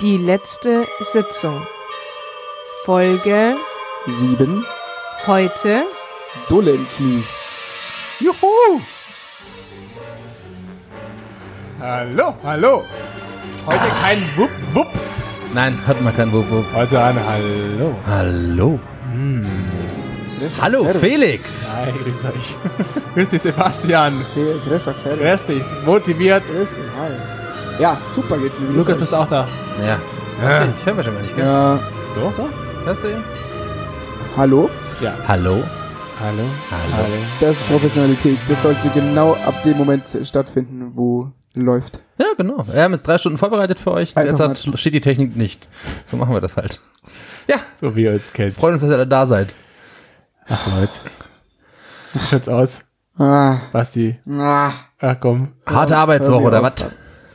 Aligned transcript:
Die 0.00 0.18
letzte 0.18 0.84
Sitzung. 1.00 1.66
Folge 2.84 3.54
Sieben. 4.06 4.64
heute. 5.26 5.84
Dulle 6.50 6.72
im 6.72 6.86
Knie. 6.96 7.24
Juhu! 8.20 8.80
Hallo, 11.80 12.34
hallo. 12.44 12.84
Heute 13.66 13.86
kein 14.02 14.22
Wupp, 14.36 14.50
Wupp. 14.74 14.88
Nein, 15.54 15.78
hat 15.86 16.00
man 16.02 16.14
kein 16.14 16.30
Wupp, 16.30 16.50
Wupp. 16.50 16.66
Heute 16.74 17.02
ein 17.02 17.18
Hallo. 17.26 17.94
Hallo. 18.06 18.78
Hallo, 20.60 20.84
Servus. 20.84 21.00
Felix. 21.00 21.74
Hi, 21.74 21.90
grüß 21.92 22.24
euch. 22.26 22.54
grüß 23.14 23.28
dich, 23.30 23.42
Sebastian. 23.42 24.24
Grüß 24.34 24.84
servus. 24.84 25.18
Grüß 25.18 25.46
dich, 25.46 25.62
motiviert. 25.86 26.44
Grüß 26.46 26.68
dich, 26.68 26.90
hi. 26.98 27.45
Ja, 27.78 27.96
super 27.96 28.38
geht's 28.38 28.58
mir. 28.58 28.68
Lukas, 28.76 28.96
bist 28.98 29.12
du 29.12 29.16
auch 29.16 29.28
da? 29.28 29.46
Ja. 29.80 29.98
Ja. 30.42 30.64
Ich 30.78 30.86
höre 30.86 30.94
mich 30.94 31.04
schon 31.04 31.14
mal 31.14 31.22
nicht, 31.22 31.36
gell? 31.36 31.44
Ja, 31.44 31.78
Doch, 32.14 32.32
doch. 32.36 32.48
Hörst 32.86 33.02
du 33.04 33.08
ihn? 33.08 33.24
hallo? 34.36 34.70
Ja. 35.00 35.14
Hallo. 35.28 35.62
Hallo. 36.20 36.42
Hallo. 36.70 37.04
Das 37.40 37.50
ist 37.52 37.68
Professionalität. 37.68 38.38
Das 38.48 38.62
sollte 38.62 38.88
genau 38.90 39.34
ab 39.46 39.62
dem 39.64 39.76
Moment 39.76 40.04
stattfinden, 40.24 40.92
wo 40.94 41.30
läuft. 41.54 42.00
Ja, 42.18 42.26
genau. 42.36 42.64
Wir 42.66 42.82
haben 42.82 42.92
jetzt 42.92 43.06
drei 43.06 43.18
Stunden 43.18 43.36
vorbereitet 43.38 43.78
für 43.78 43.92
euch. 43.92 44.16
Einfach 44.16 44.50
Jetzt 44.50 44.66
hat, 44.66 44.78
steht 44.78 44.94
die 44.94 45.00
Technik 45.00 45.36
nicht. 45.36 45.68
So 46.04 46.16
machen 46.16 46.32
wir 46.34 46.40
das 46.40 46.56
halt. 46.56 46.80
Ja, 47.48 47.56
So 47.80 47.94
wie 47.96 48.04
ihr 48.04 48.12
uns 48.12 48.32
kennt. 48.32 48.54
freuen 48.54 48.72
uns, 48.74 48.80
dass 48.82 48.90
ihr 48.90 48.96
alle 48.96 49.06
da 49.06 49.26
seid. 49.26 49.52
Ach, 50.48 50.66
Leute. 50.78 50.92
Schaut's 52.30 52.48
aus? 52.48 52.80
Ah, 53.18 53.58
Basti. 53.72 54.18
ah, 54.34 54.70
Ach 55.00 55.16
komm. 55.20 55.48
Harte 55.66 55.96
Arbeitswoche 55.96 56.44
oder 56.44 56.62
was? 56.62 56.74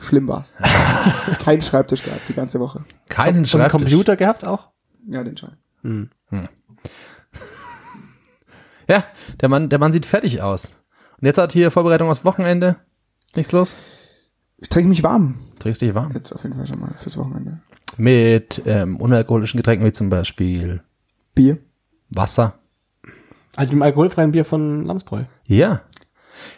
Schlimm 0.02 0.28
war's. 0.28 0.58
Kein 1.38 1.62
Schreibtisch 1.62 2.02
gehabt, 2.02 2.28
die 2.28 2.34
ganze 2.34 2.60
Woche. 2.60 2.84
Keinen 3.08 3.46
Schon 3.46 3.60
einen 3.60 3.70
Schreibtisch. 3.70 3.90
Computer 3.90 4.16
gehabt 4.16 4.46
auch? 4.46 4.68
Ja, 5.08 5.22
den 5.24 5.36
Schein. 5.36 5.56
Ja, 8.88 9.04
der 9.40 9.48
Mann, 9.48 9.68
der 9.68 9.78
Mann 9.78 9.92
sieht 9.92 10.06
fertig 10.06 10.42
aus. 10.42 10.72
Und 11.20 11.26
jetzt 11.26 11.38
hat 11.38 11.52
hier 11.52 11.70
Vorbereitung 11.70 12.10
aufs 12.10 12.24
Wochenende. 12.24 12.76
Nichts 13.36 13.52
los? 13.52 13.76
Ich 14.58 14.68
trinke 14.68 14.88
mich 14.88 15.04
warm. 15.04 15.36
Trägst 15.60 15.82
dich 15.82 15.94
warm. 15.94 16.12
Jetzt 16.14 16.32
auf 16.32 16.42
jeden 16.42 16.56
Fall 16.56 16.66
schon 16.66 16.80
mal 16.80 16.92
fürs 16.96 17.16
Wochenende. 17.16 17.60
Mit 17.96 18.60
ähm, 18.66 18.96
unalkoholischen 18.96 19.58
Getränken 19.58 19.86
wie 19.86 19.92
zum 19.92 20.10
Beispiel 20.10 20.82
Bier. 21.34 21.58
Wasser. 22.10 22.54
Also 23.56 23.70
dem 23.70 23.82
alkoholfreien 23.82 24.32
Bier 24.32 24.44
von 24.44 24.84
Lamsbräu. 24.84 25.24
Ja. 25.46 25.82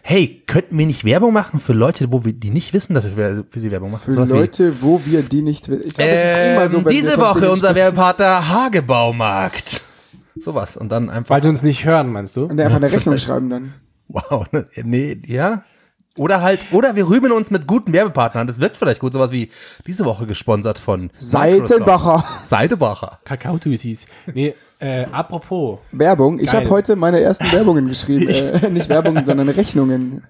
Hey, 0.02 0.42
könnten 0.46 0.76
wir 0.76 0.86
nicht 0.86 1.04
Werbung 1.04 1.32
machen 1.32 1.60
für 1.60 1.72
Leute, 1.72 2.12
wo 2.12 2.24
wir 2.24 2.32
die 2.32 2.50
nicht 2.50 2.72
wissen, 2.72 2.94
dass 2.94 3.16
wir 3.16 3.44
für 3.48 3.60
sie 3.60 3.70
Werbung 3.70 3.90
machen? 3.90 4.02
Für 4.04 4.12
Sowas 4.14 4.30
wie, 4.30 4.34
Leute, 4.34 4.82
wo 4.82 5.00
wir 5.04 5.22
die 5.22 5.42
nicht... 5.42 5.68
Ich 5.68 5.94
glaube, 5.94 6.10
es 6.10 6.24
ist 6.24 6.50
immer 6.50 6.68
so, 6.68 6.78
ähm, 6.78 6.84
wenn 6.84 6.92
wir 6.92 7.00
diese 7.00 7.18
Woche 7.18 7.50
unser 7.50 7.70
sprechen. 7.70 7.76
Werbepartner 7.76 8.48
Hagebaumarkt. 8.48 9.82
Sowas. 10.36 10.76
Und 10.76 10.90
dann 10.90 11.10
einfach. 11.10 11.34
Weil 11.34 11.40
die 11.40 11.48
uns 11.48 11.62
nicht 11.62 11.84
hören, 11.84 12.10
meinst 12.10 12.36
du? 12.36 12.44
Und 12.44 12.60
einfach 12.60 12.76
eine 12.76 12.90
Rechnung 12.92 13.16
schreiben 13.18 13.50
dann. 13.50 13.74
Wow. 14.08 14.46
ne, 14.52 14.66
Nee, 14.82 15.20
ja. 15.26 15.64
Oder 16.16 16.42
halt, 16.42 16.60
oder 16.70 16.94
wir 16.94 17.08
rühmen 17.08 17.32
uns 17.32 17.50
mit 17.50 17.66
guten 17.66 17.92
Werbepartnern. 17.92 18.46
Das 18.46 18.60
wirkt 18.60 18.76
vielleicht 18.76 19.00
gut. 19.00 19.12
Sowas 19.12 19.32
wie 19.32 19.50
diese 19.86 20.04
Woche 20.04 20.26
gesponsert 20.26 20.78
von 20.78 21.10
Microsoft. 21.12 21.68
Seitenbacher. 21.68 22.24
Seidebacher. 22.44 23.18
Kakaotüsis. 23.24 24.06
Nee, 24.32 24.54
äh, 24.78 25.06
apropos. 25.06 25.80
Werbung. 25.90 26.38
Ich 26.38 26.52
habe 26.52 26.70
heute 26.70 26.94
meine 26.94 27.20
ersten 27.20 27.50
Werbungen 27.50 27.88
geschrieben. 27.88 28.28
äh, 28.28 28.70
nicht 28.70 28.88
Werbungen, 28.88 29.24
sondern 29.24 29.48
Rechnungen. 29.48 30.22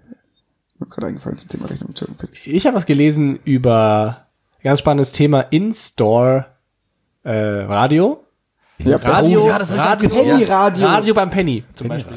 Mir 0.79 0.87
gerade 0.89 1.09
eingefallen 1.09 1.37
zum 1.39 1.51
Thema 1.51 1.67
Rechnung. 1.67 1.91
Entschuldigung, 1.91 2.19
Felix. 2.19 2.47
Ich 2.47 2.67
habe 2.67 2.77
was 2.77 2.87
gelesen 2.87 3.39
über 3.45 4.27
ganz 4.62 4.79
spannendes 4.79 5.12
Thema 5.12 5.41
In-Store 5.41 6.47
äh, 7.25 7.31
Radio. 7.33 8.25
Ja, 8.79 8.97
Radio, 8.97 9.45
Oh, 9.45 9.49
ja, 9.49 9.59
das 9.59 9.71
Radio, 9.77 10.09
gelesen. 10.09 10.31
Penny 10.31 10.44
Radio. 10.44 10.87
Radio 10.87 11.15
beim 11.15 11.31
Penny 11.31 11.62
zum 11.75 11.89
Beispiel. 11.89 12.17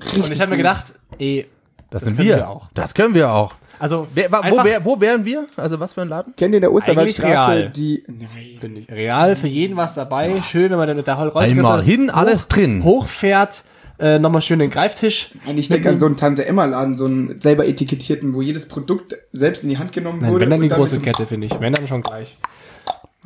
Richtig 0.00 0.22
Und 0.22 0.30
ich 0.32 0.40
habe 0.40 0.50
mir 0.52 0.56
gedacht, 0.56 0.94
ey, 1.18 1.48
Das, 1.90 2.02
Das 2.02 2.08
sind 2.08 2.16
können 2.16 2.28
wir. 2.28 2.36
wir 2.36 2.48
auch. 2.50 2.68
Das 2.74 2.94
können 2.94 3.14
wir 3.14 3.30
auch. 3.32 3.54
also 3.78 4.06
Wer, 4.14 4.30
wa- 4.30 4.42
wo, 4.50 4.62
wer, 4.62 4.84
wo 4.84 5.00
wären 5.00 5.24
wir? 5.24 5.46
Also 5.56 5.80
was 5.80 5.94
für 5.94 6.02
ein 6.02 6.08
Laden? 6.08 6.34
Kennt 6.36 6.52
ihr 6.52 6.58
in 6.58 6.60
der 6.62 6.72
Osterwaldstraße 6.72 7.50
real. 7.52 7.70
die... 7.70 8.04
Nein. 8.06 8.28
finde 8.60 8.80
ich, 8.80 8.90
real 8.90 9.36
für 9.36 9.46
jeden 9.48 9.76
was 9.76 9.94
dabei. 9.94 10.42
Schön, 10.42 10.70
wenn 10.70 10.78
man 10.78 10.86
dann 10.86 10.96
mit 10.98 11.06
der 11.06 11.14
Rolltreppe 11.14 11.44
Einmal 11.44 11.82
hin, 11.82 12.10
alles 12.10 12.48
drin. 12.48 12.84
hochfährt, 12.84 13.64
äh, 13.98 14.18
nochmal 14.18 14.42
schön 14.42 14.58
den 14.58 14.70
Greiftisch. 14.70 15.30
Nein, 15.46 15.56
ich 15.58 15.68
denke 15.70 15.88
an 15.88 15.98
so 15.98 16.06
einen 16.06 16.16
Tante-Emma-Laden, 16.16 16.96
so 16.96 17.06
einen 17.06 17.40
selber 17.40 17.66
etikettierten, 17.66 18.34
wo 18.34 18.42
jedes 18.42 18.68
Produkt 18.68 19.16
selbst 19.32 19.62
in 19.64 19.70
die 19.70 19.78
Hand 19.78 19.92
genommen 19.92 20.20
Nein, 20.20 20.30
wurde. 20.32 20.42
wenn 20.44 20.50
dann 20.50 20.60
die 20.60 20.68
große 20.68 21.00
Kette, 21.00 21.24
finde 21.26 21.46
ich. 21.46 21.58
Wenn 21.58 21.72
dann 21.72 21.88
schon 21.88 22.02
gleich. 22.02 22.36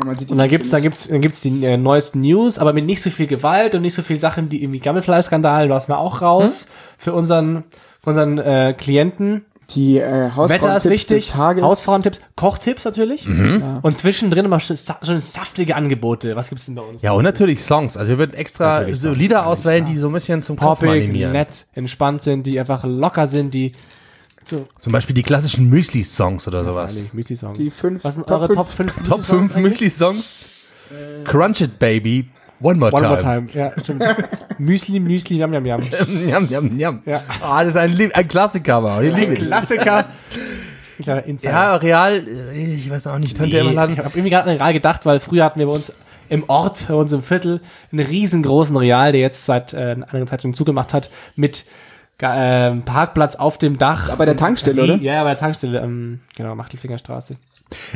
Und 0.04 0.06
dann 0.08 0.16
Kiste 0.16 0.46
gibt's, 0.48 0.70
dann 0.70 0.82
gibt's, 0.82 1.08
dann 1.08 1.20
gibt's 1.20 1.40
die 1.42 1.64
äh, 1.64 1.76
neuesten 1.76 2.20
News, 2.20 2.58
aber 2.58 2.72
mit 2.72 2.86
nicht 2.86 3.02
so 3.02 3.10
viel 3.10 3.26
Gewalt 3.26 3.74
und 3.74 3.82
nicht 3.82 3.94
so 3.94 4.02
viel 4.02 4.18
Sachen, 4.18 4.48
die 4.48 4.62
irgendwie 4.62 4.78
Gammelfleischskandal 4.80 5.68
lassen 5.68 5.90
wir 5.92 5.98
auch 5.98 6.22
raus 6.22 6.68
für 6.96 7.12
unseren, 7.12 7.64
für 8.02 8.10
unseren 8.10 8.38
äh, 8.38 8.74
Klienten. 8.76 9.44
Die 9.70 9.98
äh, 9.98 10.02
Wetter 10.02 10.26
ist 10.26 10.36
Hausfrauentipps 10.36 10.84
wichtig, 10.90 11.24
des 11.24 11.32
Tages. 11.32 11.62
Hausfrauentipps, 11.62 12.20
Kochtipps 12.36 12.84
natürlich. 12.84 13.26
Und 13.26 13.98
zwischendrin 13.98 14.44
immer 14.44 14.60
schon, 14.60 14.76
sa- 14.76 14.98
schon 15.02 15.18
saftige 15.20 15.76
Angebote. 15.76 16.36
Was 16.36 16.50
gibt's 16.50 16.66
denn 16.66 16.74
bei 16.74 16.82
uns? 16.82 17.00
Ja, 17.00 17.12
und 17.12 17.22
natürlich 17.24 17.62
Songs. 17.62 17.96
Also 17.96 18.10
wir 18.10 18.18
würden 18.18 18.34
extra 18.34 18.80
Natürlich 18.80 19.00
so 19.00 19.10
Lieder 19.12 19.46
auswählen, 19.46 19.86
die 19.86 19.96
so 19.96 20.08
ein 20.08 20.12
bisschen 20.12 20.42
zum 20.42 20.56
Kopf 20.56 20.80
Poppig, 20.80 21.04
animieren. 21.04 21.32
nett, 21.32 21.66
entspannt 21.74 22.22
sind, 22.22 22.46
die 22.46 22.60
einfach 22.60 22.84
locker 22.84 23.26
sind, 23.26 23.54
die 23.54 23.72
so, 24.44 24.66
Zum 24.80 24.92
Beispiel 24.92 25.14
die 25.14 25.22
klassischen 25.22 25.68
Müsli-Songs 25.70 26.48
oder 26.48 26.64
sowas. 26.64 27.06
Müsli-Song. 27.12 27.54
Die 27.54 27.70
fünf, 27.70 28.02
Was 28.04 28.14
sind 28.16 28.26
Top 28.26 28.40
eure 28.42 28.46
fünf- 28.48 28.56
Top 28.56 28.68
5 28.68 29.08
Top 29.08 29.24
5 29.24 29.56
Müsli-Songs. 29.56 30.46
Crunch 31.24 31.60
it, 31.62 31.78
baby. 31.78 32.28
One 32.62 32.78
more 32.78 32.92
One 32.92 33.02
time. 33.02 33.08
more 33.08 33.18
time. 33.18 33.48
Ja, 33.54 33.72
stimmt. 33.82 34.02
Müsli, 34.58 35.00
Müsli, 35.00 35.36
Yam, 35.38 35.52
Yam, 35.52 35.66
Yam. 35.66 35.82
Njam, 36.26 36.44
njam, 36.44 36.66
njam. 36.76 37.02
Ja. 37.06 37.20
Ah, 37.42 37.64
das 37.64 37.74
ist 37.74 37.76
ein, 37.80 37.92
Lieb- 37.92 38.14
ein 38.14 38.28
Klassiker, 38.28 38.76
aber 38.76 39.02
ich 39.02 39.14
liebe 39.14 39.34
das. 39.34 39.46
Klassiker. 39.48 39.98
Ein 40.98 41.02
kleiner 41.04 41.24
Insider. 41.24 41.52
Ja, 41.52 41.74
real, 41.76 42.22
äh, 42.54 42.74
ich 42.74 42.88
weiß 42.90 43.06
auch 43.08 43.18
nicht, 43.18 43.36
Tante 43.36 43.56
Nee, 43.64 43.70
ich 43.72 43.76
habe 43.78 43.92
irgendwie 44.14 44.30
gerade 44.30 44.50
an 44.50 44.56
Real 44.56 44.72
gedacht, 44.72 45.04
weil 45.06 45.20
früher 45.20 45.44
hatten 45.44 45.58
wir 45.58 45.66
bei 45.66 45.72
uns 45.72 45.92
im 46.28 46.44
Ort, 46.48 46.86
bei 46.88 46.94
uns 46.94 47.12
im 47.12 47.22
Viertel, 47.22 47.60
einen 47.90 48.06
riesengroßen 48.06 48.76
Real, 48.76 49.12
der 49.12 49.20
jetzt 49.20 49.44
seit 49.44 49.72
äh, 49.74 49.76
einer 49.78 50.04
anderen 50.06 50.26
Zeit 50.26 50.42
schon 50.42 50.54
zugemacht 50.54 50.94
hat, 50.94 51.10
mit 51.34 51.64
ähm, 52.24 52.82
Parkplatz 52.82 53.34
auf 53.36 53.58
dem 53.58 53.78
Dach. 53.78 54.14
Bei 54.16 54.24
der 54.26 54.36
Tankstelle, 54.36 54.80
Rie- 54.82 54.84
oder? 54.92 54.96
Ja, 55.02 55.24
bei 55.24 55.30
der 55.30 55.38
Tankstelle, 55.38 55.80
ähm, 55.80 56.20
genau, 56.36 56.54
Machtelfingerstraße. 56.54 57.34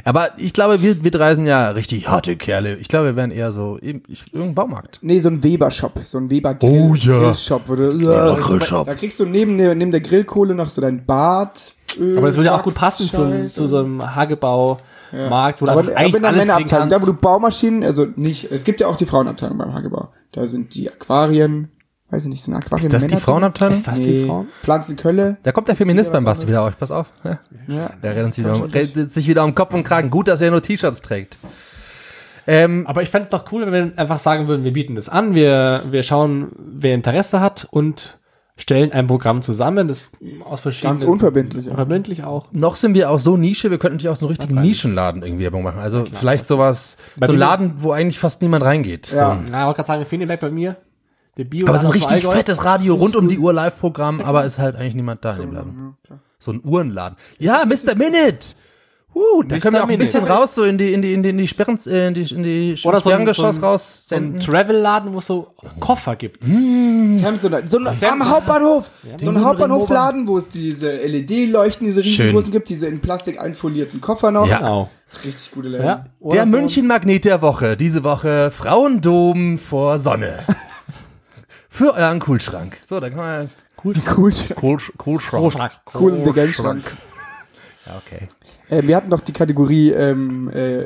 Aber 0.05 0.31
ich 0.37 0.53
glaube, 0.53 0.83
wir, 0.83 1.03
wir 1.05 1.11
drei 1.11 1.35
sind 1.35 1.47
ja 1.47 1.71
richtig 1.71 2.09
harte 2.09 2.37
Kerle. 2.37 2.77
Ich 2.77 2.89
glaube, 2.89 3.07
wir 3.07 3.17
wären 3.17 3.31
eher 3.31 3.53
so 3.53 3.79
eben, 3.81 4.03
ich, 4.09 4.25
irgendein 4.33 4.55
Baumarkt. 4.55 4.99
Nee, 5.03 5.21
so 5.21 5.29
ein 5.29 5.43
Weber-Shop, 5.43 6.01
so 6.05 6.19
ein 6.19 6.31
weber 6.31 6.57
Oh, 6.61 6.95
ja. 6.95 7.19
Grillshop. 7.19 7.63
Wo 7.67 7.75
du, 7.75 7.97
Grillshop. 8.41 8.87
Da 8.87 8.95
kriegst 8.95 9.19
du 9.21 9.25
neben 9.27 9.59
der, 9.59 9.75
neben 9.75 9.91
der 9.91 10.01
Grillkohle 10.01 10.55
noch 10.55 10.69
so 10.69 10.81
dein 10.81 11.05
Bad. 11.05 11.75
Öl, 11.99 12.19
Aber 12.19 12.27
das 12.27 12.37
würde 12.37 12.47
ja 12.47 12.57
auch 12.59 12.63
gut 12.63 12.75
passen 12.75 13.07
Scheiße. 13.07 13.47
zu 13.47 13.67
so 13.69 13.79
einem 13.79 14.15
Hagebau-Markt, 14.15 15.63
wo 15.63 15.67
du 15.67 15.73
aber, 15.73 15.81
einfach 15.81 15.93
aber 15.95 15.99
eigentlich 15.99 16.15
in 16.15 16.23
der 16.67 16.81
alles 16.81 16.93
da 16.95 17.03
wo 17.03 17.07
du 17.07 17.15
Baumaschinen, 17.15 17.85
also 17.85 18.07
nicht, 18.17 18.51
es 18.51 18.65
gibt 18.65 18.81
ja 18.81 18.87
auch 18.87 18.97
die 18.97 19.07
Frauenabteilung 19.07 19.57
beim 19.59 19.73
Hagebau. 19.73 20.09
Da 20.33 20.47
sind 20.47 20.75
die 20.75 20.91
Aquarien, 20.91 21.71
weiß 22.11 22.25
ich 22.25 22.29
nicht, 22.29 22.43
sind 22.43 22.55
Aquarien 22.55 22.87
Ist 22.87 22.93
das 22.93 23.03
die 23.03 23.09
Männer? 23.09 23.21
Frauenabteilung? 23.21 23.75
Ist 23.75 23.87
das 23.89 24.01
die 24.01 24.11
Nee, 24.23 24.27
Frauen? 24.27 24.49
Pflanzenkölle. 24.63 25.37
Da 25.43 25.53
kommt 25.53 25.69
der 25.69 25.77
Feminist 25.77 26.13
beim 26.13 26.25
Basti 26.25 26.47
wieder 26.47 26.63
auf. 26.63 26.79
Pass 26.79 26.91
auf. 26.91 27.11
Ja. 27.25 27.39
Ja. 27.67 27.91
Der 28.03 28.15
rennt, 28.17 28.35
sich 28.35 28.45
wieder, 28.45 28.55
um, 28.55 28.63
rennt 28.71 29.13
sich 29.13 29.27
wieder 29.27 29.45
um 29.45 29.55
Kopf 29.55 29.75
und 29.75 29.85
Kragen. 29.85 30.11
Gut, 30.11 30.29
dass 30.29 30.41
er 30.41 30.51
nur 30.51 30.63
T-Shirts 30.63 31.03
trägt. 31.03 31.39
Ähm, 32.47 32.87
Aber 32.87 33.03
ich 33.03 33.11
fände 33.11 33.25
es 33.25 33.31
doch 33.31 33.51
cool, 33.51 33.67
wenn 33.67 33.73
wir 33.73 33.99
einfach 33.99 34.21
sagen 34.21 34.47
würden, 34.47 34.63
wir 34.65 34.73
bieten 34.73 34.95
das 34.95 35.09
an, 35.09 35.35
wir, 35.35 35.83
wir 35.91 36.05
schauen, 36.05 36.53
wer 36.57 36.95
Interesse 36.95 37.41
hat 37.41 37.67
und 37.69 38.19
stellen 38.57 38.93
ein 38.93 39.09
Programm 39.09 39.43
zusammen, 39.43 39.89
das 39.89 40.09
aus 40.45 40.61
verschiedenen... 40.61 40.95
Ganz 40.99 41.05
unverbindlich. 41.05 41.69
Unverbindlich 41.69 42.23
auch. 42.25 42.47
noch 42.53 42.77
sind 42.77 42.95
wir 42.95 43.11
auch 43.11 43.19
so 43.19 43.37
Nische, 43.37 43.71
wir 43.73 43.79
könnten 43.79 43.97
natürlich 43.97 44.13
auch 44.13 44.17
so 44.17 44.27
einen 44.27 44.37
richtigen. 44.37 44.61
Nischenladen 44.61 45.23
irgendwie 45.23 45.43
Werbung 45.43 45.65
machen. 45.65 45.81
Also 45.81 46.07
vielleicht 46.11 46.47
sowas, 46.47 46.97
Bei 47.19 47.27
so 47.27 47.33
ein 47.33 47.39
Laden, 47.39 47.75
wo 47.79 47.91
eigentlich 47.91 48.19
fast 48.21 48.41
niemand 48.43 48.65
reingeht. 48.65 49.11
Ja. 49.11 49.33
So. 49.33 49.51
Na, 49.51 49.61
ich 49.63 49.67
wollte 49.67 49.77
gerade 49.79 49.87
sagen, 49.89 50.07
Feneberg 50.07 50.41
bei 50.41 50.51
mir. 50.51 50.77
Der 51.37 51.45
Bio 51.45 51.69
Aber 51.69 51.79
so 51.79 51.89
ein 51.89 51.93
richtig 51.93 52.13
Allgäu. 52.13 52.31
fettes 52.31 52.65
Radio 52.65 52.95
rund 52.95 53.15
um 53.15 53.29
die 53.29 53.39
Uhr 53.39 53.53
Live-Programm, 53.53 54.21
aber 54.23 54.45
ist 54.45 54.59
halt 54.59 54.77
eigentlich 54.77 54.95
niemand 54.95 55.25
da 55.25 55.33
in 55.35 55.41
dem 55.43 55.53
Laden. 55.53 55.97
So 56.39 56.53
ein 56.53 56.63
Uhrenladen. 56.65 57.19
Ja, 57.39 57.65
Mr. 57.67 57.95
Minute! 57.95 58.55
Uh, 59.15 59.43
da 59.43 59.57
Mr. 59.57 59.61
können 59.63 59.75
wir 59.75 59.81
auch 59.81 59.85
ein 59.85 59.89
Minute. 59.89 60.05
bisschen 60.05 60.25
raus, 60.25 60.55
so 60.55 60.65
in 60.65 60.77
die, 60.77 60.93
in 60.93 61.01
die, 61.01 61.15
in 61.15 61.23
die, 61.23 61.31
in 61.31 61.39
die 61.39 61.49
Sperren, 61.49 61.79
äh, 61.87 62.09
in 62.09 62.15
die, 62.15 62.35
in 62.35 62.43
die 62.43 62.77
Oder 62.85 63.01
so 63.01 63.11
ein, 63.11 63.33
so 63.33 63.47
ein, 63.47 63.57
raus. 63.57 64.05
so 64.09 64.15
ein. 64.15 64.39
Travel-Laden, 64.39 65.15
wo 65.15 65.19
es 65.19 65.27
so 65.27 65.55
Koffer 65.81 66.17
gibt. 66.17 66.45
Samsonite. 66.45 67.67
So 67.67 67.79
ein, 67.79 67.87
am 67.87 68.29
Hauptbahnhof. 68.29 68.91
So 69.17 69.31
ein 69.31 69.43
Hauptbahnhofladen, 69.43 70.29
wo 70.29 70.37
es 70.37 70.51
diese 70.51 70.97
LED-Leuchten, 70.97 71.87
diese 71.87 72.05
riesengroßen 72.05 72.53
gibt, 72.53 72.69
diese 72.69 72.89
in 72.89 73.01
Plastik 73.01 73.41
einfolierten 73.41 74.03
Koffer 74.03 74.31
noch. 74.31 74.49
Ja. 74.49 74.59
Genau. 74.59 74.91
Richtig 75.25 75.51
gute 75.51 75.69
Läden. 75.71 75.87
Ja. 75.87 76.07
Der 76.21 76.47
so 76.47 76.51
München-Magnet 76.51 77.25
der 77.25 77.41
Woche. 77.41 77.79
Diese 77.79 78.05
Woche 78.05 78.51
Frauendom 78.51 79.57
vor 79.59 79.99
Sonne. 79.99 80.45
Für 81.77 81.95
euren 81.95 82.21
Coolschrank. 82.21 82.79
So, 82.85 83.01
da 83.01 83.11
kann 83.11 83.19
man. 83.19 83.51
Cool. 83.85 83.95
Cool, 84.17 84.33
Coolschrank. 84.97 84.99
Großschrank. 84.99 85.73
Cool 85.95 86.15
in 86.15 86.25
der 86.25 86.33
Gangschrank. 86.33 86.97
Ja, 87.85 88.01
okay. 88.05 88.27
Äh, 88.69 88.87
wir 88.87 88.97
hatten 88.97 89.11
noch 89.11 89.21
die 89.21 89.33
Kategorie 89.33 89.91
ähm, 89.91 90.49
äh, 90.49 90.85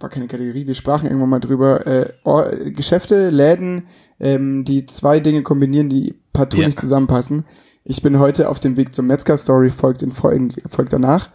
war 0.00 0.08
keine 0.08 0.28
Kategorie, 0.28 0.66
wir 0.66 0.74
sprachen 0.74 1.06
irgendwann 1.06 1.28
mal 1.28 1.40
drüber, 1.40 1.86
äh, 1.86 2.12
Or 2.24 2.50
Geschäfte, 2.50 3.30
Läden, 3.30 3.88
ähm, 4.20 4.64
die 4.64 4.86
zwei 4.86 5.20
Dinge 5.20 5.42
kombinieren, 5.42 5.88
die 5.88 6.14
partout 6.32 6.58
Ja. 6.58 6.66
nicht 6.66 6.78
zusammenpassen. 6.78 7.44
Ich 7.84 8.02
bin 8.02 8.18
heute 8.18 8.48
auf 8.48 8.60
dem 8.60 8.76
Weg 8.76 8.94
zum 8.94 9.06
Metzger-Story, 9.06 9.70
folgt, 9.70 10.02
in, 10.02 10.12
folgt, 10.12 10.62
folgt 10.68 10.92
danach, 10.92 11.30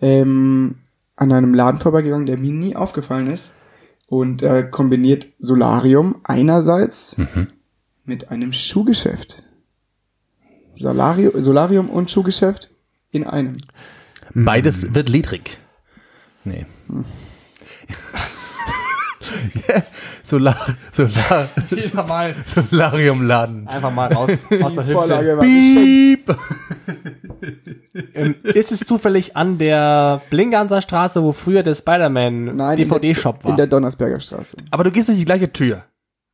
ähm, 0.00 0.76
an 1.16 1.32
einem 1.32 1.52
Laden 1.54 1.78
vorbeigegangen, 1.80 2.26
der 2.26 2.38
mir 2.38 2.52
nie 2.52 2.76
aufgefallen 2.76 3.28
ist. 3.28 3.52
Und 4.08 4.40
äh, 4.42 4.62
kombiniert 4.70 5.26
Solarium 5.40 6.16
einerseits 6.22 7.16
mit 8.06 8.30
einem 8.30 8.52
Schuhgeschäft. 8.52 9.42
Solarium, 10.74 11.32
Solarium 11.40 11.90
und 11.90 12.10
Schuhgeschäft 12.10 12.70
in 13.10 13.24
einem. 13.24 13.56
Beides 14.34 14.94
wird 14.94 15.08
ledrig. 15.08 15.58
Nee. 16.44 16.66
Ja, 19.68 19.82
Solar, 20.22 20.56
Solar, 20.92 21.48
Wieder 21.70 22.06
mal. 22.06 22.34
Solariumladen. 22.46 23.66
Einfach 23.66 23.92
mal 23.92 24.12
raus 24.12 24.30
aus 24.62 24.74
der 24.74 24.84
Die 24.84 24.94
Hüfte. 24.94 25.40
Piep. 25.40 26.36
Ähm, 28.14 28.34
ist 28.42 28.72
es 28.72 28.80
zufällig 28.80 29.36
an 29.36 29.58
der 29.58 30.20
Blinganser 30.30 30.80
Straße, 30.82 31.22
wo 31.22 31.32
früher 31.32 31.62
der 31.62 31.74
Spider-Man 31.74 32.56
DVD-Shop 32.76 33.44
war? 33.44 33.50
In 33.50 33.56
der 33.56 33.66
Donnersberger 33.66 34.20
Straße. 34.20 34.56
Aber 34.70 34.84
du 34.84 34.90
gehst 34.90 35.08
durch 35.08 35.18
die 35.18 35.24
gleiche 35.24 35.52
Tür. 35.52 35.84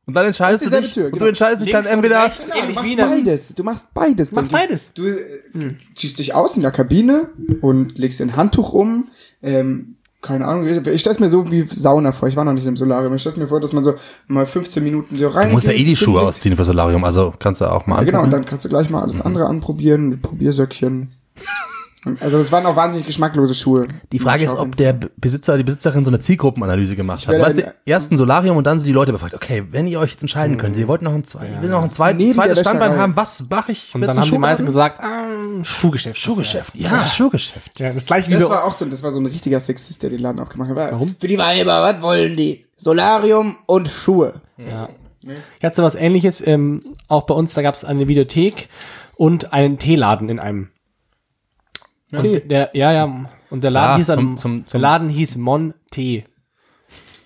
Und 0.05 0.13
dann 0.15 0.25
entscheidest 0.25 0.65
Das 0.65 0.69
du 0.71 0.77
ist 0.77 0.83
dich, 0.85 0.93
Tür, 0.93 1.05
und 1.05 1.11
genau. 1.13 1.23
du 1.25 1.29
entscheidest 1.29 1.65
dich 1.65 1.71
dann 1.71 1.85
und 1.85 1.91
entweder, 1.91 2.25
rechts, 2.25 2.49
Du 2.49 2.57
ähnlich 2.57 2.75
machst 2.75 2.97
beides. 2.97 3.55
Du 3.55 3.63
machst 3.63 3.93
beides. 3.93 4.31
Machst 4.33 4.51
denke 4.51 4.63
ich. 4.63 4.69
beides. 4.69 4.93
Du 4.93 5.07
äh, 5.07 5.67
ziehst 5.95 6.19
dich 6.19 6.35
aus 6.35 6.55
in 6.57 6.61
der 6.61 6.71
Kabine 6.71 7.29
und 7.61 7.97
legst 7.97 8.21
ein 8.21 8.35
Handtuch 8.35 8.73
um. 8.73 9.07
Ähm, 9.41 9.95
keine 10.21 10.45
Ahnung. 10.47 10.65
Ich 10.65 11.01
stelle 11.01 11.19
mir 11.19 11.29
so 11.29 11.51
wie 11.51 11.65
Sauna 11.73 12.11
vor. 12.11 12.27
Ich 12.27 12.35
war 12.35 12.43
noch 12.45 12.53
nicht 12.53 12.65
im 12.65 12.75
Solarium. 12.75 13.13
Ich 13.13 13.21
stelle 13.21 13.37
mir 13.37 13.47
vor, 13.47 13.59
dass 13.59 13.71
man 13.73 13.83
so 13.83 13.93
mal 14.27 14.45
15 14.45 14.83
Minuten 14.83 15.17
so 15.17 15.27
rein. 15.29 15.47
du 15.47 15.53
musst 15.53 15.67
ja 15.67 15.73
eh 15.73 15.83
die 15.83 15.95
Schuhe 15.95 16.21
ausziehen 16.21 16.55
für 16.55 16.63
Solarium, 16.65 17.03
also 17.03 17.33
kannst 17.39 17.61
du 17.61 17.65
auch 17.65 17.87
mal 17.87 17.97
Ja, 17.99 18.03
genau. 18.03 18.23
Und 18.23 18.31
dann 18.31 18.45
kannst 18.45 18.63
du 18.65 18.69
gleich 18.69 18.89
mal 18.89 19.01
alles 19.01 19.19
andere 19.21 19.45
anprobieren 19.47 20.07
mit 20.09 20.21
Probiersöckchen. 20.21 21.11
Also 22.19 22.37
das 22.37 22.51
waren 22.51 22.65
auch 22.65 22.75
wahnsinnig 22.75 23.07
geschmacklose 23.07 23.53
Schuhe. 23.53 23.87
Die 24.11 24.19
Frage 24.19 24.43
ist, 24.43 24.53
ob 24.53 24.75
der 24.75 24.93
Besitzer, 24.93 25.57
die 25.57 25.63
Besitzerin 25.63 26.03
so 26.03 26.11
eine 26.11 26.19
Zielgruppenanalyse 26.19 26.95
gemacht 26.95 27.27
hat. 27.27 27.39
Weißt 27.39 27.59
du, 27.59 27.73
erst 27.85 28.11
ein 28.11 28.17
Solarium 28.17 28.57
und 28.57 28.65
dann 28.65 28.79
so 28.79 28.85
die 28.85 28.91
Leute 28.91 29.11
befragt, 29.11 29.33
okay, 29.33 29.63
wenn 29.71 29.87
ihr 29.87 29.99
euch 29.99 30.11
jetzt 30.11 30.21
entscheiden 30.21 30.57
könnt, 30.57 30.75
ihr 30.75 30.87
wollt 30.87 31.01
noch 31.01 31.13
ein, 31.13 31.23
zwei, 31.23 31.49
ihr 31.49 31.61
will 31.61 31.69
noch 31.69 31.83
ein 31.83 31.89
zweit, 31.89 32.21
zweites 32.33 32.59
Standbein 32.59 32.97
haben, 32.97 33.15
was 33.15 33.45
mache 33.49 33.71
ich? 33.71 33.93
Und 33.93 34.01
dann 34.01 34.17
haben 34.17 34.29
die 34.29 34.37
meisten 34.37 34.65
gesagt, 34.65 34.99
ah, 34.99 35.63
Schuhgeschäft. 35.63 36.17
Schuhgeschäft. 36.17 36.75
Ja, 36.75 37.07
Schuhgeschäft. 37.07 37.79
Ja, 37.79 37.93
das 37.93 38.05
gleiche 38.05 38.29
wie 38.29 38.33
Das 38.33 38.41
wir 38.41 38.49
war 38.49 38.65
auch 38.65 38.73
so, 38.73 38.85
das 38.85 39.03
war 39.03 39.11
so 39.11 39.19
ein 39.19 39.25
richtiger 39.25 39.59
Sexist, 39.59 40.03
der 40.03 40.09
den 40.09 40.19
Laden 40.19 40.39
aufgemacht 40.39 40.69
hat. 40.71 40.91
Warum? 40.91 41.15
Für 41.19 41.27
die 41.27 41.37
Weiber, 41.37 41.81
was 41.81 42.01
wollen 42.01 42.35
die? 42.35 42.65
Solarium 42.77 43.57
und 43.65 43.87
Schuhe. 43.87 44.41
Ja. 44.57 44.89
Ich 45.25 45.63
hatte 45.63 45.83
was 45.83 45.95
ähnliches, 45.95 46.45
ähm, 46.45 46.95
auch 47.07 47.23
bei 47.23 47.33
uns, 47.33 47.53
da 47.53 47.61
gab 47.61 47.75
es 47.75 47.85
eine 47.85 48.07
Videothek 48.07 48.67
und 49.15 49.53
einen 49.53 49.79
Teeladen 49.79 50.29
in 50.29 50.39
einem. 50.39 50.69
Tee. 52.21 52.41
Und 52.41 52.51
der, 52.51 52.69
ja, 52.73 52.91
ja, 52.91 53.25
und 53.49 53.63
der 53.63 53.71
Laden 53.71 53.91
Ja, 53.91 53.97
hieß 53.97 54.05
zum- 54.07 54.15
dann, 54.15 54.37
zum- 54.37 54.57
der 54.61 54.67
zum- 54.67 54.81
Laden 54.81 55.09
hieß 55.09 55.35
Mon 55.37 55.73
Tee. 55.91 56.23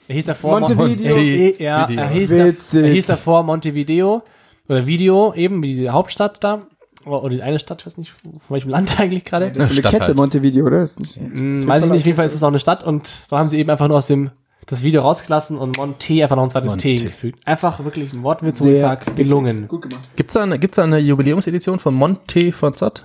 Er 0.08 0.16
hieß 0.16 0.26
davor 0.26 0.60
Montevideo. 0.62 1.16
Monte, 1.18 1.64
ja, 1.64 1.90
Video. 1.90 2.02
er 2.02 2.10
hieß, 2.10 2.30
da, 2.30 2.80
er 2.82 2.94
hieß 2.94 3.06
davor 3.08 3.44
Montevideo 3.44 4.24
oder 4.70 4.86
Video, 4.86 5.34
eben 5.34 5.62
wie 5.64 5.76
die 5.76 5.90
Hauptstadt 5.90 6.44
da. 6.44 6.62
Oder 7.06 7.30
die 7.30 7.42
eine 7.42 7.58
Stadt, 7.60 7.82
ich 7.82 7.86
weiß 7.86 7.98
nicht, 7.98 8.12
von 8.12 8.34
welchem 8.50 8.70
Land 8.70 9.00
eigentlich 9.00 9.24
gerade. 9.26 9.52
Das 9.52 9.66
ist 9.66 9.72
eine 9.72 9.80
Stadt 9.80 9.92
Kette, 9.94 10.06
halt. 10.08 10.18
Montevideo, 10.18 10.66
oder? 10.66 10.82
Ist 10.82 11.00
nicht, 11.00 11.18
Hm, 11.18 11.66
weiß 11.68 11.86
ich 11.86 11.90
nicht, 11.92 12.00
auf 12.02 12.06
jeden 12.06 12.18
Fall 12.18 12.26
ist 12.26 12.36
es 12.36 12.44
auch 12.44 12.48
eine 12.50 12.60
Stadt 12.60 12.84
und 12.84 13.22
da 13.30 13.38
haben 13.38 13.48
sie 13.50 13.58
eben 13.58 13.70
einfach 13.70 13.88
nur 13.88 13.98
aus 13.98 14.08
dem 14.08 14.32
das 14.66 14.84
Video 14.84 15.02
rausgelassen 15.02 15.58
und 15.58 15.78
Monte 15.78 16.22
einfach 16.22 16.36
noch 16.36 16.44
ein 16.44 16.50
zweites 16.50 16.76
T 16.76 16.96
gefügt. 16.98 17.40
Einfach 17.48 17.82
wirklich 17.86 18.12
ein 18.12 18.24
Wortwitz, 18.24 18.60
wo 18.60 18.66
ich 18.66 18.72
Sehr 18.72 18.82
sag, 18.82 19.16
gelungen. 19.16 19.68
Gut 19.70 19.84
gemacht. 19.84 20.10
Gibt's 20.18 20.34
da 20.34 20.44
eine, 20.44 20.60
gibt's 20.60 20.76
da 20.76 20.84
eine 20.84 20.98
Jubiläumsedition 21.00 21.80
von 21.80 21.94
Monte 21.94 22.52
von 22.52 22.74
Zott? 22.76 23.04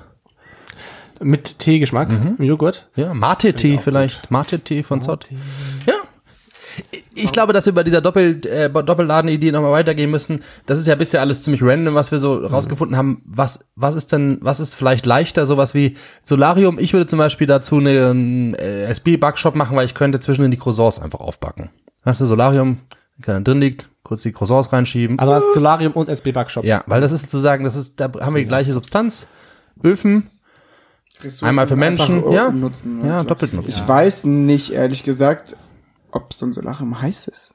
Mit 1.22 1.58
Teegeschmack, 1.58 2.10
Mhm. 2.10 2.36
Joghurt. 2.44 2.88
Ja, 2.96 3.14
Mate-Tee 3.14 3.78
vielleicht. 3.78 4.30
Mate-Tee 4.30 4.82
von 4.82 5.00
Zott. 5.02 5.28
Ja. 5.86 5.94
Ich 7.14 7.32
glaube, 7.32 7.52
dass 7.52 7.66
wir 7.66 7.74
bei 7.74 7.82
dieser 7.84 8.00
Doppel, 8.00 8.40
äh, 8.46 8.70
Doppelladen-Idee 8.70 9.52
nochmal 9.52 9.72
weitergehen 9.72 10.08
müssen. 10.10 10.42
Das 10.64 10.78
ist 10.78 10.86
ja 10.86 10.94
bisher 10.94 11.20
alles 11.20 11.42
ziemlich 11.42 11.62
random, 11.62 11.94
was 11.94 12.10
wir 12.12 12.18
so 12.18 12.34
rausgefunden 12.46 12.96
haben. 12.96 13.20
Was, 13.26 13.68
was 13.76 13.94
ist 13.94 14.10
denn, 14.12 14.38
was 14.40 14.58
ist 14.58 14.74
vielleicht 14.74 15.04
leichter? 15.04 15.44
Sowas 15.44 15.74
wie 15.74 15.96
Solarium. 16.24 16.78
Ich 16.78 16.94
würde 16.94 17.04
zum 17.06 17.18
Beispiel 17.18 17.46
dazu 17.46 17.76
einen 17.76 18.54
äh, 18.54 18.84
SB-Backshop 18.86 19.54
machen, 19.54 19.76
weil 19.76 19.84
ich 19.84 19.94
könnte 19.94 20.18
zwischen 20.20 20.50
die 20.50 20.56
Croissants 20.56 20.98
einfach 20.98 21.20
aufbacken. 21.20 21.68
Hast 22.06 22.22
du 22.22 22.26
Solarium, 22.26 22.78
der 23.26 23.40
drin 23.42 23.60
liegt, 23.60 23.88
kurz 24.02 24.22
die 24.22 24.32
Croissants 24.32 24.72
reinschieben. 24.72 25.18
Also 25.18 25.32
als 25.34 25.44
Solarium 25.52 25.92
und 25.92 26.08
SB 26.08 26.32
Backshop. 26.32 26.64
ja, 26.64 26.82
weil 26.86 27.02
das 27.02 27.12
ist 27.12 27.22
sozusagen, 27.22 27.64
das 27.64 27.76
ist, 27.76 28.00
da 28.00 28.10
haben 28.20 28.34
wir 28.34 28.42
die 28.42 28.48
gleiche 28.48 28.72
Substanz. 28.72 29.26
Öfen, 29.84 30.30
Ressourcen 31.22 31.46
Einmal 31.46 31.66
für 31.66 31.76
Menschen, 31.76 32.30
ja. 32.32 32.50
Nutzen, 32.50 32.98
ja, 33.00 33.06
klar. 33.06 33.24
doppelt 33.24 33.52
nutzen. 33.54 33.68
Ich 33.70 33.86
weiß 33.86 34.24
nicht, 34.24 34.72
ehrlich 34.72 35.02
gesagt, 35.02 35.56
ob 36.10 36.32
so 36.34 36.46
ein 36.46 36.52
Solarium 36.52 37.00
heiß 37.00 37.28
ist. 37.28 37.54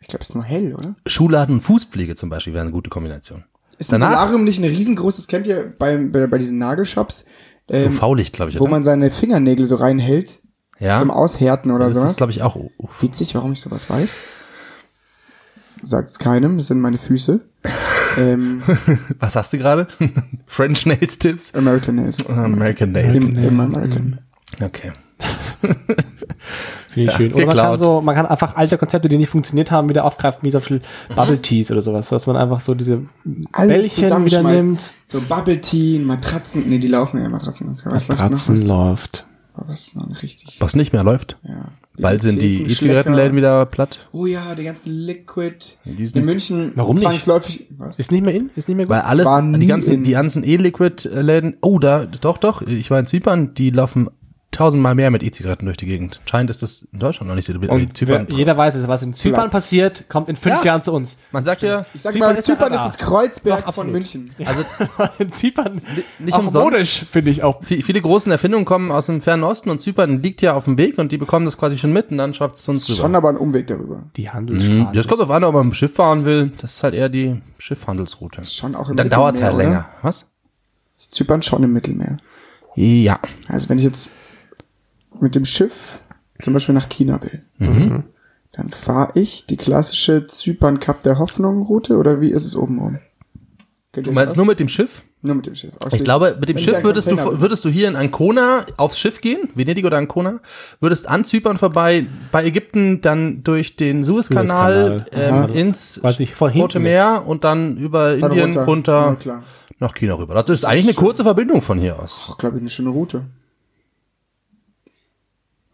Ich 0.00 0.08
glaube, 0.08 0.22
es 0.22 0.30
ist 0.30 0.34
nur 0.34 0.44
hell, 0.44 0.74
oder? 0.74 0.94
Schuhladen 1.06 1.56
und 1.56 1.60
Fußpflege 1.62 2.14
zum 2.14 2.28
Beispiel 2.28 2.52
wäre 2.52 2.62
eine 2.62 2.70
gute 2.72 2.90
Kombination. 2.90 3.44
Ist 3.78 3.92
ein 3.92 4.00
Danach- 4.00 4.18
Solarium 4.18 4.44
nicht 4.44 4.58
ein 4.58 4.64
riesengroßes, 4.64 5.26
kennt 5.26 5.46
ihr 5.46 5.74
bei, 5.78 5.96
bei, 5.98 6.26
bei 6.26 6.38
diesen 6.38 6.58
Nagelshops, 6.58 7.26
So 7.68 7.76
ähm, 7.76 7.92
V-Licht, 7.92 8.34
glaube 8.34 8.50
ich, 8.50 8.58
wo 8.58 8.64
oder? 8.64 8.70
man 8.70 8.84
seine 8.84 9.10
Fingernägel 9.10 9.66
so 9.66 9.76
reinhält 9.76 10.40
ja. 10.78 10.98
zum 10.98 11.10
Aushärten 11.10 11.70
oder 11.72 11.86
das 11.88 11.96
sowas? 11.96 12.10
ist, 12.12 12.16
glaube 12.18 12.32
ich, 12.32 12.42
auch. 12.42 12.56
uff. 12.78 13.02
Witzig, 13.02 13.34
warum 13.34 13.52
ich 13.52 13.60
sowas 13.60 13.90
weiß. 13.90 14.16
Sagt's 15.82 16.18
keinem, 16.18 16.56
das 16.58 16.68
sind 16.68 16.80
meine 16.80 16.98
Füße. 16.98 17.40
Ähm, 18.16 18.62
Was 19.18 19.36
hast 19.36 19.52
du 19.52 19.58
gerade? 19.58 19.88
French 20.46 20.86
Nails 20.86 21.18
Tips? 21.18 21.54
American 21.54 21.96
Nails. 21.96 22.26
American 22.26 22.92
Nails. 22.92 23.18
Im, 23.18 23.36
im 23.36 23.60
American. 23.60 24.18
Okay. 24.60 24.92
Finde 26.92 27.10
ich 27.10 27.16
schön. 27.16 27.34
Oder 27.34 27.46
man 27.46 27.56
kann 27.56 27.78
so, 27.78 28.00
man 28.00 28.14
kann 28.14 28.26
einfach 28.26 28.56
alte 28.56 28.78
Konzepte, 28.78 29.08
die 29.08 29.16
nicht 29.18 29.28
funktioniert 29.28 29.70
haben, 29.70 29.88
wieder 29.88 30.04
aufgreifen, 30.04 30.40
wie 30.42 30.50
zum 30.50 30.60
Beispiel 30.60 30.80
Bubble 31.14 31.40
Teas 31.42 31.70
oder 31.70 31.82
sowas, 31.82 32.08
dass 32.08 32.26
man 32.26 32.36
einfach 32.36 32.60
so 32.60 32.74
diese 32.74 33.02
Alles 33.52 33.94
Bällchen 33.94 34.24
wieder 34.24 34.42
nimmt. 34.42 34.92
So 35.06 35.20
Bubble 35.20 35.60
Tea, 35.60 35.98
Matratzen, 35.98 36.68
nee, 36.68 36.78
die 36.78 36.88
laufen 36.88 37.20
ja 37.20 37.28
Matratzen. 37.28 37.70
Okay, 37.70 37.82
was 37.84 38.08
läuft 38.08 38.22
noch? 38.22 38.30
Was, 38.30 38.66
läuft. 38.66 39.26
was 39.54 39.86
ist 39.88 39.96
noch 39.96 40.22
richtig? 40.22 40.56
Was 40.60 40.74
nicht 40.76 40.92
mehr 40.92 41.04
läuft. 41.04 41.36
Ja. 41.42 41.68
Bald 41.98 42.22
sind 42.22 42.42
die 42.42 42.62
E-Zigarettenläden 42.62 43.36
wieder 43.36 43.64
platt. 43.66 43.98
Oh 44.12 44.26
ja, 44.26 44.54
die 44.54 44.64
ganzen 44.64 44.90
Liquid. 44.92 45.56
In 45.84 46.24
München 46.24 46.72
Warum 46.74 46.94
nicht? 46.94 47.02
zwangsläufig. 47.04 47.66
Was? 47.78 47.98
Ist 47.98 48.12
nicht 48.12 48.24
mehr 48.24 48.34
in? 48.34 48.50
Ist 48.56 48.68
nicht 48.68 48.76
mehr 48.76 48.86
gut? 48.86 48.94
Weil 48.94 49.02
alles, 49.02 49.28
die 49.58 49.66
ganzen, 49.66 49.94
in- 49.94 50.04
die 50.04 50.10
ganzen 50.12 50.44
E-Liquid-Läden, 50.44 51.56
oh, 51.62 51.78
da, 51.78 52.04
doch, 52.06 52.38
doch, 52.38 52.62
ich 52.62 52.90
war 52.90 52.98
in 52.98 53.06
Zypern, 53.06 53.54
die 53.54 53.70
laufen 53.70 54.08
tausendmal 54.56 54.94
mehr 54.94 55.10
mit 55.10 55.22
E-Zigaretten 55.22 55.66
durch 55.66 55.76
die 55.76 55.86
Gegend. 55.86 56.20
Scheint 56.28 56.48
ist 56.50 56.62
das 56.62 56.88
in 56.92 56.98
Deutschland 56.98 57.28
noch 57.28 57.36
nicht 57.36 57.46
so. 57.46 57.52
Und 57.54 57.96
Zypern, 57.96 58.26
jeder 58.30 58.56
weiß 58.56 58.74
es, 58.74 58.88
was 58.88 59.02
in 59.02 59.12
Zypern 59.14 59.42
Platt. 59.42 59.50
passiert, 59.52 60.08
kommt 60.08 60.28
in 60.28 60.36
fünf 60.36 60.56
Ja. 60.60 60.64
Jahren 60.64 60.82
zu 60.82 60.92
uns. 60.92 61.18
man 61.32 61.42
sagt 61.44 61.62
ja, 61.62 61.84
Ich 61.94 62.02
sag 62.02 62.12
Zypern 62.12 62.32
mal, 62.32 62.38
ist 62.38 62.46
Zypern 62.46 62.72
ist 62.72 62.80
das 62.82 62.98
Kreuzberg 62.98 63.64
Doch, 63.66 63.74
von. 63.74 63.92
München. 63.92 64.30
also 64.44 64.64
in 65.18 65.30
Zypern 65.30 65.80
nicht 66.18 66.34
auch 66.34 66.38
umsonst. 66.40 66.64
modisch, 66.72 67.06
finde 67.10 67.30
ich 67.30 67.42
auch. 67.42 67.60
vi- 67.62 67.82
viele 67.82 68.00
großen 68.00 68.32
Erfindungen 68.32 68.64
kommen 68.64 68.90
aus 68.90 69.06
dem 69.06 69.20
fernen 69.20 69.44
Osten 69.44 69.70
und 69.70 69.78
Zypern 69.80 70.22
liegt 70.22 70.42
ja 70.42 70.54
auf 70.54 70.64
dem 70.64 70.78
Weg 70.78 70.98
und 70.98 71.12
die 71.12 71.18
bekommen 71.18 71.44
das 71.44 71.58
quasi 71.58 71.76
schon 71.78 71.92
mit 71.92 72.10
und 72.10 72.18
dann 72.18 72.32
schwappt 72.34 72.56
es 72.56 72.62
zu 72.62 72.70
uns 72.70 72.82
Ist 72.88 72.90
rüber. 72.98 73.02
schon 73.08 73.14
aber 73.14 73.28
ein 73.28 73.36
Umweg 73.36 73.66
darüber. 73.66 74.02
Die 74.16 74.22
Mhm. 74.24 74.32
Handelsstraße. 74.32 74.92
Das 74.94 75.06
kommt 75.08 75.20
auf 75.20 75.30
an, 75.30 75.44
ob 75.44 75.54
man 75.54 75.66
mit 75.66 75.72
dem 75.72 75.76
Schiff 75.76 75.94
fahren 75.94 76.24
will. 76.24 76.52
Das 76.60 76.74
ist 76.76 76.82
halt 76.82 76.94
eher 76.94 77.08
die 77.08 77.40
Schiffhandelsroute. 77.58 78.40
Ist 78.40 78.56
schon 78.56 78.74
auch 78.74 78.88
im 78.90 78.96
Dann 78.96 79.10
dauert 79.10 79.36
es 79.36 79.42
halt 79.42 79.56
länger. 79.56 79.86
Was? 80.02 80.30
Ist 80.98 81.12
Zypern 81.12 81.42
schon 81.42 81.62
im 81.62 81.72
Mittelmeer. 81.74 82.16
Ja. 82.74 83.18
Also 83.48 83.68
wenn 83.68 83.78
ich 83.78 83.84
jetzt 83.84 84.10
mit 85.20 85.34
dem 85.34 85.44
Schiff 85.44 86.00
zum 86.40 86.52
Beispiel 86.54 86.74
nach 86.74 86.88
China 86.88 87.20
will, 87.22 87.42
Mhm. 87.58 88.04
dann 88.52 88.68
fahre 88.68 89.18
ich 89.18 89.46
die 89.46 89.56
klassische 89.56 90.26
Zypern 90.26 90.78
Cup 90.80 91.02
der 91.02 91.18
Hoffnung 91.18 91.62
Route 91.62 91.96
oder 91.96 92.20
wie 92.20 92.30
ist 92.30 92.44
es 92.44 92.56
oben 92.56 92.78
rum? 92.78 92.98
Du 93.92 94.12
meinst 94.12 94.36
nur 94.36 94.44
mit 94.44 94.60
dem 94.60 94.68
Schiff? 94.68 95.02
nur 95.22 95.34
mit 95.36 95.46
dem 95.46 95.54
Schiff? 95.54 95.72
Ich 95.92 96.04
glaube, 96.04 96.36
mit 96.38 96.48
dem 96.50 96.56
Wenn 96.56 96.62
Schiff 96.62 96.84
würdest 96.84 97.10
du, 97.10 97.40
würdest 97.40 97.64
du 97.64 97.68
hier 97.70 97.88
in 97.88 97.96
Ancona 97.96 98.66
aufs 98.76 98.98
Schiff 98.98 99.20
gehen, 99.22 99.48
Venedig 99.54 99.84
oder 99.86 99.96
Ancona, 99.96 100.40
würdest 100.80 101.08
an 101.08 101.24
Zypern 101.24 101.56
vorbei, 101.56 102.06
bei 102.30 102.44
Ägypten 102.44 103.00
dann 103.00 103.42
durch 103.42 103.74
den 103.76 104.04
Suezkanal, 104.04 105.06
Suezkanal. 105.10 105.50
ähm, 105.50 105.56
ins 105.56 106.00
Rote 106.40 106.78
Meer 106.78 107.24
und 107.26 107.42
dann 107.44 107.76
über 107.78 108.16
Dann 108.18 108.30
Indien 108.30 108.56
runter, 108.58 108.92
Ja, 109.08 109.14
klar. 109.14 109.42
nach 109.80 109.94
China 109.94 110.14
rüber. 110.14 110.34
Das 110.34 110.50
ist 110.50 110.64
eigentlich 110.64 110.86
eine 110.96 111.04
kurze 111.06 111.24
Verbindung 111.24 111.62
von 111.62 111.78
hier 111.78 111.98
aus. 111.98 112.20
Ach, 112.30 112.38
glaube 112.38 112.56
ich, 112.58 112.60
eine 112.60 112.70
schöne 112.70 112.90
Route. 112.90 113.22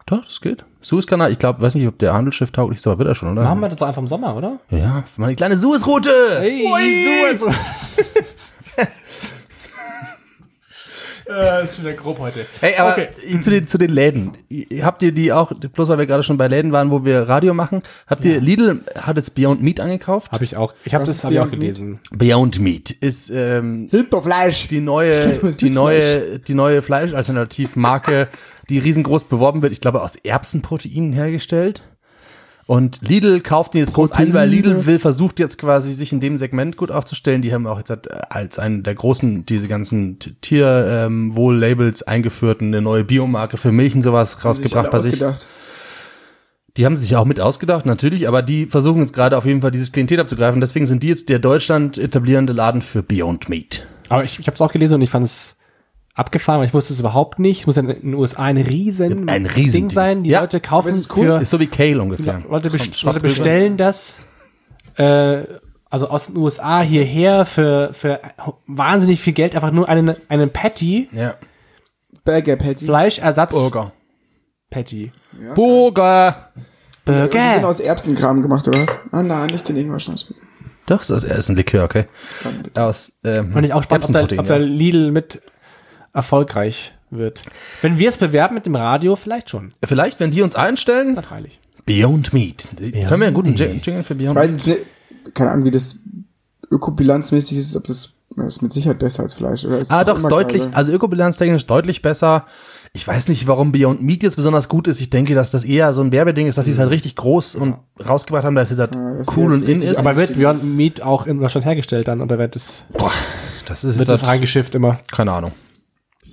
Doch, 0.05 0.25
das 0.25 0.41
geht. 0.41 0.65
Suezkanal, 0.81 1.31
ich 1.31 1.39
glaube, 1.39 1.61
weiß 1.61 1.75
nicht, 1.75 1.87
ob 1.87 1.97
der 1.97 2.13
Handelsschiff 2.13 2.51
tauglich 2.51 2.79
ist, 2.79 2.87
aber 2.87 2.97
wird 2.99 3.09
er 3.09 3.15
schon, 3.15 3.31
oder? 3.31 3.43
Machen 3.43 3.61
wir 3.61 3.69
das 3.69 3.77
doch 3.77 3.87
einfach 3.87 4.01
im 4.01 4.07
Sommer, 4.07 4.35
oder? 4.35 4.59
Ja, 4.69 5.03
meine 5.17 5.35
kleine 5.35 5.55
Suezroute. 5.55 6.11
Hey, 6.39 6.65
Ui. 6.65 7.37
so. 7.37 7.47
Äh, 11.29 11.63
ist 11.63 11.75
schon 11.77 11.85
wieder 11.85 11.95
grob 11.95 12.19
heute. 12.19 12.45
Hey, 12.59 12.75
aber 12.77 12.91
Okay. 12.93 13.39
zu, 13.41 13.49
den, 13.49 13.67
zu 13.67 13.77
den 13.77 13.91
Läden. 13.91 14.31
Habt 14.81 15.01
ihr 15.01 15.11
die 15.11 15.31
auch, 15.31 15.51
bloß 15.51 15.89
weil 15.89 15.97
wir 15.97 16.05
gerade 16.05 16.23
schon 16.23 16.37
bei 16.37 16.47
Läden 16.47 16.71
waren, 16.71 16.91
wo 16.91 17.05
wir 17.05 17.29
Radio 17.29 17.53
machen, 17.53 17.81
habt 18.07 18.25
ihr, 18.25 18.41
Lidl 18.41 18.81
hat 18.97 19.15
jetzt 19.17 19.35
Beyond 19.35 19.61
Meat 19.61 19.79
angekauft? 19.79 20.31
Habe 20.31 20.43
ich 20.43 20.57
auch. 20.57 20.73
Ich 20.83 20.93
habe 20.93 21.05
das 21.05 21.15
ist 21.15 21.23
hab 21.23 21.31
ich 21.31 21.39
auch 21.39 21.45
Beyond 21.45 21.59
Meat? 21.59 21.75
gelesen. 21.75 21.99
Beyond 22.11 22.59
Meat 22.59 22.91
ist 22.91 23.29
ähm, 23.33 23.87
Hinterfleisch. 23.91 24.67
die 24.67 24.81
neue, 24.81 25.39
die 25.59 25.69
neue, 25.69 26.39
die 26.39 26.53
neue 26.53 26.81
Fleischalternativmarke, 26.81 28.27
die 28.69 28.79
riesengroß 28.79 29.25
beworben 29.25 29.61
wird. 29.61 29.71
Ich 29.73 29.81
glaube, 29.81 30.01
aus 30.01 30.15
Erbsenproteinen 30.15 31.13
hergestellt. 31.13 31.83
Und 32.65 33.01
Lidl 33.01 33.41
kauft 33.41 33.73
die 33.73 33.79
jetzt 33.79 33.93
groß 33.93 34.13
ein, 34.13 34.33
weil 34.33 34.47
Lidl 34.47 34.85
will, 34.85 34.97
versucht 34.99 35.39
jetzt 35.39 35.57
quasi 35.57 35.93
sich 35.93 36.13
in 36.13 36.21
dem 36.21 36.37
Segment 36.37 36.77
gut 36.77 36.91
aufzustellen. 36.91 37.41
Die 37.41 37.53
haben 37.53 37.67
auch 37.67 37.77
jetzt 37.77 37.89
halt, 37.89 38.07
äh, 38.07 38.21
als 38.29 38.57
einen 38.57 38.83
der 38.83 38.95
großen, 38.95 39.45
diese 39.45 39.67
ganzen 39.67 40.17
Tierwohl-Labels 40.41 42.03
eingeführt, 42.03 42.61
und 42.61 42.67
eine 42.67 42.81
neue 42.81 43.03
Biomarke 43.03 43.57
für 43.57 43.71
Milch 43.71 43.95
und 43.95 44.01
sowas 44.01 44.43
rausgebracht 44.45 44.91
bei 44.91 44.99
sich. 44.99 45.13
ausgedacht. 45.13 45.47
Die 46.77 46.85
haben 46.85 46.97
sich 46.97 47.15
auch 47.15 47.25
mit 47.25 47.39
ausgedacht, 47.39 47.85
natürlich, 47.85 48.27
aber 48.27 48.41
die 48.41 48.65
versuchen 48.65 49.01
jetzt 49.01 49.13
gerade 49.13 49.37
auf 49.37 49.45
jeden 49.45 49.61
Fall 49.61 49.69
dieses 49.69 49.91
Klientel 49.91 50.19
abzugreifen. 50.19 50.59
Deswegen 50.59 50.87
sind 50.87 51.03
die 51.03 51.07
jetzt 51.07 51.29
der 51.29 51.37
Deutschland 51.39 51.99
etablierende 51.99 52.53
Laden 52.53 52.81
für 52.81 53.03
Beyond 53.03 53.47
Meat. 53.47 53.85
Aber 54.09 54.23
ich, 54.23 54.39
ich 54.39 54.47
habe 54.47 54.55
es 54.55 54.61
auch 54.61 54.71
gelesen 54.71 54.95
und 54.95 55.01
ich 55.01 55.09
fand 55.09 55.25
es 55.25 55.57
abgefahren, 56.15 56.59
weil 56.59 56.67
ich 56.67 56.73
wusste 56.73 56.93
es 56.93 56.99
überhaupt 56.99 57.39
nicht. 57.39 57.61
Es 57.61 57.65
muss 57.67 57.75
ja 57.75 57.81
in 57.83 57.87
den 58.01 58.13
USA 58.13 58.43
ein 58.43 58.57
riesen, 58.57 59.27
Ein 59.29 59.45
Riesending. 59.45 59.71
Ding 59.71 59.89
sein. 59.89 60.23
Die 60.23 60.29
Ja, 60.31 60.41
Leute 60.41 60.59
kaufen 60.59 60.89
es 60.89 60.95
ist 60.95 61.15
cool. 61.17 61.25
für 61.37 61.41
Ist 61.41 61.49
so 61.49 61.59
wie 61.59 61.67
Kale 61.67 62.01
ungefähr. 62.01 62.41
Leute, 62.49 62.69
best 62.69 63.01
Leute 63.03 63.19
bestellen 63.19 63.77
das 63.77 64.19
äh, 64.95 65.43
also 65.89 66.07
aus 66.09 66.27
den 66.27 66.37
USA 66.37 66.81
hierher 66.81 67.45
für, 67.45 67.93
für 67.93 68.19
wahnsinnig 68.67 69.19
viel 69.21 69.33
Geld 69.33 69.55
einfach 69.55 69.71
nur 69.71 69.87
einen, 69.89 70.15
einen 70.27 70.49
Patty, 70.51 71.07
Ja. 71.11 71.35
Burger 72.25 72.55
Patty. 72.55 72.85
Fleischersatz 72.85 73.51
Burger. 73.53 73.91
Patty. 74.69 75.11
Burger. 75.55 76.49
Die 77.05 77.11
sind 77.11 77.29
Burger. 77.31 77.67
aus 77.67 77.79
Erbsenkram 77.79 78.41
gemacht, 78.41 78.67
oder 78.67 78.81
was? 78.81 78.99
Ah, 79.11 79.21
nein, 79.21 79.47
nicht 79.49 79.67
den 79.67 79.75
Ingwer-Schnaps, 79.77 80.23
bitte. 80.23 80.41
Doch, 80.85 80.97
das 80.99 81.09
ist, 81.09 81.23
er 81.25 81.37
ist 81.37 81.49
ein 81.49 81.55
Likör, 81.55 81.83
okay. 81.83 82.05
Aus, 82.75 83.19
ähm, 83.23 83.53
Und 83.55 83.63
ich 83.63 83.73
auch 83.73 83.83
spannend, 83.83 84.05
ob 84.05 84.11
der, 84.13 84.21
Erbsenprotein, 84.21 84.39
ob 84.39 84.49
ja. 84.49 84.55
Lidl 84.57 85.11
mit 85.11 85.41
erfolgreich 86.13 86.93
wird. 87.09 87.43
Wenn 87.81 87.97
wir 87.97 88.09
es 88.09 88.17
bewerben 88.17 88.55
mit 88.55 88.65
dem 88.65 88.75
Radio, 88.75 89.15
vielleicht 89.15 89.49
schon. 89.49 89.71
Vielleicht, 89.83 90.19
wenn 90.19 90.31
die 90.31 90.41
uns 90.41 90.55
einstellen, 90.55 91.13
Na 91.15 91.21
freilich. 91.21 91.59
Beyond 91.85 92.31
Meat. 92.33 92.69
Können 92.77 93.19
wir 93.21 93.27
einen 93.27 93.33
guten 93.33 93.55
Jing- 93.55 93.81
Jingle 93.83 94.03
für 94.03 94.13
Ich 94.13 94.19
Beyond 94.19 94.35
weiß 94.37 94.51
Meat? 94.53 94.65
jetzt 94.65 94.77
nicht, 95.25 95.35
keine 95.35 95.51
Ahnung, 95.51 95.65
wie 95.65 95.71
das 95.71 95.97
ökobilanzmäßig 96.71 97.57
ist, 97.57 97.75
ob 97.75 97.83
das, 97.85 98.13
das 98.35 98.47
ist 98.47 98.61
mit 98.61 98.73
Sicherheit 98.73 98.99
besser 98.99 99.23
als 99.23 99.33
Fleisch, 99.33 99.65
oder? 99.65 99.79
Ist 99.79 99.91
Ah, 99.91 100.03
doch, 100.03 100.17
ist 100.17 100.29
deutlich, 100.31 100.63
also 100.73 100.91
ökobilanztechnisch 100.91 101.65
deutlich 101.65 102.01
besser. 102.01 102.45
Ich 102.93 103.07
weiß 103.07 103.27
nicht, 103.27 103.47
warum 103.47 103.71
Beyond 103.71 104.01
Meat 104.03 104.23
jetzt 104.23 104.35
besonders 104.35 104.69
gut 104.69 104.87
ist. 104.87 105.01
Ich 105.01 105.09
denke, 105.09 105.33
dass 105.33 105.49
das 105.51 105.63
eher 105.63 105.93
so 105.93 106.01
ein 106.01 106.11
Werbeding 106.11 106.47
ist, 106.47 106.57
dass 106.57 106.65
sie 106.65 106.71
es 106.71 106.77
halt 106.79 106.91
richtig 106.91 107.15
groß 107.15 107.55
und 107.55 107.75
rausgebracht 108.07 108.45
haben, 108.45 108.55
dass 108.55 108.69
es 108.71 108.77
halt 108.79 108.95
Ja, 108.95 109.13
das 109.15 109.35
cool 109.35 109.51
und 109.53 109.67
in 109.67 109.81
ist. 109.81 109.97
ab- 109.97 110.05
Aber 110.05 110.17
wird 110.17 110.35
Beyond 110.37 110.63
Meat 110.63 111.01
auch 111.01 111.25
in 111.25 111.39
Deutschland 111.39 111.65
hergestellt 111.65 112.07
dann 112.07 112.21
oder 112.21 112.37
wird 112.37 112.55
es 112.55 112.85
Boah, 112.93 113.11
das 113.65 113.83
ist 113.83 113.97
wird 113.97 114.07
halt, 114.09 114.21
das 114.21 114.27
reingeschifft 114.29 114.75
immer? 114.75 114.99
keine 115.11 115.31
Ahnung. 115.33 115.51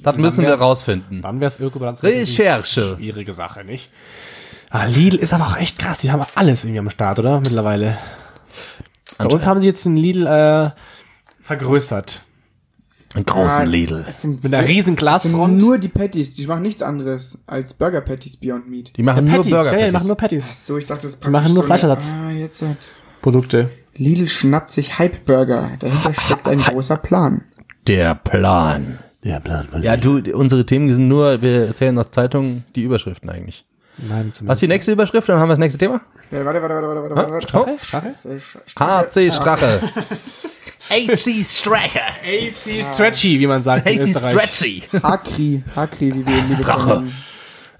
Das 0.02 0.16
müssen 0.16 0.44
wir 0.44 0.54
rausfinden. 0.54 1.22
Dann 1.22 1.40
wäre 1.40 1.50
es 1.50 1.60
Ökobilanz. 1.60 2.02
Recherche. 2.02 2.94
Schwierige 2.96 3.32
Sache, 3.32 3.64
nicht? 3.64 3.90
Ah, 4.70 4.84
Lidl 4.86 5.16
ist 5.16 5.32
aber 5.32 5.46
auch 5.48 5.56
echt 5.56 5.78
krass. 5.78 5.98
Die 5.98 6.10
haben 6.12 6.22
alles 6.36 6.64
irgendwie 6.64 6.78
am 6.80 6.90
Start, 6.90 7.18
oder? 7.18 7.40
Mittlerweile. 7.40 7.98
Bei 9.18 9.26
uns 9.26 9.46
haben 9.46 9.60
sie 9.60 9.66
jetzt 9.66 9.84
den 9.84 9.96
Lidl 9.96 10.26
äh, 10.26 10.70
vergrößert. 11.42 12.22
Einen 13.14 13.26
großen 13.26 13.62
Ah, 13.62 13.64
Lidl. 13.64 14.04
Das 14.06 14.22
sind, 14.22 14.44
Mit 14.44 14.54
einer 14.54 14.66
riesen 14.66 14.94
Glasfront. 14.94 15.58
nur 15.58 15.78
die 15.78 15.88
Patties, 15.88 16.34
die 16.34 16.46
machen 16.46 16.62
nichts 16.62 16.80
anderes 16.80 17.38
als 17.48 17.74
Burger 17.74 18.00
Patties 18.02 18.36
Beyond 18.36 18.70
Meat. 18.70 18.92
Die 18.96 19.02
machen 19.02 19.24
nur 19.24 19.34
Patties, 19.38 19.50
Burger 19.50 19.72
ja, 19.72 19.72
ja, 19.72 19.76
die 19.78 19.82
Patties. 19.82 19.92
machen 19.94 20.06
nur 20.06 20.16
Patties. 20.16 20.44
Ach 20.48 20.52
so, 20.54 20.78
ich 20.78 20.86
dachte, 20.86 21.02
das 21.02 21.10
ist 21.14 21.22
machen 21.24 21.32
praktisch 21.32 21.48
nur 21.54 21.62
so 21.62 21.66
Fleischersatz. 21.66 22.12
Ah, 22.12 22.30
jetzt 22.30 22.62
hat. 22.62 22.76
Produkte. 23.20 23.68
Lidl 23.96 24.28
schnappt 24.28 24.70
sich 24.70 25.00
Hype 25.00 25.26
Burger. 25.26 25.72
Dahinter 25.80 26.14
steckt 26.14 26.46
ein 26.46 26.60
großer 26.60 26.96
Plan. 26.98 27.42
Der 27.88 28.14
Plan. 28.14 29.00
Der 29.24 29.40
Plan 29.40 29.68
von 29.68 29.82
Ja, 29.82 29.96
du, 29.96 30.20
unsere 30.34 30.64
Themen 30.64 30.92
sind 30.94 31.08
nur, 31.08 31.42
wir 31.42 31.66
erzählen 31.68 31.96
aus 31.98 32.10
Zeitungen 32.10 32.64
die 32.74 32.82
Überschriften 32.82 33.28
eigentlich. 33.28 33.64
Nein, 33.98 34.28
Was 34.28 34.38
zumindest. 34.38 34.56
ist 34.56 34.62
die 34.62 34.68
nächste 34.68 34.92
Überschrift? 34.92 35.28
Dann 35.28 35.38
haben 35.38 35.48
wir 35.48 35.52
das 35.54 35.58
nächste 35.58 35.78
Thema. 35.78 36.00
Ja, 36.30 36.44
warte, 36.44 36.62
warte, 36.62 36.74
warte, 36.74 36.86
warte, 36.88 37.16
warte, 37.16 37.32
warte. 37.34 37.54
warte. 37.54 37.78
Strache? 37.84 39.08
HC 39.08 39.30
Strache. 39.30 39.80
HC 40.88 41.44
Strache. 41.44 42.00
AC 42.24 42.84
Stretchy, 42.94 43.38
wie 43.40 43.46
man 43.46 43.60
sagt 43.60 43.88
in 43.90 43.98
HC 43.98 44.04
Österreich. 44.10 44.50
Stretchy. 44.50 44.82
Hakri. 45.02 45.62
Hakri, 45.76 46.14
wie 46.14 46.26
wir 46.26 46.38
ihn 46.38 46.48
Strache. 46.48 46.88
nennen. 46.94 47.14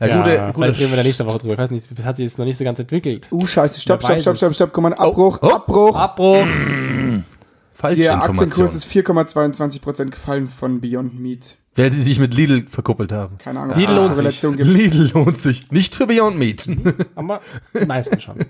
Ja, 0.00 0.06
Ja, 0.06 0.16
gute, 0.18 0.30
vielleicht 0.30 0.54
gute 0.54 0.78
reden 0.80 0.90
wir 0.90 0.96
da 0.96 1.02
nächste 1.02 1.26
Woche 1.26 1.38
drüber. 1.38 1.52
Ich 1.54 1.58
weiß 1.58 1.70
nicht, 1.70 1.98
das 1.98 2.04
hat 2.04 2.16
sich 2.16 2.24
jetzt 2.24 2.38
noch 2.38 2.44
nicht 2.44 2.58
so 2.58 2.64
ganz 2.64 2.78
entwickelt. 2.78 3.28
Uh, 3.30 3.46
scheiße. 3.46 3.80
Stopp, 3.80 4.02
stopp, 4.02 4.20
stopp, 4.20 4.36
stopp, 4.36 4.54
stopp. 4.54 4.72
Komm 4.72 4.84
mal, 4.84 4.94
Abbruch, 4.94 5.38
oh. 5.40 5.48
Abbruch. 5.48 5.96
Abbruch. 5.96 6.46
falsche 7.80 8.02
Der 8.02 8.22
Aktienkurs 8.22 8.74
ist 8.74 8.86
4,22% 8.86 10.10
gefallen 10.10 10.48
von 10.48 10.80
Beyond 10.80 11.18
Meat. 11.18 11.56
Weil 11.76 11.90
sie 11.90 12.02
sich 12.02 12.18
mit 12.18 12.34
Lidl 12.34 12.66
verkuppelt 12.68 13.12
haben. 13.12 13.38
Keine 13.38 13.60
Ahnung, 13.60 13.78
Lidl 13.78 13.98
ob 13.98 14.10
es 14.10 14.42
lohnt 14.42 14.58
sich. 14.58 14.66
Lidl 14.66 15.10
lohnt 15.14 15.38
sich. 15.38 15.70
Nicht 15.70 15.94
für 15.94 16.06
Beyond 16.06 16.36
Meat. 16.36 16.68
Aber 17.14 17.40
die 17.78 17.86
meisten 17.86 18.20
schon. 18.20 18.44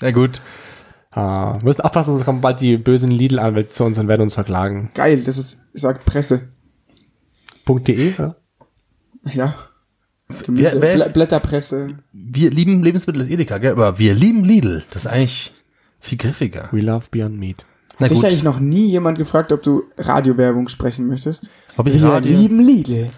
Na 0.00 0.10
gut. 0.10 0.40
Ah, 1.10 1.54
wir 1.58 1.64
müssen 1.64 1.82
aufpassen, 1.82 2.14
sonst 2.14 2.24
kommen 2.24 2.40
bald 2.40 2.60
die 2.60 2.78
bösen 2.78 3.10
Lidl-Anwälte 3.10 3.72
zu 3.72 3.84
uns 3.84 3.98
und 3.98 4.08
werden 4.08 4.22
uns 4.22 4.34
verklagen. 4.34 4.90
Geil, 4.94 5.24
das 5.24 5.36
ist, 5.36 5.64
sagt 5.74 6.06
Presse. 6.06 6.48
.de, 7.66 8.14
oder? 8.14 8.36
Ja. 9.24 9.54
Wer, 10.46 10.80
wer 10.80 10.94
Bl 10.94 11.00
ist, 11.00 11.12
Blätterpresse. 11.12 11.96
wir 12.12 12.50
lieben 12.50 12.82
Lebensmittel 12.82 13.20
ist 13.20 13.30
Edeka, 13.30 13.58
gell? 13.58 13.72
Aber 13.72 13.98
wir 13.98 14.14
lieben 14.14 14.44
Lidl. 14.44 14.84
Das 14.90 15.04
ist 15.04 15.10
eigentlich 15.10 15.52
viel 16.00 16.18
griffiger. 16.18 16.68
We 16.72 16.80
love 16.80 17.06
Beyond 17.10 17.38
Meat. 17.38 17.66
Na 18.02 18.08
Dich 18.08 18.16
gut. 18.18 18.24
eigentlich 18.26 18.42
noch 18.42 18.60
nie 18.60 18.86
jemand 18.86 19.16
gefragt, 19.18 19.52
ob 19.52 19.62
du 19.62 19.84
Radiowerbung 19.96 20.68
sprechen 20.68 21.06
möchtest? 21.06 21.50
Ob 21.76 21.86
ich 21.86 21.94
Wir 22.02 22.08
Radio, 22.08 22.36
lieben 22.36 22.60
Lidl. 22.60 23.10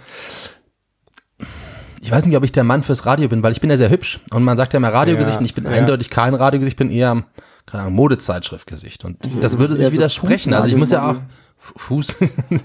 ich 2.00 2.10
weiß 2.10 2.26
nicht, 2.26 2.36
ob 2.36 2.44
ich 2.44 2.52
der 2.52 2.64
Mann 2.64 2.82
fürs 2.82 3.06
Radio 3.06 3.28
bin, 3.28 3.42
weil 3.42 3.52
ich 3.52 3.60
bin 3.60 3.70
ja 3.70 3.76
sehr 3.76 3.90
hübsch. 3.90 4.20
Und 4.30 4.44
man 4.44 4.56
sagt 4.56 4.72
ja 4.74 4.76
immer 4.76 4.92
Radiogesicht 4.92 5.34
Ja, 5.34 5.38
und 5.40 5.44
ich 5.46 5.54
bin 5.54 5.64
ja. 5.64 5.70
eindeutig 5.70 6.10
kein 6.10 6.34
Radiogesicht, 6.34 6.74
ich 6.74 6.76
bin 6.78 6.90
eher, 6.90 7.24
keine 7.66 7.84
Ahnung, 7.84 7.94
Modezeitschriftgesicht. 7.94 9.04
Und 9.04 9.18
das 9.42 9.58
würde 9.58 9.74
sich 9.74 9.82
eher 9.84 9.90
so 9.90 9.96
widersprechen. 9.96 10.52
also 10.54 10.68
ich 10.68 10.76
muss 10.76 10.90
ja 10.90 11.10
auch. 11.10 11.16
Fuß, 11.76 12.16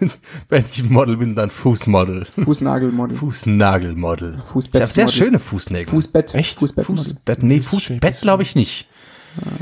wenn 0.49 0.65
ich 0.69 0.83
Model 0.89 1.15
bin, 1.15 1.33
dann 1.33 1.49
Fußmodel. 1.49 2.27
Fußnagelmodel. 2.43 3.15
Fußnagelmodel. 3.15 4.41
Fußbettmodel. 4.41 4.75
Ich 4.75 4.81
habe 4.81 4.91
sehr 4.91 5.07
schöne 5.07 5.39
Fußnägel. 5.39 5.87
Fußbett. 5.87 6.35
Echt? 6.35 6.59
Fußbettmodel. 6.59 7.05
Fußbett, 7.05 7.43
nee, 7.43 7.61
Fußbett 7.61 8.19
glaube 8.19 8.43
ich 8.43 8.55
nicht. 8.55 8.89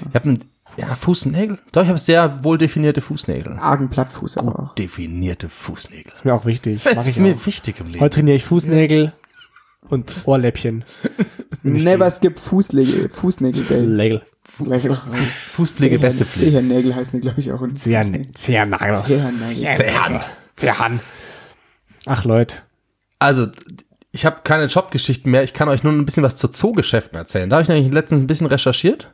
Ich 0.09 0.15
habe 0.15 0.29
ein, 0.29 0.39
ja, 0.77 0.95
Fußnägel. 0.95 1.57
Doch, 1.71 1.81
ich 1.83 1.87
habe 1.89 1.99
sehr 1.99 2.43
wohl 2.43 2.57
definierte 2.57 3.01
Fußnägel. 3.01 3.57
Argen 3.59 3.89
Plattfuß 3.89 4.37
aber 4.37 4.59
auch. 4.59 4.75
Definierte 4.75 5.49
Fußnägel. 5.49 6.13
Ist 6.13 6.23
mir 6.25 6.33
auch 6.33 6.45
wichtig. 6.45 6.83
Das 6.83 6.95
Mach 6.95 7.01
ist 7.03 7.09
ich 7.09 7.19
mir 7.19 7.35
auch. 7.35 7.45
wichtig 7.45 7.79
im 7.79 7.87
Leben. 7.87 7.99
Heute 7.99 8.15
trainiere 8.15 8.37
ich 8.37 8.45
Fußnägel 8.45 9.13
und 9.89 10.11
Ohrläppchen. 10.25 10.85
Never 11.63 12.09
skip 12.11 12.39
Fußnägel, 12.39 13.09
Fußnägelgeld. 13.09 13.89
Lägel. 13.89 14.21
Fußpflege, 15.53 15.99
beste 15.99 16.25
Pflege. 16.25 16.51
Zehennägel 16.51 16.95
heißen 16.95 17.19
die, 17.19 17.21
glaube 17.21 17.39
ich, 17.39 17.51
auch. 17.51 17.61
in 17.61 17.75
Zehern, 17.75 18.27
Zehernagel. 18.33 19.03
Zehennägel. 19.03 19.75
Zehern. 19.75 20.21
Zehern. 20.55 20.99
Ach, 22.05 22.23
Leute. 22.23 22.57
Also, 23.19 23.47
ich 24.11 24.25
habe 24.25 24.37
keine 24.43 24.65
Jobgeschichten 24.65 25.31
mehr. 25.31 25.43
Ich 25.43 25.53
kann 25.53 25.69
euch 25.69 25.83
nur 25.83 25.93
ein 25.93 26.05
bisschen 26.05 26.23
was 26.23 26.35
zu 26.35 26.47
Zoogeschäften 26.47 27.17
erzählen. 27.17 27.49
Da 27.49 27.57
habe 27.57 27.63
ich 27.63 27.69
nämlich 27.69 27.91
letztens 27.91 28.21
ein 28.23 28.27
bisschen 28.27 28.47
recherchiert. 28.47 29.11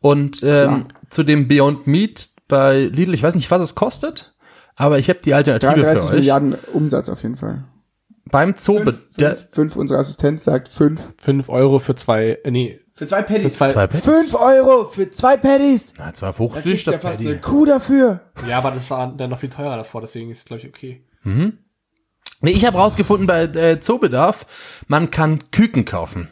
Und 0.00 0.42
ähm, 0.42 0.88
zu 1.10 1.22
dem 1.22 1.48
Beyond 1.48 1.86
Meat 1.86 2.30
bei 2.48 2.80
Lidl, 2.84 3.14
ich 3.14 3.22
weiß 3.22 3.34
nicht, 3.34 3.50
was 3.50 3.62
es 3.62 3.74
kostet, 3.74 4.34
aber 4.76 4.98
ich 4.98 5.08
habe 5.08 5.20
die 5.24 5.34
Alternative 5.34 5.72
33 5.72 6.02
für 6.02 6.08
euch. 6.08 6.14
Milliarden 6.20 6.54
Umsatz 6.72 7.08
auf 7.08 7.22
jeden 7.22 7.36
Fall. 7.36 7.64
Beim 8.30 8.54
Zoo, 8.56 8.92
der, 9.18 9.36
Fünf, 9.36 9.76
unsere 9.76 10.00
Assistenz 10.00 10.44
sagt 10.44 10.68
fünf. 10.68 11.14
Fünf 11.18 11.48
Euro 11.48 11.78
für 11.78 11.94
zwei, 11.94 12.38
äh, 12.42 12.50
nee, 12.50 12.80
Für 12.94 13.06
zwei 13.06 13.22
Patties. 13.22 13.52
für 13.52 13.58
zwei, 13.58 13.68
zwei 13.68 13.86
Patties. 13.86 14.04
Fünf 14.04 14.34
Euro 14.34 14.84
für 14.86 15.10
zwei 15.10 15.36
Patties. 15.36 15.94
Na, 15.98 16.12
zwar 16.12 16.32
Da 16.32 16.38
hochsüß, 16.38 16.62
kriegst 16.62 16.86
du 16.86 16.92
ja 16.92 16.98
fast 16.98 17.20
eine 17.20 17.38
Kuh 17.38 17.64
dafür. 17.64 18.22
Ja, 18.48 18.58
aber 18.58 18.72
das 18.72 18.90
war 18.90 19.14
dann 19.16 19.30
noch 19.30 19.38
viel 19.38 19.50
teurer 19.50 19.76
davor, 19.76 20.00
deswegen 20.00 20.30
ist 20.30 20.38
es, 20.38 20.44
glaube 20.46 20.62
ich, 20.62 20.68
okay. 20.68 21.04
Nee, 21.24 22.50
ich 22.50 22.66
habe 22.66 22.76
rausgefunden 22.76 23.26
bei 23.26 23.44
äh, 23.44 23.80
Zoobedarf, 23.80 24.46
man 24.86 25.10
kann 25.10 25.38
Küken 25.50 25.84
kaufen. 25.84 26.28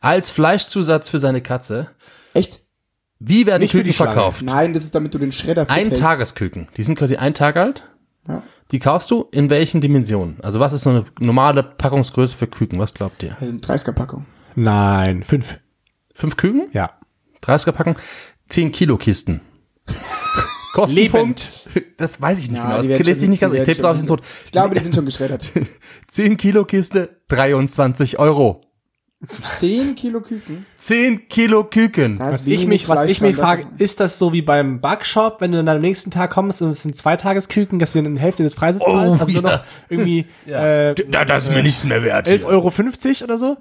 Als 0.00 0.30
Fleischzusatz 0.30 1.10
für 1.10 1.18
seine 1.18 1.42
Katze. 1.42 1.90
Echt? 2.34 2.61
Wie 3.24 3.46
werden 3.46 3.60
Nicht 3.60 3.72
für 3.72 3.78
Küken 3.78 3.92
verkauft? 3.92 4.42
Nein, 4.42 4.72
das 4.72 4.84
ist 4.84 4.94
damit 4.94 5.14
du 5.14 5.18
den 5.18 5.30
Schredder 5.30 5.70
Ein. 5.70 5.90
Tagesküken. 5.94 6.68
Die 6.76 6.82
sind 6.82 6.98
quasi 6.98 7.16
ein 7.16 7.34
Tag 7.34 7.56
alt. 7.56 7.88
Ja. 8.26 8.42
Die 8.72 8.78
kaufst 8.78 9.10
du 9.10 9.28
in 9.30 9.48
welchen 9.48 9.80
Dimensionen? 9.80 10.38
Also 10.42 10.58
was 10.58 10.72
ist 10.72 10.82
so 10.82 10.90
eine 10.90 11.04
normale 11.20 11.62
Packungsgröße 11.62 12.36
für 12.36 12.46
Küken? 12.48 12.78
Was 12.78 12.94
glaubt 12.94 13.22
ihr? 13.22 13.36
Das 13.38 13.48
sind 13.48 13.64
30er 13.64 13.92
Packung. 13.92 14.26
Nein, 14.56 15.22
fünf. 15.22 15.60
Fünf 16.14 16.36
Küken? 16.36 16.68
Ja. 16.72 16.98
30er 17.44 17.72
Packung? 17.72 17.96
10 18.48 18.72
Kilo 18.72 18.96
Kisten. 18.96 19.40
Kostenpunkt. 20.74 21.68
Das 21.98 22.20
weiß 22.20 22.38
ich 22.38 22.50
nicht 22.50 22.58
Ja, 22.58 22.80
genau. 22.80 22.96
Das 22.96 23.06
lese 23.06 23.24
ich 23.24 23.30
nicht 23.30 23.40
ganz. 23.40 23.54
Ich 23.54 23.62
tippe 23.62 23.82
drauf, 23.82 23.96
sind 23.98 24.06
tot. 24.06 24.22
Ich 24.44 24.52
glaube, 24.52 24.74
die 24.74 24.82
sind 24.82 24.94
schon 24.94 25.04
geschreddert. 25.04 25.44
10 26.08 26.36
Kilo 26.36 26.64
Kiste, 26.64 27.20
23 27.28 28.18
Euro. 28.18 28.62
10 29.54 29.94
Kilo 29.94 30.20
Küken. 30.20 30.66
10 30.76 31.28
Kilo 31.28 31.64
Küken. 31.64 32.18
Da 32.18 32.30
ist 32.30 32.40
Was 32.40 32.46
ich 32.46 32.66
mich, 32.66 32.88
was 32.88 33.04
ich 33.04 33.20
mich 33.20 33.36
frage, 33.36 33.66
ist 33.78 34.00
das 34.00 34.18
so 34.18 34.32
wie 34.32 34.42
beim 34.42 34.80
Backshop, 34.80 35.40
wenn 35.40 35.52
du 35.52 35.58
dann 35.58 35.76
am 35.76 35.80
nächsten 35.80 36.10
Tag 36.10 36.30
kommst 36.30 36.60
und 36.60 36.70
es 36.70 36.82
sind 36.82 36.96
Zweitagesküken, 36.96 37.78
dass 37.78 37.92
du 37.92 38.02
dann 38.02 38.16
die 38.16 38.22
Hälfte 38.22 38.42
des 38.42 38.54
Preises 38.54 38.82
zahlst, 38.82 39.20
hast 39.20 39.28
du 39.28 39.32
nur 39.32 39.42
ja. 39.42 39.56
noch 39.58 39.64
irgendwie 39.88 40.26
äh, 40.46 40.94
das 40.94 41.44
ist 41.44 41.54
mir 41.54 41.62
nichts 41.62 41.84
mehr 41.84 42.02
wert. 42.02 42.28
11,50 42.28 42.46
Euro 42.46 43.24
oder 43.24 43.38
so? 43.38 43.56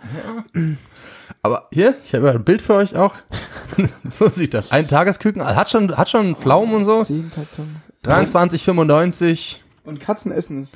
Aber 1.43 1.67
hier, 1.71 1.95
ich 2.05 2.13
habe 2.13 2.31
ein 2.31 2.43
Bild 2.43 2.61
für 2.61 2.75
euch 2.75 2.95
auch. 2.95 3.13
so 4.03 4.27
sieht 4.29 4.53
das. 4.53 4.71
Ein 4.71 4.87
Tagesküken, 4.87 5.43
hat 5.43 5.69
schon, 5.69 5.95
hat 5.95 6.09
schon 6.09 6.35
Pflaumen 6.35 6.75
und 6.75 6.83
so. 6.83 7.03
10 7.03 7.31
Karton. 7.31 7.75
23,95. 8.05 9.57
Und 9.83 9.99
Katzen 9.99 10.31
essen 10.31 10.59
es. 10.59 10.75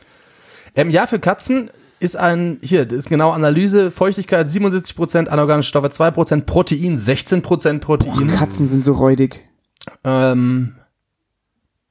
Ähm, 0.75 0.89
ja, 0.89 1.07
für 1.07 1.19
Katzen 1.19 1.69
ist 1.99 2.15
ein, 2.17 2.59
hier, 2.61 2.85
das 2.85 2.99
ist 2.99 3.09
genau 3.09 3.31
Analyse, 3.31 3.89
Feuchtigkeit 3.91 4.47
77%, 4.47 5.27
anorganische 5.27 5.69
Stoffe 5.69 5.87
2%, 5.87 6.41
Protein 6.45 6.97
16% 6.97 7.79
Protein. 7.79 8.27
Katzen 8.27 8.67
sind 8.67 8.83
so 8.83 8.93
räudig. 8.93 9.43
Ähm, 10.03 10.75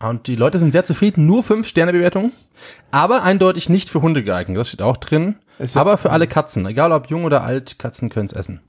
und 0.03 0.27
die 0.27 0.37
Leute 0.37 0.59
sind 0.59 0.73
sehr 0.73 0.85
zufrieden, 0.85 1.27
nur 1.27 1.43
5 1.43 1.67
Sterne 1.67 1.93
Bewertungen, 1.93 2.33
aber 2.91 3.23
eindeutig 3.23 3.69
nicht 3.69 3.89
für 3.89 4.03
Hunde 4.03 4.23
geeignet, 4.23 4.59
das 4.59 4.69
steht 4.69 4.83
auch 4.83 4.97
drin. 4.99 5.37
Ist 5.59 5.77
ja- 5.77 5.81
aber 5.81 5.97
für 5.97 6.11
alle 6.11 6.27
Katzen, 6.27 6.67
egal 6.67 6.93
ob 6.93 7.09
jung 7.09 7.25
oder 7.25 7.43
alt, 7.43 7.79
Katzen 7.79 8.11
können 8.11 8.27
es 8.27 8.33
essen. 8.33 8.61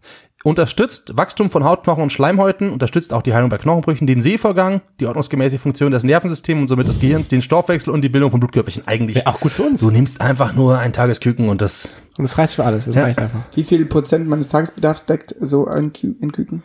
Unterstützt 0.46 1.18
Wachstum 1.18 1.50
von 1.50 1.64
Hautknochen 1.64 2.04
und 2.04 2.12
Schleimhäuten, 2.12 2.70
unterstützt 2.70 3.12
auch 3.14 3.24
die 3.24 3.34
Heilung 3.34 3.50
bei 3.50 3.58
Knochenbrüchen, 3.58 4.06
den 4.06 4.22
Sehvorgang, 4.22 4.82
die 5.00 5.08
ordnungsgemäße 5.08 5.58
Funktion 5.58 5.92
des 5.92 6.04
Nervensystems 6.04 6.62
und 6.62 6.68
somit 6.68 6.88
des 6.88 7.00
Gehirns, 7.00 7.30
den 7.30 7.42
Stoffwechsel 7.42 7.92
und 7.92 8.04
die 8.04 8.10
Bildung 8.10 8.30
von 8.30 8.40
Blutkörperchen. 8.40 8.84
Eigentlich 8.86 9.16
Wäre 9.16 9.25
auch 9.25 9.40
gut 9.40 9.54
für 9.54 9.64
uns. 9.64 9.82
Du 9.82 9.90
nimmst 9.90 10.22
einfach 10.22 10.54
nur 10.54 10.78
ein 10.78 10.94
Tagesküken 10.94 11.50
und 11.50 11.64
das 11.64 11.94
Und 12.20 12.25
das 12.25 12.38
reicht 12.38 12.54
für 12.54 12.64
alles. 12.64 12.86
Das 12.86 12.94
Ja. 12.94 13.02
reicht 13.06 13.18
einfach. 13.18 13.40
Wie 13.56 13.64
viel 13.64 13.88
Prozent 13.88 14.30
meines 14.30 14.48
Tagesbedarfs 14.48 15.08
deckt 15.08 15.34
so 15.40 15.66
ein, 15.66 15.94
Kü 15.94 16.14
ein 16.22 16.32
Küken? 16.32 16.62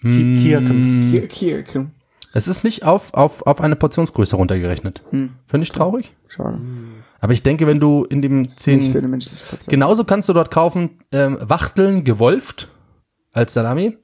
Kirken. 0.00 0.68
Hm. 1.02 1.10
Kier, 1.10 1.26
Kier, 1.26 1.86
Es 2.32 2.46
ist 2.46 2.62
nicht 2.62 2.84
auf, 2.84 3.12
auf, 3.12 3.44
auf 3.44 3.60
eine 3.60 3.74
Portionsgröße 3.74 4.36
runtergerechnet. 4.36 5.02
Finde 5.10 5.32
ich 5.64 5.72
traurig. 5.72 6.12
Schade. 6.28 6.60
Aber 7.20 7.32
ich 7.32 7.42
denke, 7.42 7.66
wenn 7.66 7.80
du 7.80 8.04
in 8.04 8.22
dem 8.22 8.42
Nicht 8.42 8.52
für 8.52 8.60
10. 8.60 8.96
eine 8.98 9.08
menschliche 9.08 9.42
Patient. 9.42 9.68
Genauso 9.68 10.04
kannst 10.04 10.28
du 10.28 10.32
dort 10.32 10.52
kaufen 10.52 10.90
ähm, 11.10 11.38
Wachteln 11.40 12.04
gewolft 12.04 12.68
als 13.36 13.54
Salami. 13.54 13.96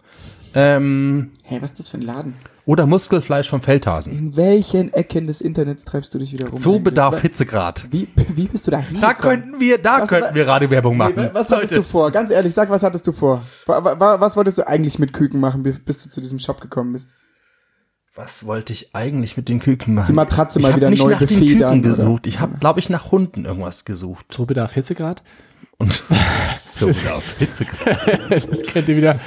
Ähm, 0.54 1.30
Hey, 1.42 1.60
was 1.62 1.70
ist 1.72 1.78
das 1.80 1.88
für 1.88 1.98
ein 1.98 2.02
Laden? 2.02 2.34
oder 2.64 2.86
Muskelfleisch 2.86 3.48
vom 3.50 3.60
Feldhasen. 3.60 4.16
In 4.16 4.36
welchen 4.36 4.92
Ecken 4.92 5.26
des 5.26 5.40
Internets 5.40 5.84
treibst 5.84 6.14
du 6.14 6.18
dich 6.20 6.32
wieder 6.32 6.46
rum? 6.48 6.56
Zoobedarf 6.56 7.14
eigentlich? 7.14 7.22
Hitzegrad. 7.32 7.86
Wie, 7.90 8.06
wie 8.34 8.44
bist 8.46 8.66
du 8.68 8.70
da 8.70 8.76
Da 8.76 8.82
hingekommen? 8.84 9.16
könnten 9.18 9.60
wir, 9.60 9.78
da 9.78 10.02
Was- 10.02 10.08
könnten 10.08 10.34
wir 10.36 10.46
Radiowerbung 10.46 10.96
machen. 10.96 11.14
Nee, 11.16 11.30
was 11.32 11.50
hattest 11.50 11.74
du 11.74 11.82
vor? 11.82 12.12
Ganz 12.12 12.30
ehrlich, 12.30 12.54
sag, 12.54 12.70
was 12.70 12.84
hattest 12.84 13.04
du 13.06 13.10
vor? 13.12 13.42
Wa- 13.66 13.82
wa- 13.82 13.98
wa- 13.98 14.20
Was 14.20 14.36
wolltest 14.36 14.58
du 14.58 14.68
eigentlich 14.68 15.00
mit 15.00 15.12
Küken 15.12 15.40
machen, 15.40 15.64
bi- 15.64 15.72
bis 15.72 16.04
du 16.04 16.10
zu 16.10 16.20
diesem 16.20 16.38
Shop 16.38 16.60
gekommen 16.60 16.92
bist? 16.92 17.14
Was 18.14 18.46
wollte 18.46 18.72
ich 18.74 18.94
eigentlich 18.94 19.36
mit 19.36 19.48
den 19.48 19.58
Küken 19.58 19.94
machen? 19.94 20.06
Die 20.08 20.12
Matratze 20.12 20.58
ich 20.60 20.62
mal 20.62 20.72
hab 20.72 20.76
wieder 20.76 20.90
nicht 20.90 21.02
neu 21.02 21.12
nach 21.12 21.18
den 21.18 21.26
befedern, 21.28 21.82
Küken 21.82 21.90
oder? 21.92 21.96
gesucht. 22.04 22.26
Ich 22.28 22.38
habe, 22.40 22.58
glaube 22.58 22.78
ich, 22.78 22.90
nach 22.90 23.10
Hunden 23.10 23.44
irgendwas 23.46 23.84
gesucht. 23.84 24.26
Zoobedarf 24.28 24.72
Hitzegrad. 24.74 25.22
Und 25.82 26.00
Zoobedarf 26.68 27.24
Hitzegrad. 27.40 27.98
das 28.30 28.62
kennt 28.62 28.88
ihr 28.88 28.96
wieder. 28.96 29.18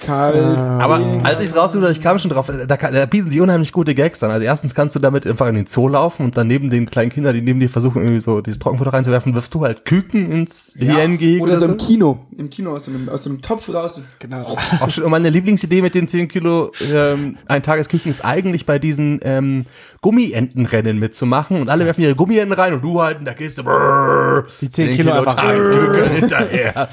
Kalt. 0.00 0.36
Aber 0.36 1.00
als 1.22 1.40
ich 1.40 1.50
es 1.50 1.56
rausgesucht 1.56 1.82
habe, 1.84 1.92
ich 1.92 2.00
kam 2.00 2.18
schon 2.18 2.30
drauf, 2.30 2.50
da, 2.66 2.76
kann- 2.76 2.92
da 2.94 3.06
bieten 3.06 3.30
sie 3.30 3.40
unheimlich 3.40 3.72
gute 3.72 3.94
Gags 3.94 4.22
an. 4.22 4.30
Also 4.30 4.44
erstens 4.44 4.74
kannst 4.74 4.94
du 4.96 4.98
damit 4.98 5.26
einfach 5.26 5.46
in 5.46 5.54
den 5.54 5.66
Zoo 5.66 5.88
laufen 5.88 6.24
und 6.24 6.36
dann 6.36 6.46
neben 6.48 6.70
den 6.70 6.90
kleinen 6.90 7.10
Kindern, 7.10 7.34
die 7.34 7.42
neben 7.42 7.60
dir 7.60 7.68
versuchen, 7.68 8.02
irgendwie 8.02 8.20
so 8.20 8.40
dieses 8.40 8.58
Trockenfutter 8.58 8.92
reinzuwerfen, 8.92 9.34
wirfst 9.34 9.54
du 9.54 9.62
halt 9.64 9.84
Küken 9.84 10.30
ins 10.32 10.74
Hyänengehege 10.78 11.42
Oder 11.42 11.56
so 11.56 11.66
im 11.66 11.76
Kino. 11.76 12.26
Im 12.36 12.50
Kino 12.50 12.72
aus 12.72 12.88
einem, 12.88 13.08
aus 13.08 13.26
einem 13.26 13.40
Topf 13.42 13.68
raus. 13.72 13.98
und- 13.98 14.04
Genau. 14.18 14.40
Auch 14.80 14.90
schon, 14.90 15.04
und 15.04 15.10
meine 15.10 15.30
Lieblingsidee 15.30 15.82
mit 15.82 15.94
den 15.94 16.08
10 16.08 16.28
Kilo 16.28 16.72
ähm, 16.92 17.36
ein 17.46 17.62
Tagesküken 17.62 18.10
ist 18.10 18.24
eigentlich 18.24 18.66
bei 18.66 18.78
diesen 18.78 19.20
ähm, 19.22 19.66
Gummientenrennen 20.00 20.98
mitzumachen 20.98 21.60
und 21.60 21.68
alle 21.70 21.84
werfen 21.86 22.02
ihre 22.02 22.14
Gummienten 22.14 22.52
rein 22.52 22.74
und 22.74 22.82
du 22.82 23.00
halt 23.00 23.18
in 23.18 23.24
der 23.24 23.34
Kiste 23.34 23.62
brrr, 23.62 24.46
Die 24.60 24.70
10 24.70 24.96
Kilo 24.96 25.12
einfach 25.12 25.34
Tagesküken 25.34 26.10
hinterher. 26.20 26.88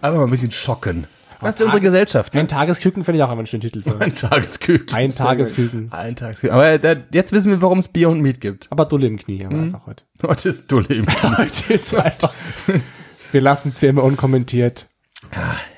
Einfach 0.00 0.18
mal 0.18 0.24
ein 0.24 0.30
bisschen 0.30 0.50
schocken. 0.50 1.06
Das 1.46 1.56
ist 1.56 1.62
unsere 1.62 1.80
Gesellschaft. 1.80 2.34
Ne? 2.34 2.40
Ein 2.40 2.48
Tagesküken 2.48 3.04
finde 3.04 3.18
ich 3.18 3.22
auch 3.22 3.30
immer 3.30 3.38
einen 3.38 3.46
schönen 3.46 3.62
Titel. 3.62 3.82
Für. 3.82 4.00
Ein 4.00 4.14
Tagesküken. 4.14 4.94
Ein 4.94 5.10
Tagesküken. 5.10 5.92
Ein 5.92 6.16
Tagesküken. 6.16 6.54
Aber 6.54 6.68
äh, 6.68 7.02
jetzt 7.12 7.32
wissen 7.32 7.50
wir, 7.50 7.62
warum 7.62 7.78
es 7.78 7.88
Bier 7.88 8.08
und 8.08 8.20
Meat 8.20 8.40
gibt. 8.40 8.66
Aber 8.70 8.84
Dulle 8.84 9.06
im 9.06 9.18
Knie 9.18 9.44
haben 9.44 9.54
wir 9.54 9.62
einfach 9.62 9.86
heute. 9.86 10.04
Heute 10.22 10.48
ist 10.48 10.70
Dulle 10.70 10.88
im 10.88 11.06
Heute 11.38 11.72
ist 11.72 11.94
einfach. 11.94 12.32
Wir 13.32 13.40
lassen 13.40 13.68
es 13.68 13.80
wie 13.82 13.86
immer 13.86 14.02
unkommentiert. 14.04 14.88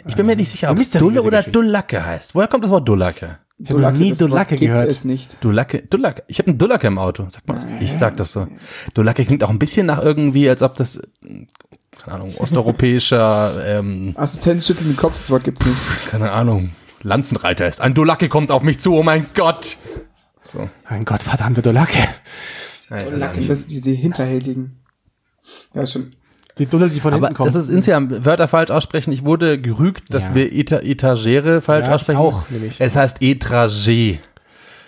Ich 0.07 0.15
bin 0.15 0.27
mir 0.27 0.37
nicht 0.37 0.51
sicher, 0.51 0.71
ob 0.71 0.79
es 0.79 0.91
Dulle 0.91 1.23
oder. 1.23 1.43
Dullacke 1.43 2.05
heißt. 2.05 2.35
Woher 2.35 2.49
kommt 2.49 2.65
das 2.65 2.71
Wort 2.71 2.89
Dullacke? 2.89 3.39
Ich 3.61 3.71
habe 3.71 3.97
nie 3.97 4.13
Dullacke 4.13 4.55
gibt 4.55 4.71
gehört. 4.73 4.89
es 4.89 5.05
nicht. 5.05 5.43
Dullacke, 5.43 5.83
Dullacke. 5.83 6.23
Ich 6.29 6.39
habe 6.39 6.51
einen 6.51 6.59
Dullacke 6.59 6.87
im 6.87 6.99
Auto. 6.99 7.25
Sag 7.29 7.49
mal, 7.49 7.61
ich 7.81 7.93
sag 7.93 8.17
das 8.17 8.33
so. 8.33 8.47
Dullacke 8.95 9.25
klingt 9.25 9.43
auch 9.43 9.51
ein 9.51 9.59
bisschen 9.59 9.87
nach 9.87 10.01
irgendwie, 10.01 10.49
als 10.49 10.63
ob 10.63 10.77
das, 10.77 11.03
keine 12.09 12.23
Ahnung, 12.23 12.35
osteuropäischer, 12.39 13.63
ähm, 13.67 14.13
Assistenz 14.17 14.67
schüttelt 14.67 14.89
den 14.89 14.97
Kopf, 14.97 15.17
das 15.19 15.31
Wort 15.31 15.45
gibt's 15.45 15.65
nicht. 15.65 15.77
keine 16.11 16.33
Ahnung, 16.33 16.71
Lanzenreiter 17.03 17.67
ist. 17.69 17.81
Ein 17.81 17.95
Dullacke 17.95 18.29
kommt 18.29 18.51
auf 18.51 18.63
mich 18.63 18.81
zu, 18.81 18.95
oh 18.95 19.03
mein 19.03 19.27
Gott. 19.35 19.77
So. 20.43 20.69
Mein 20.89 21.05
Gott, 21.05 21.23
verdammte 21.23 21.63
Dullacke. 21.63 21.99
Und 22.91 23.19
Lacken, 23.19 23.47
das 23.47 23.61
sind 23.61 23.71
diese 23.73 23.91
hinterhältigen. 23.91 24.81
Ja, 25.75 25.85
schon. 25.87 26.15
Die 26.57 26.67
Dulle, 26.67 26.89
die 26.89 26.99
von 27.01 27.13
Aber 27.13 27.27
hinten 27.27 27.37
kommt. 27.37 27.49
das 27.49 27.55
ist 27.55 27.69
insgesamt 27.69 28.25
Wörter 28.25 28.49
falsch 28.49 28.71
aussprechen. 28.71 29.13
Ich 29.13 29.25
wurde 29.25 29.61
gerügt, 29.61 30.13
dass 30.13 30.31
Ja. 30.31 30.35
wir 30.37 30.53
Eta 30.53 30.81
Etagere 30.81 31.61
falsch 31.61 31.87
Ja, 31.87 31.95
aussprechen. 31.95 32.19
auch, 32.19 32.49
nämlich. 32.51 32.77
Es 32.81 32.97
heißt 32.97 33.21
Etragé. 33.21 34.19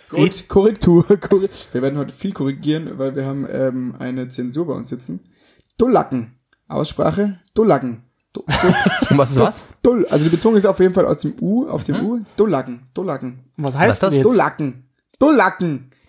Gut, 0.08 0.48
Korrektur. 0.48 1.04
Korre 1.20 1.48
wir 1.72 1.82
werden 1.82 1.98
heute 1.98 2.12
viel 2.14 2.32
korrigieren, 2.32 2.98
weil 2.98 3.14
wir 3.14 3.24
haben 3.26 3.46
ähm, 3.48 3.94
eine 3.98 4.28
Zensur 4.28 4.66
bei 4.66 4.72
uns 4.74 4.88
sitzen. 4.88 5.20
Dullacken. 5.78 6.39
Aussprache, 6.70 7.38
Dullacken. 7.54 8.02
Du, 8.32 8.44
du, 8.46 8.52
was 9.18 9.32
ist 9.32 9.40
was? 9.40 9.64
Dull. 9.82 10.06
Also 10.08 10.24
die 10.24 10.30
Betonung 10.30 10.56
ist 10.56 10.64
auf 10.66 10.78
jeden 10.78 10.94
Fall 10.94 11.04
aus 11.06 11.18
dem 11.18 11.34
U, 11.40 11.68
auf 11.68 11.82
dem 11.84 12.04
U. 12.04 12.20
Dullacken. 12.36 12.86
Dullacken. 12.94 13.40
was 13.56 13.74
Was 13.74 13.80
heißt 13.80 13.92
ist 13.94 14.02
das? 14.04 14.08
das 14.10 14.16
jetzt? 14.16 14.24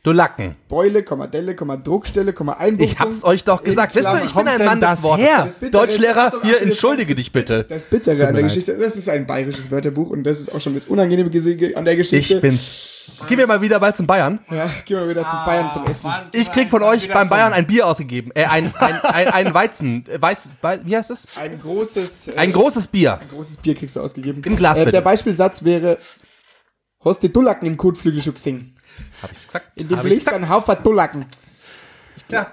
Dullacken. 0.04 0.46
Dullacken. 0.46 0.56
Beule, 0.68 1.04
Komma, 1.04 1.28
Delle, 1.28 1.56
Komma, 1.56 1.78
Druckstelle, 1.78 2.34
Komma, 2.34 2.54
Einbuchtung. 2.54 2.92
Ich 2.92 3.00
hab's 3.00 3.24
euch 3.24 3.44
doch 3.44 3.64
gesagt. 3.64 3.94
Wisst 3.96 4.08
ihr, 4.12 4.24
ich 4.26 4.34
bin 4.34 4.48
ein 4.48 4.66
Mann 4.66 4.80
des 4.80 4.90
das 4.90 5.04
Wortes. 5.04 5.26
her? 5.26 5.48
Deutschlehrer, 5.72 6.32
hier 6.44 6.62
entschuldige 6.62 7.14
dich 7.14 7.32
bitte. 7.32 7.64
Das 7.66 7.86
Bittere 7.86 8.28
an 8.28 8.34
der. 8.34 8.44
Geschichte, 8.44 8.76
das 8.78 8.96
ist 8.98 9.08
ein 9.10 9.28
bayerisches 9.28 9.70
Wörterbuch 9.70 10.10
und 10.10 10.24
das 10.24 10.40
ist 10.40 10.54
auch 10.54 10.60
schon 10.60 10.74
das 10.74 10.86
Unangenehme 10.86 11.30
an 11.76 11.86
der 11.86 11.96
Geschichte. 11.96 12.36
Ich 12.36 12.42
bin's. 12.42 12.88
Gehen 13.28 13.38
wir 13.38 13.46
mal 13.48 13.62
wieder 13.62 13.80
bald 13.80 13.96
zum 13.96 14.08
Bayern. 14.08 14.40
Ja, 14.50 14.70
gehen 14.86 14.98
wir 14.98 15.08
wieder 15.10 15.28
zum 15.28 15.44
Bayern 15.46 15.72
zum 15.72 15.86
Essen. 15.86 16.10
Ich 16.34 16.52
krieg 16.52 16.70
von 16.70 16.82
euch 16.82 17.08
beim 17.12 17.30
Bayern 17.30 17.54
ein 17.54 17.68
Bier 17.68 17.86
ausgegeben. 17.86 18.32
Äh, 18.34 18.46
ein, 18.46 18.74
ein, 18.80 19.02
ein, 19.02 19.28
ein 19.28 19.54
Weizen. 19.54 20.06
Weiß, 20.20 20.52
wie 20.86 20.98
heißt 20.98 21.12
es? 21.12 21.38
Ein 21.38 21.60
großes, 21.60 22.30
äh, 22.30 22.38
Ein 22.38 22.52
großes 22.52 22.88
Bier. 22.88 23.20
ein 23.20 23.30
großes 23.30 23.58
Bier 23.58 23.76
kriegst 23.76 23.96
du 23.96 24.02
ausgegeben. 24.02 24.42
Im 24.46 24.56
Glas, 24.56 24.78
Äh, 24.78 24.82
bitte. 24.82 24.92
der 24.94 25.02
Beispielsatz 25.02 25.64
wäre, 25.64 25.98
hast 27.04 27.22
die 27.24 27.32
Dullacken 27.32 27.68
im 27.68 27.78
Kotflügel 27.78 28.22
schon 28.22 28.34
gesehen. 28.34 28.78
Hab 29.22 29.32
ich's 29.32 29.48
gesagt? 29.48 29.66
In 29.76 29.88
dem 29.88 30.02
gesagt? 30.02 30.36
ein 30.36 30.50
Haufen 30.50 30.76
Dullacken. 30.84 31.26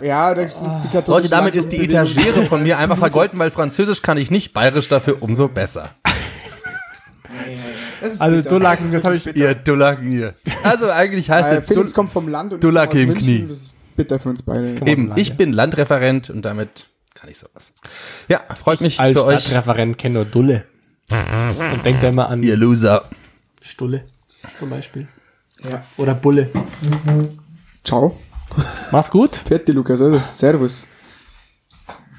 Ja, 0.01 0.35
das 0.35 0.63
ist 0.63 0.79
die 0.81 0.89
katholische 0.89 1.11
Leute, 1.11 1.29
damit 1.29 1.57
ist 1.57 1.71
die. 1.71 1.79
Etagere 1.79 2.47
von 2.47 2.63
mir 2.63 2.79
einfach 2.79 2.99
vergolten, 3.07 3.39
weil 3.39 3.51
Französisch 3.51 4.03
kann 4.03 4.19
ich 4.19 4.31
nicht, 4.31 4.53
Bayerisch 4.53 4.89
dafür 4.89 5.23
umso 5.23 5.49
besser. 5.49 5.91
Das 8.01 8.13
ist 8.13 8.23
Also 8.23 8.37
bitter. 8.37 8.49
Dullacken, 8.51 8.87
ist 8.87 8.95
das 8.95 9.05
habe 9.05 9.17
ich. 9.17 9.27
wirklich 9.27 9.45
Ihr 9.45 9.55
Dullacken 9.55 10.09
hier. 10.09 10.35
Also 10.63 10.91
eigentlich 10.91 11.31
heißt 11.31 11.53
es 11.53 11.67
Felix 11.67 11.95
kommt 11.95 12.13
vom 12.13 12.29
Land 12.29 12.53
und 12.53 12.59
ich 12.59 12.63
Dullacke 12.63 13.01
komme 13.01 13.13
im. 13.13 13.15
Knie. 13.15 13.47
Das 13.49 13.59
ist 13.59 13.73
bitter 13.97 14.19
für 14.19 14.29
uns 14.29 14.43
beide. 14.43 14.77
Eben, 14.87 15.09
Land, 15.09 15.21
ich 15.21 15.29
ja. 15.29 15.35
bin 15.35 15.53
Landreferent 15.53 16.31
und 16.31 16.43
damit 16.43 16.87
kann 17.15 17.29
ich 17.29 17.39
sowas. 17.39 17.73
Ja, 18.29 18.41
freut 18.63 18.81
mich 18.81 19.01
Als 19.01 19.19
für 19.19 19.25
euch. 19.25 19.41
Stadtreferent 19.41 19.99
kenne 19.99 20.15
nur 20.15 20.25
Dulle. 20.25 20.65
Und 21.73 21.85
denkt 21.85 22.03
da 22.03 22.09
immer 22.09 22.29
an 22.29 22.43
Ihr 22.43 22.57
Loser. 22.57 23.05
Stulle 23.63 24.05
zum 24.59 24.71
Beispiel. 24.71 25.09
Ja. 25.65 25.85
Oder 25.97 26.15
Bulle. 26.15 26.51
Ciao. 27.85 28.19
Mach's 28.91 29.11
gut. 29.11 29.37
Fertig, 29.49 29.75
Lukas. 29.75 30.01
Also, 30.01 30.23
servus. 30.29 30.87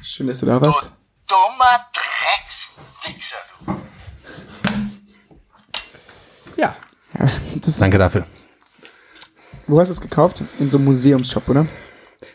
Schön, 0.01 0.27
dass 0.27 0.39
du 0.39 0.45
da 0.45 0.61
warst. 0.61 0.91
Dummer 1.27 1.85
Dreckswichser, 1.93 3.37
du. 3.65 3.71
Ja. 6.55 6.75
Ja, 7.17 7.25
das 7.25 7.67
ist, 7.67 7.81
Danke 7.81 7.97
dafür. 7.97 8.25
Wo 9.67 9.79
hast 9.79 9.89
du 9.89 9.93
es 9.93 10.01
gekauft? 10.01 10.43
In 10.57 10.69
so 10.69 10.77
einem 10.77 10.85
Museumsshop, 10.85 11.47
oder? 11.49 11.67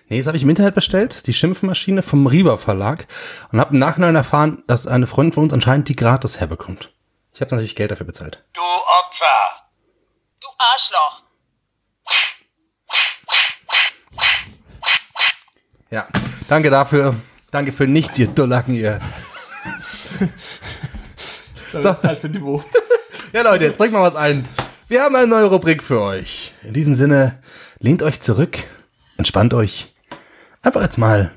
Nee, 0.08 0.18
das 0.18 0.26
habe 0.26 0.36
ich 0.36 0.42
im 0.42 0.50
Internet 0.50 0.74
bestellt. 0.74 1.10
Das 1.10 1.18
ist 1.18 1.26
die 1.26 1.32
Schimpfmaschine 1.34 2.02
vom 2.02 2.26
Riva 2.26 2.56
Verlag. 2.56 3.06
Und 3.50 3.60
habe 3.60 3.72
im 3.72 3.78
Nachhinein 3.78 4.14
erfahren, 4.14 4.62
dass 4.66 4.86
eine 4.86 5.06
Freundin 5.06 5.32
von 5.32 5.44
uns 5.44 5.52
anscheinend 5.52 5.88
die 5.88 5.96
gratis 5.96 6.38
herbekommt. 6.40 6.94
Ich 7.32 7.40
habe 7.40 7.50
natürlich 7.50 7.74
Geld 7.74 7.90
dafür 7.90 8.06
bezahlt. 8.06 8.44
Du 8.52 8.60
Opfer. 8.60 9.63
Arschloch. 10.72 11.22
Ja, 15.90 16.08
danke 16.48 16.70
dafür. 16.70 17.14
Danke 17.50 17.72
für 17.72 17.86
nichts, 17.86 18.18
ihr 18.18 18.26
Dullacken, 18.26 18.74
ihr. 18.74 19.00
Das 21.72 21.98
ist 21.98 22.04
halt 22.04 22.18
für 22.18 22.28
Niveau. 22.28 22.62
Ja, 23.32 23.42
Leute, 23.42 23.64
jetzt 23.64 23.78
bringt 23.78 23.92
mal 23.92 24.02
was 24.02 24.14
ein. 24.14 24.46
Wir 24.86 25.02
haben 25.02 25.16
eine 25.16 25.26
neue 25.26 25.46
Rubrik 25.46 25.82
für 25.82 26.00
euch. 26.00 26.54
In 26.62 26.72
diesem 26.72 26.94
Sinne, 26.94 27.42
lehnt 27.80 28.00
euch 28.00 28.20
zurück, 28.20 28.58
entspannt 29.16 29.54
euch. 29.54 29.92
Einfach 30.62 30.82
jetzt 30.82 30.98
mal 30.98 31.32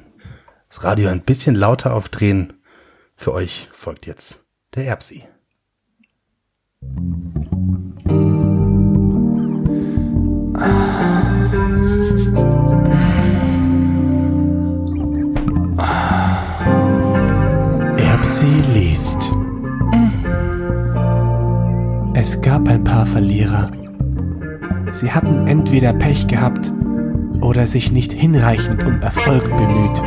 das 0.70 0.84
Radio 0.84 1.10
ein 1.10 1.24
bisschen 1.24 1.56
lauter 1.56 1.96
aufdrehen. 1.96 2.62
Für 3.16 3.34
euch 3.34 3.68
folgt 3.74 4.06
jetzt 4.06 4.46
der 4.76 4.86
Erbsi. 4.86 5.24
Erbsi 17.98 18.48
liest. 18.74 19.32
Es 22.16 22.42
gab 22.42 22.68
ein 22.68 22.84
paar 22.84 23.06
Verlierer. 23.06 23.70
Sie 24.92 25.12
hatten 25.12 25.46
entweder 25.46 25.94
Pech 25.94 26.26
gehabt 26.28 26.74
oder 27.42 27.68
sich 27.68 27.92
nicht 27.92 28.12
hinreichend 28.12 28.84
um 28.84 29.00
Erfolg 29.02 29.56
bemüht. 29.58 30.02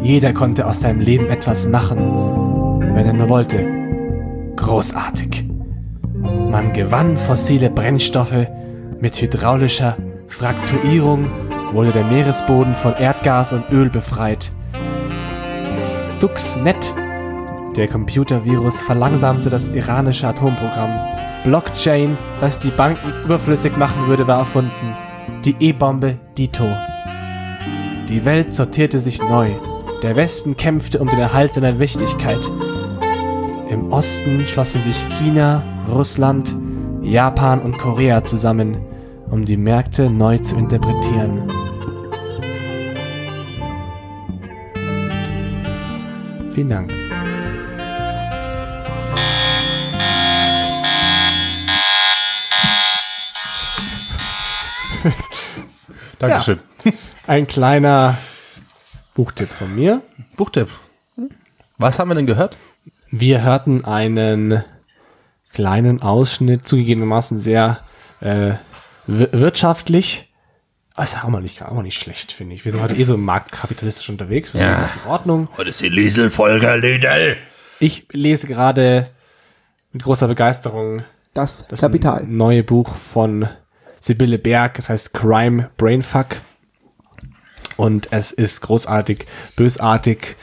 Jeder 0.00 0.32
konnte 0.32 0.66
aus 0.66 0.80
seinem 0.80 1.00
Leben 1.00 1.26
etwas 1.26 1.68
machen, 1.68 1.98
wenn 2.94 3.04
er 3.04 3.12
nur 3.12 3.28
wollte. 3.28 3.66
Großartig. 4.56 5.46
Man 6.22 6.72
gewann 6.72 7.18
fossile 7.18 7.68
Brennstoffe 7.68 8.46
mit 9.02 9.20
hydraulischer 9.20 9.96
Frakturierung 10.28 11.28
wurde 11.72 11.90
der 11.90 12.04
Meeresboden 12.04 12.76
von 12.76 12.94
Erdgas 12.94 13.52
und 13.52 13.68
Öl 13.72 13.90
befreit. 13.90 14.52
Stuxnet, 15.76 16.94
der 17.74 17.88
Computervirus, 17.88 18.80
verlangsamte 18.82 19.50
das 19.50 19.70
iranische 19.70 20.28
Atomprogramm. 20.28 21.00
Blockchain, 21.42 22.16
das 22.40 22.60
die 22.60 22.70
Banken 22.70 23.12
überflüssig 23.24 23.76
machen 23.76 24.06
würde, 24.06 24.28
war 24.28 24.38
erfunden. 24.38 24.94
Die 25.44 25.56
E-Bombe 25.58 26.20
Dito. 26.38 26.68
Die 28.08 28.24
Welt 28.24 28.54
sortierte 28.54 29.00
sich 29.00 29.20
neu. 29.20 29.50
Der 30.04 30.14
Westen 30.14 30.56
kämpfte 30.56 31.00
um 31.00 31.08
den 31.08 31.18
Erhalt 31.18 31.54
seiner 31.54 31.80
Wichtigkeit. 31.80 32.48
Im 33.68 33.92
Osten 33.92 34.46
schlossen 34.46 34.80
sich 34.82 35.04
China, 35.18 35.64
Russland, 35.88 36.56
Japan 37.02 37.60
und 37.60 37.78
Korea 37.78 38.22
zusammen, 38.22 38.91
um 39.32 39.44
die 39.46 39.56
Märkte 39.56 40.10
neu 40.10 40.36
zu 40.38 40.54
interpretieren. 40.56 41.50
Vielen 46.50 46.68
Dank. 46.68 46.92
Dankeschön. 56.18 56.60
Ein 57.26 57.46
kleiner 57.46 58.18
Buchtipp 59.14 59.48
von 59.48 59.74
mir. 59.74 60.02
Buchtipp. 60.36 60.68
Was 61.78 61.98
haben 61.98 62.08
wir 62.10 62.16
denn 62.16 62.26
gehört? 62.26 62.58
Wir 63.10 63.42
hörten 63.42 63.86
einen 63.86 64.62
kleinen 65.54 66.02
Ausschnitt, 66.02 66.68
zugegebenermaßen 66.68 67.40
sehr 67.40 67.80
äh, 68.20 68.56
wirtschaftlich. 69.06 70.28
Aber 70.94 71.04
ist 71.04 71.24
auch 71.24 71.28
mal 71.28 71.40
nicht, 71.40 71.62
auch 71.62 71.72
mal 71.72 71.82
nicht 71.82 71.98
schlecht, 71.98 72.32
finde 72.32 72.54
ich. 72.54 72.64
Wir 72.64 72.72
sind 72.72 72.82
heute 72.82 72.94
eh 72.94 73.04
so 73.04 73.16
marktkapitalistisch 73.16 74.08
unterwegs. 74.10 74.52
Ja. 74.52 74.86
sind 74.86 75.02
in 75.04 75.10
Ordnung. 75.10 75.48
Heute 75.56 75.70
ist 75.70 75.80
die 75.80 75.88
Liesel-Folge, 75.88 76.76
Lidl. 76.76 77.36
Ich 77.80 78.06
lese 78.12 78.46
gerade 78.46 79.08
mit 79.92 80.02
großer 80.02 80.28
Begeisterung 80.28 81.02
Das, 81.34 81.66
das 81.68 81.80
Kapital. 81.80 82.24
neue 82.26 82.62
Buch 82.62 82.94
von 82.94 83.48
Sibylle 84.00 84.38
Berg. 84.38 84.78
Es 84.78 84.88
heißt 84.90 85.14
Crime 85.14 85.70
Brainfuck. 85.78 86.36
Und 87.78 88.08
es 88.12 88.30
ist 88.32 88.60
großartig, 88.60 89.26
bösartig 89.56 90.36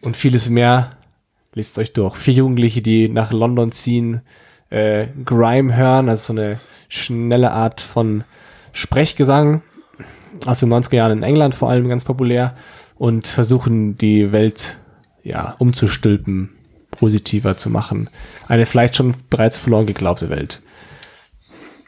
und 0.00 0.16
vieles 0.16 0.48
mehr. 0.48 0.90
Lest 1.54 1.78
euch 1.78 1.92
durch. 1.92 2.16
Vier 2.16 2.34
Jugendliche, 2.34 2.80
die 2.80 3.10
nach 3.10 3.30
London 3.30 3.72
ziehen, 3.72 4.22
äh, 4.72 5.06
Grime 5.24 5.76
hören, 5.76 6.08
also 6.08 6.32
so 6.32 6.40
eine 6.40 6.58
schnelle 6.88 7.52
Art 7.52 7.80
von 7.80 8.24
Sprechgesang 8.72 9.62
aus 10.46 10.60
den 10.60 10.72
90er 10.72 10.96
Jahren 10.96 11.18
in 11.18 11.22
England 11.22 11.54
vor 11.54 11.70
allem 11.70 11.88
ganz 11.88 12.04
populär 12.04 12.56
und 12.96 13.26
versuchen 13.26 13.96
die 13.98 14.32
Welt 14.32 14.78
ja 15.22 15.54
umzustülpen, 15.58 16.50
positiver 16.90 17.56
zu 17.56 17.70
machen. 17.70 18.08
Eine 18.48 18.66
vielleicht 18.66 18.96
schon 18.96 19.14
bereits 19.30 19.56
verloren 19.56 19.86
geglaubte 19.86 20.30
Welt. 20.30 20.62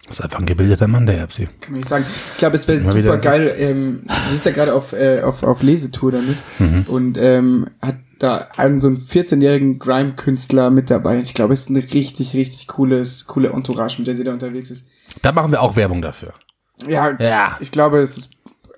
Das 0.06 0.18
ist 0.18 0.24
einfach 0.24 0.38
ein 0.40 0.46
gebildeter 0.46 0.86
Mann, 0.86 1.06
der 1.06 1.16
Erbsi. 1.16 1.46
Kann 1.60 1.72
man 1.72 1.78
nicht 1.78 1.88
sagen. 1.88 2.04
Ich 2.32 2.38
glaube, 2.38 2.56
es 2.56 2.68
wäre 2.68 2.78
super 2.78 3.16
geil. 3.16 3.54
Ähm, 3.58 4.02
sie 4.28 4.34
ist 4.34 4.44
ja 4.44 4.52
gerade 4.52 4.74
auf, 4.74 4.92
äh, 4.92 5.22
auf, 5.22 5.42
auf 5.42 5.62
Lesetour 5.62 6.12
damit 6.12 6.36
Mhm. 6.58 6.84
und 6.86 7.16
ähm, 7.18 7.66
hat 7.80 7.96
da 8.18 8.48
einen 8.56 8.80
so 8.80 8.88
einen 8.88 8.98
14-jährigen 8.98 9.78
Grime-Künstler 9.78 10.70
mit 10.70 10.90
dabei. 10.90 11.18
Ich 11.18 11.34
glaube, 11.34 11.52
es 11.54 11.62
ist 11.62 11.68
eine 11.70 11.82
richtig, 11.82 12.34
richtig 12.34 12.66
cooles, 12.68 13.26
coole 13.26 13.48
Entourage, 13.50 13.98
mit 13.98 14.06
der 14.06 14.14
sie 14.14 14.24
da 14.24 14.32
unterwegs 14.32 14.70
ist. 14.70 14.84
Da 15.22 15.32
machen 15.32 15.50
wir 15.50 15.60
auch 15.62 15.76
Werbung 15.76 16.00
dafür. 16.02 16.32
Ja, 16.86 17.16
Ja. 17.20 17.56
ich 17.60 17.70
glaube, 17.70 17.98
es 17.98 18.16
ist, 18.16 18.30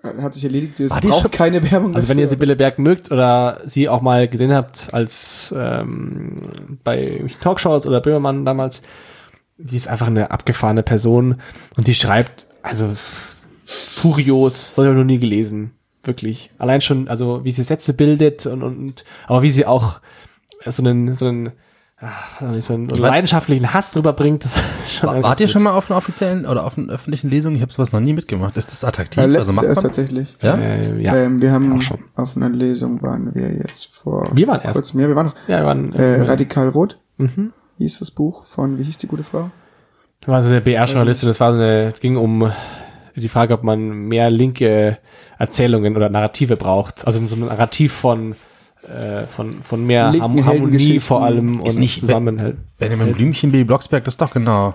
hat 0.02 0.34
sich 0.34 0.44
erledigt. 0.44 0.78
Es 0.80 0.90
War 0.90 1.00
braucht 1.00 1.22
schon- 1.22 1.30
keine 1.30 1.62
Werbung. 1.70 1.94
Also 1.94 2.08
wenn 2.08 2.18
ihr 2.18 2.24
dafür. 2.24 2.36
Sibylle 2.36 2.56
Berg 2.56 2.78
mögt 2.78 3.10
oder 3.10 3.60
sie 3.66 3.88
auch 3.88 4.00
mal 4.02 4.28
gesehen 4.28 4.52
habt 4.52 4.88
als 4.92 5.54
ähm, 5.56 6.78
bei 6.84 7.24
Talkshows 7.40 7.86
oder 7.86 8.00
Böhmermann 8.00 8.44
damals, 8.44 8.82
die 9.58 9.76
ist 9.76 9.88
einfach 9.88 10.06
eine 10.08 10.30
abgefahrene 10.30 10.82
Person 10.82 11.36
und 11.76 11.86
die 11.88 11.94
schreibt, 11.94 12.46
also 12.62 12.90
furios, 13.64 14.74
soll 14.74 14.88
ich 14.88 14.94
noch 14.94 15.04
nie 15.04 15.18
gelesen, 15.18 15.72
wirklich. 16.06 16.50
Allein 16.58 16.80
schon, 16.80 17.08
also 17.08 17.44
wie 17.44 17.52
sie 17.52 17.62
Sätze 17.62 17.94
bildet 17.94 18.46
und, 18.46 18.62
und, 18.62 18.78
und 18.78 19.04
aber 19.26 19.42
wie 19.42 19.50
sie 19.50 19.66
auch 19.66 20.00
so 20.64 20.82
einen, 20.82 21.14
so 21.14 21.26
einen, 21.26 21.52
ah, 22.00 22.10
weiß 22.38 22.48
auch 22.48 22.52
nicht, 22.52 22.64
so 22.64 22.74
einen 22.74 22.86
leidenschaftlichen 22.88 23.72
Hass 23.72 23.92
drüber 23.92 24.12
bringt, 24.12 24.44
das 24.44 24.56
ist 24.56 24.94
schon 24.94 25.08
War, 25.08 25.22
wart 25.22 25.40
ihr 25.40 25.48
schon 25.48 25.62
mal 25.62 25.72
auf 25.72 25.90
einer 25.90 25.98
offiziellen 25.98 26.46
oder 26.46 26.64
auf 26.64 26.76
einer 26.76 26.92
öffentlichen 26.92 27.30
Lesung? 27.30 27.54
Ich 27.54 27.62
habe 27.62 27.72
sowas 27.72 27.92
noch 27.92 28.00
nie 28.00 28.14
mitgemacht. 28.14 28.56
Ist 28.56 28.72
das 28.72 28.84
attraktiv? 28.84 29.22
Ja, 29.22 29.38
also 29.38 29.52
macht 29.52 29.66
erst 29.66 29.76
man? 29.76 29.84
tatsächlich. 29.84 30.36
Ja? 30.42 30.56
Äh, 30.56 31.02
ja. 31.02 31.16
Ähm, 31.16 31.40
wir 31.40 31.52
haben 31.52 31.72
auch 31.76 31.82
schon. 31.82 31.98
auf 32.14 32.36
einer 32.36 32.48
Lesung 32.48 33.02
waren 33.02 33.34
wir 33.34 33.52
jetzt 33.54 33.94
vor 33.94 34.28
Wir 34.34 34.46
waren 34.48 34.60
erst. 34.60 34.74
kurzem. 34.74 35.00
Ja, 35.00 35.08
wir 35.08 35.16
waren 35.16 35.26
noch 35.26 35.34
ja, 35.48 35.60
wir 35.60 35.66
waren, 35.66 35.92
äh, 35.92 36.16
äh, 36.16 36.22
Radikal 36.22 36.68
Rot. 36.68 36.98
mhm. 37.18 37.52
Hieß 37.78 37.98
das 37.98 38.10
Buch 38.10 38.44
von, 38.44 38.78
wie 38.78 38.84
hieß 38.84 38.96
die 38.98 39.06
gute 39.06 39.22
Frau? 39.22 39.50
Das 40.20 40.28
war 40.28 40.42
so 40.42 40.48
eine 40.48 40.62
BR-Journalistin, 40.62 41.28
das 41.28 41.40
war 41.40 41.54
so 41.54 41.62
eine, 41.62 41.92
ging 42.00 42.16
um 42.16 42.50
die 43.20 43.28
Frage, 43.28 43.54
ob 43.54 43.62
man 43.62 43.80
mehr 44.08 44.30
linke 44.30 44.98
Erzählungen 45.38 45.96
oder 45.96 46.08
Narrative 46.08 46.56
braucht. 46.56 47.06
Also 47.06 47.24
so 47.26 47.34
ein 47.36 47.40
Narrativ 47.40 47.92
von, 47.92 48.34
äh, 48.88 49.24
von, 49.24 49.52
von 49.62 49.86
mehr 49.86 50.10
Linken 50.10 50.22
Ham 50.22 50.44
Harmonie 50.46 50.98
vor 51.00 51.22
allem 51.24 51.60
und 51.60 51.66
Ist 51.66 51.78
nicht- 51.78 52.00
Zusammenhalt. 52.00 52.56
Benjamin 52.78 53.12
Blümchen, 53.12 53.50
Billy 53.52 53.64
Blocksberg, 53.64 54.04
das 54.04 54.14
ist 54.14 54.20
doch 54.20 54.32
genau. 54.32 54.74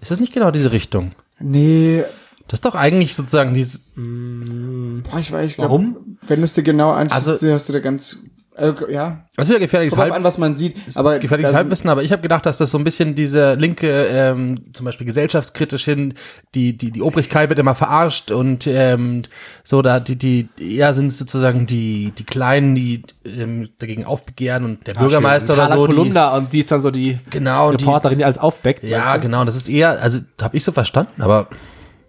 Ist 0.00 0.10
das 0.10 0.20
nicht 0.20 0.32
genau 0.34 0.50
diese 0.50 0.72
Richtung? 0.72 1.12
Nee, 1.40 2.04
Das 2.48 2.58
ist 2.58 2.64
doch 2.66 2.74
eigentlich 2.74 3.14
sozusagen 3.16 3.54
dieses. 3.54 3.84
boah, 3.96 5.18
ich 5.18 5.32
weiß, 5.32 5.50
ich 5.50 5.56
glaube, 5.56 5.70
Warum? 5.70 6.18
wenn 6.26 6.40
du 6.40 6.44
es 6.44 6.52
dir 6.54 6.62
genau 6.62 6.90
anschaust, 6.92 7.28
Also- 7.28 7.52
hast 7.52 7.68
du 7.68 7.72
da 7.72 7.80
ganz, 7.80 8.18
also, 8.56 8.88
ja, 8.88 9.24
Das 9.36 9.46
ist 9.46 9.50
wieder 9.50 9.58
gefährliches 9.60 9.94
kommt 9.94 10.02
drauf 10.06 10.10
Halb, 10.12 10.20
an, 10.20 10.24
was 10.24 10.38
man 10.38 10.54
sieht. 10.56 10.76
Aber 10.96 11.18
gefährliches 11.18 11.50
das- 11.52 11.58
Halbwissen, 11.58 11.90
aber 11.90 12.02
ich 12.02 12.12
habe 12.12 12.22
gedacht, 12.22 12.46
dass 12.46 12.56
das 12.58 12.70
so 12.70 12.78
ein 12.78 12.84
bisschen 12.84 13.14
diese 13.14 13.54
linke, 13.54 13.88
ähm, 14.06 14.72
zum 14.72 14.84
Beispiel 14.86 15.06
gesellschaftskritisch 15.06 15.84
hin, 15.84 16.14
die, 16.54 16.76
die, 16.76 16.90
die 16.92 17.02
Obrigkeit 17.02 17.48
wird 17.48 17.58
immer 17.58 17.74
verarscht 17.74 18.30
und 18.30 18.66
ähm, 18.66 19.22
so, 19.64 19.82
da 19.82 19.98
die, 20.00 20.16
die, 20.16 20.48
eher 20.58 20.92
sind 20.94 21.08
es 21.08 21.18
sozusagen 21.18 21.66
die, 21.66 22.12
die 22.16 22.24
Kleinen, 22.24 22.74
die 22.74 23.02
ähm, 23.24 23.70
dagegen 23.78 24.04
aufbegehren 24.04 24.64
und 24.64 24.86
der 24.86 24.94
Bürgermeister 24.94 25.54
oder 25.54 25.68
so. 25.68 25.86
Die, 25.86 25.92
Kolumna 25.94 26.36
und 26.36 26.52
die 26.52 26.60
ist 26.60 26.70
dann 26.70 26.80
so 26.80 26.90
die 26.90 27.18
genau, 27.30 27.70
und 27.70 27.80
die, 27.80 27.84
Reporterin, 27.84 28.18
die 28.18 28.24
alles 28.24 28.38
aufdeckt. 28.38 28.84
Ja, 28.84 28.98
weißt 29.00 29.16
du? 29.16 29.20
genau, 29.20 29.44
das 29.44 29.56
ist 29.56 29.68
eher, 29.68 30.00
also 30.00 30.20
habe 30.40 30.56
ich 30.56 30.62
so 30.64 30.70
verstanden, 30.72 31.22
aber 31.22 31.48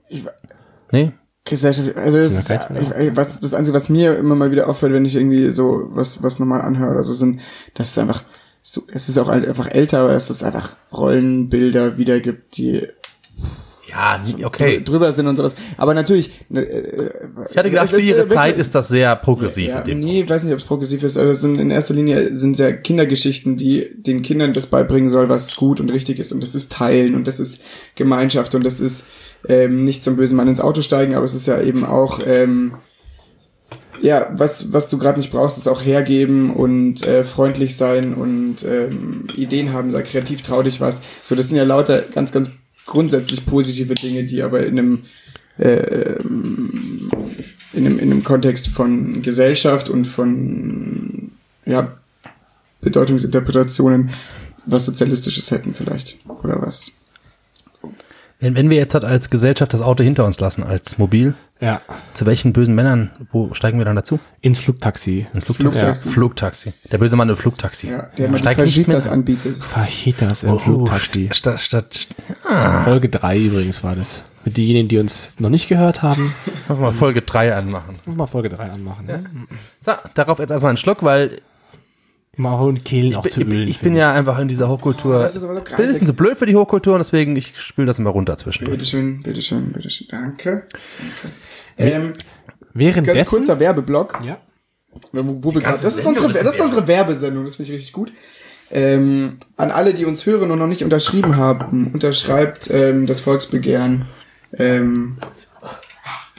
Ich- 0.10 0.25
nee. 0.91 1.12
Gesellschaft, 1.45 1.95
also 1.95 2.17
ist, 2.17 2.49
Ja, 2.49 2.99
ich, 2.99 3.15
was, 3.15 3.39
das 3.39 3.53
Einzige, 3.53 3.77
was 3.77 3.88
mir 3.88 4.17
immer 4.17 4.36
mal 4.36 4.51
wieder 4.51 4.67
auffällt, 4.67 4.93
wenn 4.93 5.05
ich 5.05 5.15
irgendwie 5.15 5.51
so 5.51 5.89
was, 5.91 6.23
was 6.23 6.39
nochmal 6.39 6.62
anhöre 6.62 6.91
oder 6.91 7.03
so, 7.03 7.13
sind, 7.13 7.39
dass 7.75 7.91
es 7.91 7.97
einfach, 7.99 8.23
so, 8.63 8.84
es 8.91 9.10
ist 9.10 9.19
auch 9.19 9.27
einfach 9.27 9.69
älter, 9.69 9.99
aber 9.99 10.13
dass 10.13 10.31
es 10.31 10.43
einfach 10.43 10.75
Rollenbilder 10.91 11.99
wiedergibt, 11.99 12.58
die 12.58 12.88
Ja, 13.95 14.21
okay. 14.45 14.84
drüber 14.84 15.13
sind 15.13 15.27
und 15.27 15.38
sowas. 15.38 15.55
Aber 15.77 15.93
natürlich, 15.93 16.31
ne, 16.49 16.62
äh, 16.62 17.10
Ich 17.49 17.58
hatte 17.58 17.69
gedacht, 17.69 17.89
für 17.89 17.97
ist, 17.97 18.08
ihre 18.08 18.21
äh, 18.21 18.27
Zeit 18.27 18.58
ist 18.58 18.75
das 18.75 18.89
sehr 18.89 19.15
progressiv. 19.15 19.69
Ja, 19.69 19.81
dem 19.81 19.99
nee, 19.99 20.21
ich 20.21 20.29
weiß 20.29 20.43
nicht, 20.43 20.53
ob 20.53 20.60
es 20.60 20.65
progressiv 20.65 21.03
ist, 21.03 21.17
aber 21.17 21.29
es 21.29 21.41
sind 21.41 21.60
in 21.60 21.71
erster 21.71 21.93
Linie 21.93 22.34
sind 22.34 22.58
ja 22.58 22.71
Kindergeschichten, 22.71 23.55
die 23.55 23.89
den 23.95 24.21
Kindern 24.21 24.53
das 24.53 24.67
beibringen 24.67 25.10
soll, 25.10 25.29
was 25.29 25.55
gut 25.55 25.79
und 25.79 25.89
richtig 25.89 26.19
ist. 26.19 26.34
Und 26.34 26.43
das 26.43 26.55
ist 26.55 26.71
Teilen 26.71 27.15
und 27.15 27.25
das 27.27 27.39
ist 27.39 27.62
Gemeinschaft 27.95 28.53
und 28.53 28.65
das 28.65 28.79
ist 28.79 29.05
ähm, 29.47 29.86
nicht 29.86 30.03
zum 30.03 30.17
bösen 30.17 30.36
Mann 30.36 30.47
ins 30.47 30.60
Auto 30.60 30.81
steigen, 30.81 31.15
aber 31.15 31.25
es 31.25 31.34
ist 31.34 31.47
ja 31.47 31.62
eben 31.62 31.86
auch 31.86 32.19
ähm, 32.25 32.73
ja, 34.01 34.29
was, 34.34 34.73
was 34.73 34.89
du 34.89 34.97
gerade 34.97 35.19
nicht 35.19 35.31
brauchst, 35.31 35.58
ist 35.58 35.67
auch 35.67 35.84
hergeben 35.84 36.51
und 36.51 37.01
äh, 37.03 37.23
freundlich 37.23 37.75
sein 37.75 38.13
und 38.13 38.58
ähm, 38.63 39.27
Ideen 39.36 39.73
haben, 39.73 39.89
sei 39.89 40.01
kreativ, 40.01 40.41
trau 40.41 40.62
dich 40.63 40.81
was. 40.81 41.01
So, 41.23 41.34
das 41.34 41.47
sind 41.47 41.58
ja 41.58 41.63
lauter 41.63 42.01
ganz, 42.01 42.31
ganz 42.31 42.49
grundsätzlich 42.86 43.45
positive 43.45 43.95
Dinge, 43.95 44.24
die 44.24 44.43
aber 44.43 44.65
in 44.65 44.80
einem, 44.80 45.04
äh, 45.58 45.69
ähm, 45.69 47.10
in 47.74 47.86
einem, 47.86 48.00
in 48.00 48.12
einem 48.12 48.24
Kontext 48.24 48.69
von 48.69 49.21
Gesellschaft 49.21 49.89
und 49.89 50.06
von 50.06 51.32
ja, 51.65 51.98
Bedeutungsinterpretationen 52.82 54.12
was 54.65 54.86
Sozialistisches 54.86 55.52
hätten 55.52 55.74
vielleicht. 55.74 56.17
Oder 56.28 56.62
was. 56.62 56.91
Wenn, 58.45 58.53
wenn 58.53 58.69
wir 58.69 58.77
jetzt 58.77 58.93
halt 58.93 59.03
als 59.03 59.31
Gesellschaft 59.31 59.73
das 59.73 59.81
Auto 59.81 60.03
hinter 60.03 60.23
uns 60.23 60.39
lassen, 60.39 60.62
als 60.62 60.99
Mobil, 60.99 61.34
Ja. 61.60 61.81
zu 62.13 62.27
welchen 62.27 62.53
bösen 62.53 62.75
Männern, 62.75 63.10
wo 63.31 63.55
steigen 63.55 63.79
wir 63.79 63.86
dann 63.86 63.95
dazu? 63.95 64.19
Ins 64.41 64.60
Flugtaxi. 64.60 65.25
Ins 65.34 65.45
Flugtaxi. 65.45 65.79
Flugtaxi. 65.79 66.05
Ja. 66.08 66.12
Flugtaxi. 66.13 66.73
Der 66.91 66.97
böse 66.99 67.15
Mann 67.15 67.27
im 67.29 67.38
Flugtaxi. 67.38 67.88
Ja, 67.88 68.03
der 68.17 68.27
die 68.27 68.38
Steigt 68.38 68.60
nicht 68.62 68.75
Fajitas 68.75 69.08
anbietet. 69.08 69.58
Fajitas 69.58 70.43
im 70.43 70.51
Oh, 70.51 70.60
Flugtaxi. 70.60 71.29
Statt, 71.31 71.60
statt, 71.60 72.08
Folge 72.84 73.10
3 73.10 73.39
übrigens 73.39 73.84
war 73.84 73.95
das. 73.95 74.25
Für 74.43 74.51
diejenigen, 74.51 74.89
die 74.89 74.99
uns 74.99 75.39
noch 75.39 75.49
nicht 75.49 75.67
gehört 75.67 76.03
haben, 76.03 76.31
Lass 76.69 76.77
mal 76.77 76.91
Folge 76.91 77.23
3 77.23 77.55
anmachen. 77.55 77.95
mal 78.05 78.27
Folge 78.27 78.49
3 78.49 78.69
anmachen. 78.69 79.08
Ne? 79.08 79.23
So, 79.81 79.93
darauf 80.13 80.38
jetzt 80.38 80.51
erstmal 80.51 80.69
einen 80.69 80.77
Schluck, 80.77 81.01
weil 81.01 81.41
Mal 82.38 82.58
holen 82.60 82.84
Kehlen 82.84 83.15
auch 83.15 83.26
ich, 83.26 83.34
zu 83.34 83.41
ich, 83.41 83.48
ölen. 83.48 83.67
ich 83.67 83.80
bin 83.80 83.95
ja 83.95 84.12
einfach 84.12 84.38
in 84.39 84.48
dieser 84.48 84.67
Hochkultur. 84.67 85.19
Das 85.19 85.36
ist 85.36 85.43
aber 85.43 85.54
so 85.54 85.60
Ich 85.62 85.65
ein 85.67 85.76
bisschen 85.78 85.86
kreisig. 85.88 86.08
zu 86.08 86.13
blöd 86.13 86.38
für 86.38 86.45
die 86.45 86.56
Hochkultur 86.56 86.93
und 86.93 87.00
deswegen, 87.00 87.36
ich 87.36 87.54
spüle 87.60 87.88
das 87.88 87.98
immer 88.00 88.10
runter 88.10 88.36
zwischendurch. 88.38 88.78
Bitteschön, 88.78 89.21
bitteschön, 89.24 89.71
bitteschön. 89.71 90.08
Danke. 90.10 90.67
Danke. 90.98 91.36
Ähm, 91.78 92.04
ganz 92.13 92.17
Währenddessen. 92.74 93.30
kurzer 93.38 93.60
Werbeblock. 93.60 94.19
ja. 94.24 94.38
Wo, 95.12 95.24
wo 95.43 95.54
wir 95.54 95.62
grad, 95.62 95.71
ganze 95.71 95.84
das, 95.86 95.98
ist 95.98 96.06
unsere, 96.06 96.30
ist 96.32 96.41
das 96.45 96.56
ist 96.56 96.62
unsere 96.62 96.88
Werbesendung, 96.88 97.43
das 97.43 97.58
finde 97.58 97.71
ich 97.71 97.78
richtig 97.80 97.93
gut. 97.93 98.13
Ähm, 98.71 99.38
an 99.58 99.71
alle, 99.71 99.93
die 99.93 100.06
uns 100.06 100.26
hören 100.26 100.52
und 100.52 100.60
noch 100.60 100.67
nicht 100.67 100.84
unterschrieben 100.84 101.36
haben, 101.38 101.91
unterschreibt 101.93 102.69
ähm, 102.71 103.06
das 103.06 103.19
Volksbegehren. 103.21 104.06
Ähm, 104.54 105.17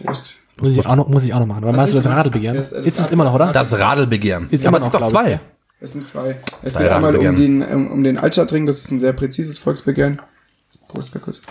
Prost. 0.03 0.37
Muss 0.61 0.71
ich 0.77 0.87
auch 0.87 0.97
noch, 0.97 1.09
muss 1.09 1.25
ich 1.25 1.35
auch 1.35 1.39
noch 1.39 1.47
machen. 1.47 1.65
Wann 1.65 1.77
machst 1.77 1.93
du 1.93 1.97
das 1.97 2.07
Radelbegehren? 2.07 2.57
Das- 2.57 2.71
das 2.71 2.87
ist 2.87 2.99
es 2.99 3.07
immer 3.11 3.25
noch, 3.25 3.35
oder? 3.35 3.53
Das 3.53 3.79
Radelbegehren. 3.79 4.49
Ist 4.51 4.63
ja, 4.65 4.69
aber 4.71 4.79
immer 4.79 4.87
es 4.87 4.93
noch, 4.93 4.99
gibt 5.01 5.03
doch 5.05 5.11
glaub 5.11 5.25
zwei. 5.25 5.41
Es 5.81 5.93
sind 5.93 6.07
zwei. 6.09 6.41
Es 6.63 6.73
Zwei 6.75 6.85
geht 6.85 6.93
einmal 6.93 7.17
um 7.17 7.37
den, 7.37 7.63
um, 7.63 7.91
um 7.91 8.03
den 8.03 8.17
Altstadtring, 8.19 8.67
das 8.67 8.79
ist 8.79 8.91
ein 8.91 8.99
sehr 8.99 9.13
präzises 9.13 9.59
Volksbegehren. 9.59 10.21
Prost, 10.89 11.13
kurz. 11.21 11.43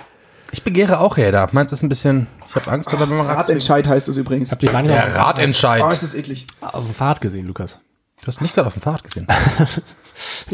Ich 0.51 0.63
begehre 0.63 0.99
auch 0.99 1.17
Räder. 1.17 1.49
Meinst 1.51 1.71
du 1.71 1.75
das 1.75 1.83
ein 1.83 1.89
bisschen, 1.89 2.27
ich 2.47 2.55
habe 2.55 2.71
Angst, 2.71 2.91
oder 2.93 3.09
wenn 3.09 3.17
man 3.17 3.25
Ratentscheid 3.27 3.87
heißt 3.87 4.07
es 4.07 4.17
übrigens. 4.17 4.51
Habt 4.51 4.63
ihr 4.63 4.71
lange 4.71 4.87
Der 4.87 5.07
noch 5.09 5.15
Ratentscheid. 5.15 5.83
Oh, 5.83 5.89
es 5.89 6.03
ist 6.03 6.13
eklig. 6.15 6.47
auf 6.61 6.83
dem 6.85 6.93
Fahrrad 6.93 7.21
gesehen, 7.21 7.45
Lukas? 7.47 7.79
Du 8.21 8.27
hast 8.27 8.41
mich 8.41 8.53
gerade 8.53 8.67
auf 8.67 8.73
dem 8.73 8.81
Fahrrad 8.81 9.03
gesehen. 9.03 9.27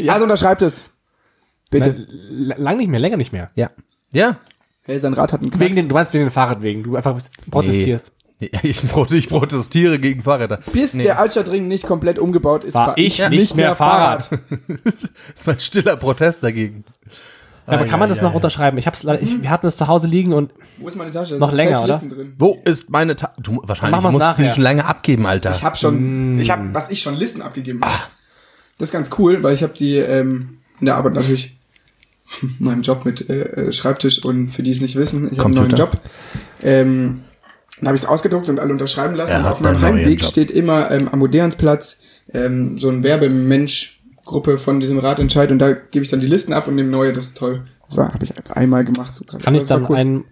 Also 0.08 0.24
unterschreibt 0.24 0.60
es. 0.62 0.84
Bitte. 1.70 1.90
L- 1.90 2.54
Lang 2.58 2.76
nicht 2.78 2.88
mehr, 2.88 2.98
länger 3.00 3.16
nicht 3.16 3.32
mehr. 3.32 3.50
ja. 3.54 3.70
Ja. 4.12 4.38
Hey, 4.84 4.98
sein 4.98 5.14
Rad 5.14 5.32
hat 5.32 5.40
einen 5.40 5.50
Knacks. 5.50 5.64
Wegen 5.64 5.76
den, 5.76 5.88
du 5.88 5.94
meinst 5.94 6.12
wegen 6.12 6.24
den 6.24 6.30
Fahrradwegen. 6.32 6.82
Du 6.82 6.96
einfach 6.96 7.18
protestierst. 7.50 8.06
Nee. 8.08 8.21
Ich, 8.62 8.80
prote- 8.80 9.14
ich 9.14 9.28
protestiere 9.28 9.98
gegen 9.98 10.22
Fahrräder. 10.22 10.58
Bis 10.72 10.94
Nee. 10.94 11.02
der 11.04 11.18
Altstadtring 11.18 11.68
nicht 11.68 11.84
komplett 11.86 12.18
umgebaut 12.18 12.64
ist, 12.64 12.74
War 12.74 12.86
fahr 12.86 12.98
ich 12.98 13.18
nicht 13.30 13.54
mehr 13.56 13.74
Fahrrad. 13.76 14.30
Das 14.84 14.94
ist 15.34 15.46
mein 15.46 15.60
stiller 15.60 15.96
Protest 15.96 16.42
dagegen. 16.42 16.84
Ja, 17.66 17.74
aber 17.74 17.82
Ah, 17.84 17.86
kann 17.86 18.00
man 18.00 18.08
ja, 18.08 18.14
das 18.14 18.18
ja, 18.18 18.24
noch 18.24 18.30
ja. 18.32 18.36
unterschreiben? 18.36 18.76
Ich 18.78 18.86
hab's, 18.88 19.04
ich, 19.20 19.42
wir 19.42 19.50
hatten 19.50 19.66
es 19.68 19.76
zu 19.76 19.86
Hause 19.86 20.08
liegen 20.08 20.32
und 20.32 20.50
Wo 20.78 20.88
ist 20.88 20.96
meine 20.96 21.10
Tasche? 21.12 21.34
Da 21.34 21.38
Noch 21.40 21.48
sind 21.50 21.56
länger, 21.58 21.78
oder? 21.84 21.92
Listen 21.94 22.08
Drin. 22.10 22.32
Wo 22.38 22.60
ist 22.64 22.90
meine 22.90 23.14
Ta 23.14 23.32
Du, 23.40 23.62
wahrscheinlich 23.64 24.00
musst 24.00 24.14
du 24.14 24.18
die 24.18 24.24
nachher. 24.42 24.54
schon 24.54 24.62
lange 24.64 24.84
abgeben, 24.84 25.26
Alter. 25.26 25.52
Ich 25.52 25.62
habe 25.62 25.76
schon, 25.76 26.40
ich 26.40 26.50
habe, 26.50 26.70
was 26.72 26.90
ich 26.90 27.00
schon 27.00 27.14
Listen 27.14 27.40
abgegeben 27.40 27.80
habe. 27.84 27.94
Das 28.78 28.88
ist 28.88 28.92
ganz 28.92 29.10
cool, 29.18 29.42
weil 29.44 29.54
ich 29.54 29.62
habe 29.62 29.74
die 29.74 29.96
ähm, 29.96 30.58
in 30.80 30.86
der 30.86 30.96
Arbeit 30.96 31.12
natürlich 31.14 31.56
meinem 32.58 32.82
Job 32.82 33.04
mit 33.04 33.28
äh, 33.30 33.42
äh, 33.68 33.72
Schreibtisch 33.72 34.24
und 34.24 34.48
für 34.48 34.62
die 34.64 34.72
es 34.72 34.80
nicht 34.80 34.96
wissen, 34.96 35.28
ich 35.30 35.38
habe 35.38 35.50
einen 35.50 35.54
neuen. 35.58 35.70
Job. 35.70 35.92
Ähm, 36.64 37.22
dann 37.82 37.88
habe 37.88 37.96
ich 37.96 38.02
es 38.02 38.08
ausgedruckt 38.08 38.48
und 38.48 38.60
alle 38.60 38.72
unterschreiben 38.72 39.14
lassen. 39.14 39.44
Auf 39.44 39.60
meinem 39.60 39.80
Heimweg 39.80 40.24
steht 40.24 40.50
immer 40.52 40.90
ähm, 40.92 41.08
am 41.08 41.20
Odeonsplatz 41.20 41.98
ähm, 42.32 42.78
so 42.78 42.88
ein 42.88 43.02
Werbemensch-Gruppe 43.02 44.56
von 44.56 44.78
diesem 44.80 44.98
Ratentscheid 44.98 45.50
und 45.50 45.58
da 45.58 45.72
gebe 45.72 46.04
ich 46.04 46.10
dann 46.10 46.20
die 46.20 46.28
Listen 46.28 46.52
ab 46.52 46.68
und 46.68 46.76
nehme 46.76 46.90
neue, 46.90 47.12
das 47.12 47.26
ist 47.26 47.38
toll. 47.38 47.64
So, 47.88 48.02
habe 48.04 48.24
ich 48.24 48.30
jetzt 48.30 48.56
einmal 48.56 48.84
gemacht. 48.84 49.12
So 49.12 49.24
kann 49.24 49.54
ich 49.54 49.64
dann 49.64 49.84
cool. 49.90 49.96
einen, 49.96 50.24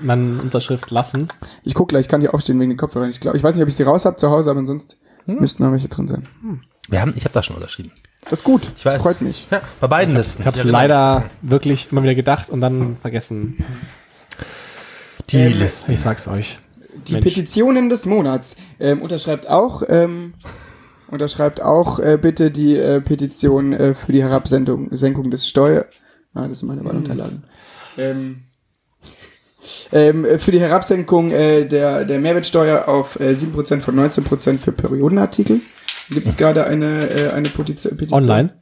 meine 0.00 0.40
Unterschrift 0.40 0.90
lassen. 0.92 1.28
Ich 1.64 1.74
guck 1.74 1.88
gleich, 1.88 2.02
ich 2.02 2.08
kann 2.08 2.20
hier 2.20 2.32
aufstehen 2.34 2.58
wegen 2.60 2.70
den 2.70 2.78
Kopfhörern. 2.78 3.10
Ich 3.10 3.20
glaube, 3.20 3.36
ich 3.36 3.42
weiß 3.42 3.54
nicht, 3.56 3.62
ob 3.62 3.68
ich 3.68 3.76
sie 3.76 3.82
raus 3.82 4.04
habe 4.04 4.16
zu 4.16 4.30
Hause, 4.30 4.50
aber 4.50 4.64
sonst 4.64 4.96
Hm? 5.26 5.36
müssten 5.40 5.62
noch 5.62 5.70
welche 5.72 5.88
drin 5.88 6.08
sein. 6.08 6.26
Wir 6.88 7.00
haben, 7.00 7.12
ich 7.16 7.24
habe 7.24 7.32
das 7.34 7.46
schon 7.46 7.54
unterschrieben. 7.56 7.92
Das 8.24 8.40
ist 8.40 8.44
gut. 8.44 8.72
Ich 8.76 8.84
weiß. 8.84 8.94
Das 8.94 9.02
freut 9.02 9.20
mich. 9.20 9.46
Ja, 9.50 9.60
bei 9.80 9.86
beiden 9.88 10.14
Listen. 10.16 10.42
Ich 10.42 10.46
habe 10.46 10.56
es 10.56 10.62
genau. 10.62 10.72
leider 10.78 11.30
wirklich 11.42 11.88
immer 11.92 12.02
wieder 12.02 12.14
gedacht 12.14 12.50
und 12.50 12.60
dann 12.60 12.96
vergessen. 13.00 13.64
Die 15.30 15.36
Ähm, 15.38 15.58
Listen. 15.58 15.92
Ich 15.92 16.00
sag's 16.00 16.26
euch. 16.28 16.58
Die 17.08 17.14
Mensch. 17.14 17.24
Petitionen 17.24 17.88
des 17.88 18.06
Monats. 18.06 18.56
Ähm, 18.80 19.02
unterschreibt 19.02 19.48
auch, 19.48 19.82
ähm, 19.88 20.34
unterschreibt 21.08 21.62
auch 21.62 21.98
äh, 21.98 22.18
bitte 22.20 22.50
die 22.50 22.76
äh, 22.76 23.00
Petition 23.00 23.72
äh, 23.72 23.94
für 23.94 24.12
die 24.12 24.22
Herabsenkung 24.22 24.88
Senkung 24.92 25.30
des 25.30 25.48
Steuer. 25.48 25.86
Ah, 26.34 26.48
das 26.48 26.60
sind 26.60 26.68
meine 26.68 26.84
Wahlunterlagen. 26.84 27.44
Ähm, 27.98 28.42
ähm, 29.92 30.24
äh, 30.24 30.38
für 30.38 30.50
die 30.50 30.60
Herabsenkung 30.60 31.30
äh, 31.30 31.66
der, 31.66 32.04
der 32.04 32.18
Mehrwertsteuer 32.18 32.88
auf 32.88 33.20
äh, 33.20 33.32
7% 33.32 33.80
von 33.80 33.98
19% 33.98 34.58
für 34.58 34.72
Periodenartikel. 34.72 35.60
Gibt 36.10 36.26
es 36.26 36.36
gerade 36.36 36.64
eine, 36.66 37.08
äh, 37.10 37.30
eine 37.30 37.48
Petition? 37.48 37.96
Online? 38.10 38.54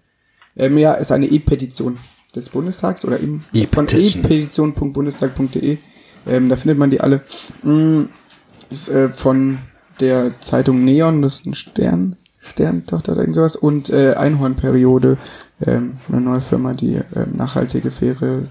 Ähm, 0.57 0.77
ja, 0.79 0.95
ist 0.95 1.13
eine 1.13 1.27
E-Petition 1.27 1.99
des 2.35 2.49
Bundestags 2.49 3.05
oder 3.05 3.19
im, 3.19 3.41
von 3.41 3.61
E-Petition. 3.61 4.25
e-petition.bundestag.de. 4.25 5.79
Ähm, 6.29 6.49
da 6.49 6.57
findet 6.57 6.79
man 6.79 6.91
die 6.91 7.01
alle. 7.01 7.23
Mm, 7.63 8.05
ist 8.71 8.89
äh, 8.89 9.09
von 9.11 9.59
der 10.01 10.41
Zeitung 10.41 10.85
Neon, 10.85 11.23
das 11.23 11.35
ist 11.35 11.47
ein 11.47 11.55
Stern, 11.55 12.17
Sterntochter 12.39 13.13
oder 13.13 13.23
irgend 13.23 13.37
sowas, 13.37 13.57
und 13.57 13.91
äh, 13.91 14.15
Einhornperiode, 14.15 15.19
ähm, 15.67 15.99
eine 16.09 16.21
neue 16.21 16.41
Firma, 16.41 16.73
die 16.73 16.95
ähm, 16.95 17.37
nachhaltige, 17.37 17.91
faire 17.91 18.45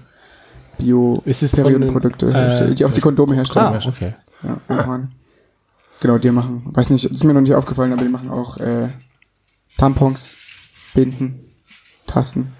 bio 0.78 1.20
Ist 1.24 1.42
es 1.42 1.50
von 1.54 1.64
Periodenprodukte 1.64 2.26
den, 2.26 2.34
äh, 2.34 2.38
herstellt, 2.38 2.78
die 2.78 2.84
auch 2.84 2.92
die 2.92 3.00
Kondome 3.00 3.34
herstellen. 3.34 3.66
Ah, 3.66 3.80
okay. 3.86 4.14
Ja, 4.42 4.56
Einhorn. 4.68 5.12
Genau, 6.00 6.16
die 6.16 6.30
machen, 6.30 6.62
weiß 6.64 6.90
nicht, 6.90 7.04
ist 7.04 7.24
mir 7.24 7.34
noch 7.34 7.42
nicht 7.42 7.54
aufgefallen, 7.54 7.92
aber 7.92 8.02
die 8.02 8.08
machen 8.08 8.30
auch 8.30 8.56
äh, 8.56 8.88
Tampons, 9.76 10.34
Binden, 10.94 11.40
Tassen. 12.06 12.52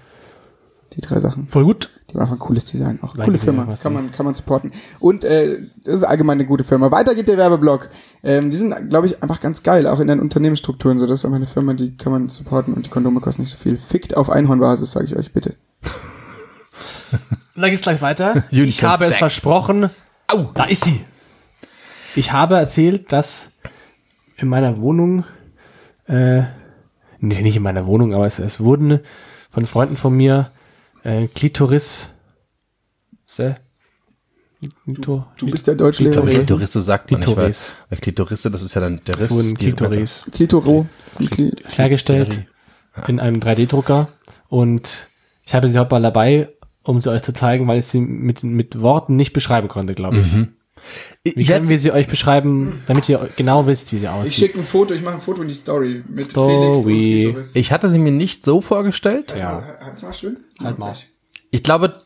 Die 0.93 1.01
drei 1.01 1.19
Sachen. 1.19 1.47
Voll 1.47 1.63
gut. 1.63 1.89
Die 2.11 2.17
machen 2.17 2.33
ein 2.33 2.39
cooles 2.39 2.65
Design. 2.65 2.99
Auch 3.01 3.15
Like 3.15 3.27
coole 3.27 3.39
Firma. 3.39 3.63
Kann 3.65 3.77
denn? 3.83 3.93
man, 3.93 4.11
kann 4.11 4.25
man 4.25 4.35
supporten. 4.35 4.71
Und 4.99 5.23
äh, 5.23 5.61
das 5.83 5.95
ist 5.95 6.03
allgemein 6.03 6.37
eine 6.37 6.45
gute 6.45 6.65
Firma. 6.65 6.91
Weiter 6.91 7.15
geht 7.15 7.29
der 7.29 7.37
Werbeblock. 7.37 7.89
Ähm, 8.23 8.49
die 8.49 8.57
sind, 8.57 8.89
glaube 8.89 9.07
ich, 9.07 9.23
einfach 9.23 9.39
ganz 9.39 9.63
geil, 9.63 9.87
auch 9.87 10.01
in 10.01 10.07
den 10.07 10.19
Unternehmensstrukturen. 10.19 10.99
So, 10.99 11.07
das 11.07 11.19
ist 11.19 11.25
einfach 11.25 11.37
eine 11.37 11.45
Firma, 11.45 11.73
die 11.73 11.95
kann 11.95 12.11
man 12.11 12.27
supporten 12.27 12.73
und 12.73 12.85
die 12.85 12.89
Kondome 12.89 13.21
kosten 13.21 13.43
nicht 13.43 13.51
so 13.51 13.57
viel. 13.57 13.77
Fickt 13.77 14.17
auf 14.17 14.29
Einhornbasis, 14.29 14.91
sage 14.91 15.05
ich 15.05 15.15
euch 15.15 15.31
bitte. 15.31 15.55
Dann 17.55 17.69
geht's 17.69 17.81
gleich 17.81 18.01
weiter. 18.01 18.43
Ich 18.51 18.83
habe 18.83 19.05
es 19.05 19.17
versprochen. 19.17 19.89
Au, 20.27 20.49
da 20.53 20.65
ist 20.65 20.85
sie. 20.85 21.01
Ich 22.15 22.33
habe 22.33 22.55
erzählt, 22.55 23.11
dass 23.13 23.49
in 24.35 24.49
meiner 24.49 24.79
Wohnung, 24.79 25.23
äh, 26.07 26.41
nee, 27.19 27.41
nicht 27.41 27.55
in 27.55 27.63
meiner 27.63 27.85
Wohnung, 27.87 28.13
aber 28.13 28.25
es, 28.25 28.39
es 28.39 28.59
wurden 28.59 28.99
von 29.51 29.65
Freunden 29.65 29.95
von 29.95 30.15
mir 30.15 30.51
äh, 31.03 31.27
Klitoris. 31.27 32.13
Se? 33.25 33.55
Klito, 34.85 35.25
Du 35.37 35.47
bist 35.47 35.65
der 35.65 35.73
Deutschlehrer. 35.75 36.11
Klitoris. 36.21 36.35
Klitorisse 36.35 36.81
sagt 36.81 37.09
man 37.09 37.19
nicht, 37.19 37.27
weil, 37.29 37.35
Klitoris. 37.35 37.73
weil 37.89 37.99
Klitorisse, 37.99 38.51
das 38.51 38.61
ist 38.61 38.73
ja 38.75 38.81
dann 38.81 39.01
der 39.07 39.17
Riss. 39.17 39.29
die- 39.29 39.53
Klitoris 39.55 40.27
Klitoro. 40.31 40.85
Hergestellt 41.69 42.45
in 43.07 43.19
einem 43.19 43.39
3D-Drucker 43.39 44.05
und 44.49 45.07
ich 45.45 45.55
habe 45.55 45.69
sie 45.69 45.79
heute 45.79 45.91
mal 45.95 46.01
dabei, 46.01 46.49
um 46.83 47.01
sie 47.01 47.09
euch 47.09 47.23
zu 47.23 47.33
zeigen, 47.33 47.67
weil 47.67 47.79
ich 47.79 47.85
sie 47.85 47.99
mit, 48.01 48.43
mit 48.43 48.79
Worten 48.81 49.15
nicht 49.15 49.33
beschreiben 49.33 49.67
konnte, 49.67 49.95
glaube 49.95 50.19
ich. 50.19 50.27
Wie 51.23 51.33
können 51.33 51.59
Jetzt, 51.59 51.69
wir 51.69 51.79
sie 51.79 51.91
euch 51.91 52.07
beschreiben, 52.07 52.83
damit 52.87 53.07
ihr 53.09 53.29
genau 53.35 53.67
wisst, 53.67 53.91
wie 53.93 53.97
sie 53.97 54.03
ich 54.05 54.09
aussieht? 54.09 54.33
schicke 54.35 54.59
ein 54.59 54.65
Foto, 54.65 54.93
ich 54.93 55.01
mache 55.01 55.15
ein 55.15 55.21
Foto 55.21 55.41
in 55.41 55.47
die 55.47 55.53
Story 55.53 56.03
mit 56.07 56.25
Story. 56.25 56.51
Felix 56.51 56.79
und 56.79 56.93
Klitoris. 56.93 57.55
ich 57.55 57.71
hatte 57.71 57.89
sie 57.89 57.99
mir 57.99 58.11
nicht 58.11 58.43
so 58.43 58.61
vorgestellt. 58.61 59.35
Ja. 59.37 59.63
Halt's 59.81 60.01
mal 60.03 60.13
schön. 60.13 60.37
Halt 60.63 60.79
mal. 60.79 60.93
Ich 61.51 61.63
glaube, 61.63 62.01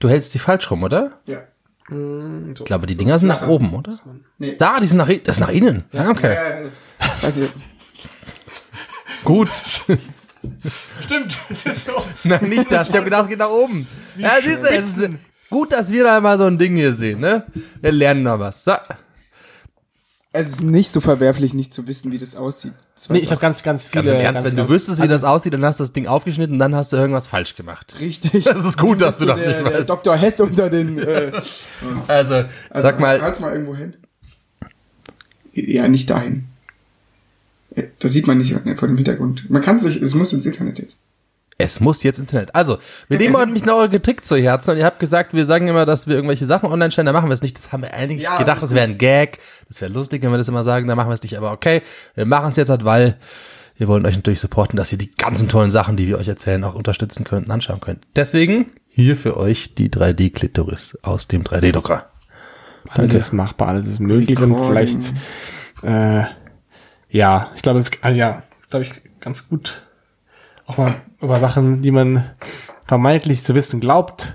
du 0.00 0.08
hältst 0.08 0.32
sie 0.32 0.38
falsch 0.38 0.70
rum, 0.70 0.82
oder? 0.82 1.12
Ja. 1.26 1.42
So. 1.88 2.54
Ich 2.54 2.64
glaube, 2.64 2.86
die 2.86 2.94
Dinger 2.96 3.18
sind 3.18 3.28
nach 3.28 3.46
oben, 3.48 3.74
oder? 3.74 3.92
Nee. 4.38 4.54
Da, 4.56 4.78
die 4.80 4.86
sind 4.86 4.98
nach, 4.98 5.08
das 5.24 5.36
ist 5.36 5.40
nach 5.40 5.48
innen. 5.48 5.84
Ja, 5.92 6.08
okay. 6.10 6.34
Ja, 6.34 6.60
das, 6.60 7.36
ich, 7.36 7.50
Gut. 9.24 9.48
Stimmt, 11.04 11.38
es 11.50 11.66
ist 11.66 11.86
so. 11.86 11.92
Nein, 12.28 12.48
nicht 12.48 12.70
das. 12.72 12.88
Ich 12.88 12.94
habe 12.94 13.04
gedacht, 13.04 13.24
es 13.24 13.28
geht 13.28 13.38
nach 13.38 13.50
oben. 13.50 13.86
ja, 14.16 14.30
siehst 14.42 14.64
du, 14.64 14.68
es 14.68 14.98
ist 14.98 15.10
gut, 15.50 15.72
dass 15.72 15.90
wir 15.90 16.04
da 16.04 16.20
mal 16.20 16.38
so 16.38 16.44
ein 16.46 16.56
Ding 16.58 16.76
hier 16.76 16.92
sehen, 16.94 17.20
ne? 17.20 17.44
Wir 17.80 17.92
lernen 17.92 18.22
noch 18.22 18.38
was. 18.38 18.64
So. 18.64 18.72
Es 20.32 20.48
ist 20.48 20.62
nicht 20.62 20.90
so 20.92 21.00
verwerflich, 21.00 21.54
nicht 21.54 21.74
zu 21.74 21.88
wissen, 21.88 22.12
wie 22.12 22.18
das 22.18 22.36
aussieht. 22.36 22.72
Das 22.94 23.08
Nee, 23.10 23.18
ich 23.18 23.26
glaube 23.26 23.42
ganz, 23.42 23.64
ganz 23.64 23.82
viele. 23.82 24.04
Ganz 24.04 24.14
im 24.14 24.20
Ernst, 24.20 24.34
ganz, 24.36 24.44
wenn 24.46 24.50
du 24.56 24.62
ganz- 24.62 24.70
wüsstest, 24.70 25.02
wie 25.02 25.08
das 25.08 25.24
aussieht, 25.24 25.52
dann 25.54 25.64
hast 25.64 25.80
du 25.80 25.84
das 25.84 25.92
Ding 25.92 26.06
aufgeschnitten 26.06 26.52
und 26.54 26.58
dann 26.60 26.74
hast 26.76 26.92
du 26.92 26.96
irgendwas 26.96 27.26
falsch 27.26 27.56
gemacht. 27.56 27.94
Richtig. 27.98 28.44
Das 28.50 28.64
ist 28.64 28.78
gut, 28.78 29.00
dass 29.02 29.18
du 29.18 29.26
das 29.26 29.40
der, 29.40 29.48
nicht 29.62 29.66
der 29.72 29.78
weißt. 29.80 29.90
Dr. 29.90 30.16
Hess 30.16 30.40
unter 30.40 30.70
den. 30.70 30.98
Äh, 31.00 31.32
Also, 32.06 32.34
also, 32.34 32.46
sag 32.74 33.00
mal, 33.00 33.20
Halt's 33.20 33.40
mal 33.40 33.52
irgendwo 33.52 33.74
hin. 33.74 33.94
Ja, 35.52 35.88
nicht 35.88 36.08
dahin. 36.10 36.44
Äh, 37.74 37.84
Das 37.98 38.12
sieht 38.12 38.28
man 38.28 38.38
nicht 38.38 38.54
vor 38.76 38.86
dem 38.86 38.96
Hintergrund. 38.96 39.50
Man 39.50 39.62
kann 39.62 39.80
sich, 39.80 40.00
es 40.00 40.14
muss 40.14 40.32
ins 40.32 40.46
Internet 40.46 40.78
jetzt. 40.78 41.00
Es 41.60 41.80
muss 41.80 42.02
jetzt 42.02 42.18
Internet. 42.18 42.54
Also, 42.54 42.78
wir 43.08 43.18
nehmen 43.18 43.36
heute 43.36 43.52
mich 43.52 43.64
noch 43.64 43.76
eure 43.76 44.00
Trick 44.02 44.24
zu 44.24 44.36
Herzen 44.36 44.72
und 44.72 44.78
ihr 44.78 44.84
habt 44.84 44.98
gesagt, 44.98 45.34
wir 45.34 45.44
sagen 45.46 45.68
immer, 45.68 45.86
dass 45.86 46.06
wir 46.06 46.14
irgendwelche 46.14 46.46
Sachen 46.46 46.70
online 46.70 46.90
stellen, 46.90 47.06
da 47.06 47.12
machen 47.12 47.28
wir 47.28 47.34
es 47.34 47.42
nicht. 47.42 47.56
Das 47.56 47.72
haben 47.72 47.82
wir 47.82 47.94
eigentlich 47.94 48.22
Ja, 48.22 48.38
gedacht, 48.38 48.62
das 48.62 48.74
wäre 48.74 48.84
ein 48.84 48.98
Gag. 48.98 49.38
Das 49.68 49.80
wäre 49.80 49.92
lustig, 49.92 50.22
wenn 50.22 50.30
wir 50.30 50.38
das 50.38 50.48
immer 50.48 50.64
sagen, 50.64 50.86
da 50.86 50.96
machen 50.96 51.08
wir 51.08 51.14
es 51.14 51.22
nicht. 51.22 51.36
Aber 51.36 51.52
okay, 51.52 51.82
wir 52.14 52.26
machen 52.26 52.48
es 52.48 52.56
jetzt 52.56 52.70
halt, 52.70 52.84
weil 52.84 53.18
wir 53.76 53.88
wollen 53.88 54.04
euch 54.04 54.14
natürlich 54.16 54.40
supporten, 54.40 54.76
dass 54.76 54.92
ihr 54.92 54.98
die 54.98 55.10
ganzen 55.10 55.48
tollen 55.48 55.70
Sachen, 55.70 55.96
die 55.96 56.06
wir 56.06 56.18
euch 56.18 56.28
erzählen, 56.28 56.62
auch 56.64 56.74
unterstützen 56.74 57.24
könnt 57.24 57.46
und 57.46 57.52
anschauen 57.52 57.80
könnt. 57.80 58.06
Deswegen 58.14 58.66
hier 58.88 59.16
für 59.16 59.36
euch 59.38 59.74
die 59.74 59.88
3D-Klitoris 59.88 60.98
aus 61.02 61.28
dem 61.28 61.44
3D-Drucker. 61.44 62.10
Alles 62.88 63.14
ist 63.14 63.32
machbar, 63.32 63.68
alles 63.68 63.86
ist 63.86 64.00
möglich 64.00 64.38
und 64.38 64.58
vielleicht, 64.64 65.14
äh, 65.82 66.24
ja, 67.08 67.50
ich 67.56 67.62
glaube, 67.62 67.78
es 67.78 67.88
ist, 67.88 68.04
also 68.04 68.16
ja, 68.16 68.42
glaube 68.68 68.84
ich, 68.84 68.92
ganz 69.20 69.48
gut 69.48 69.82
auch 70.70 70.78
mal 70.78 70.94
über 71.20 71.38
Sachen, 71.38 71.82
die 71.82 71.90
man 71.90 72.24
vermeintlich 72.86 73.42
zu 73.44 73.54
wissen 73.54 73.80
glaubt, 73.80 74.34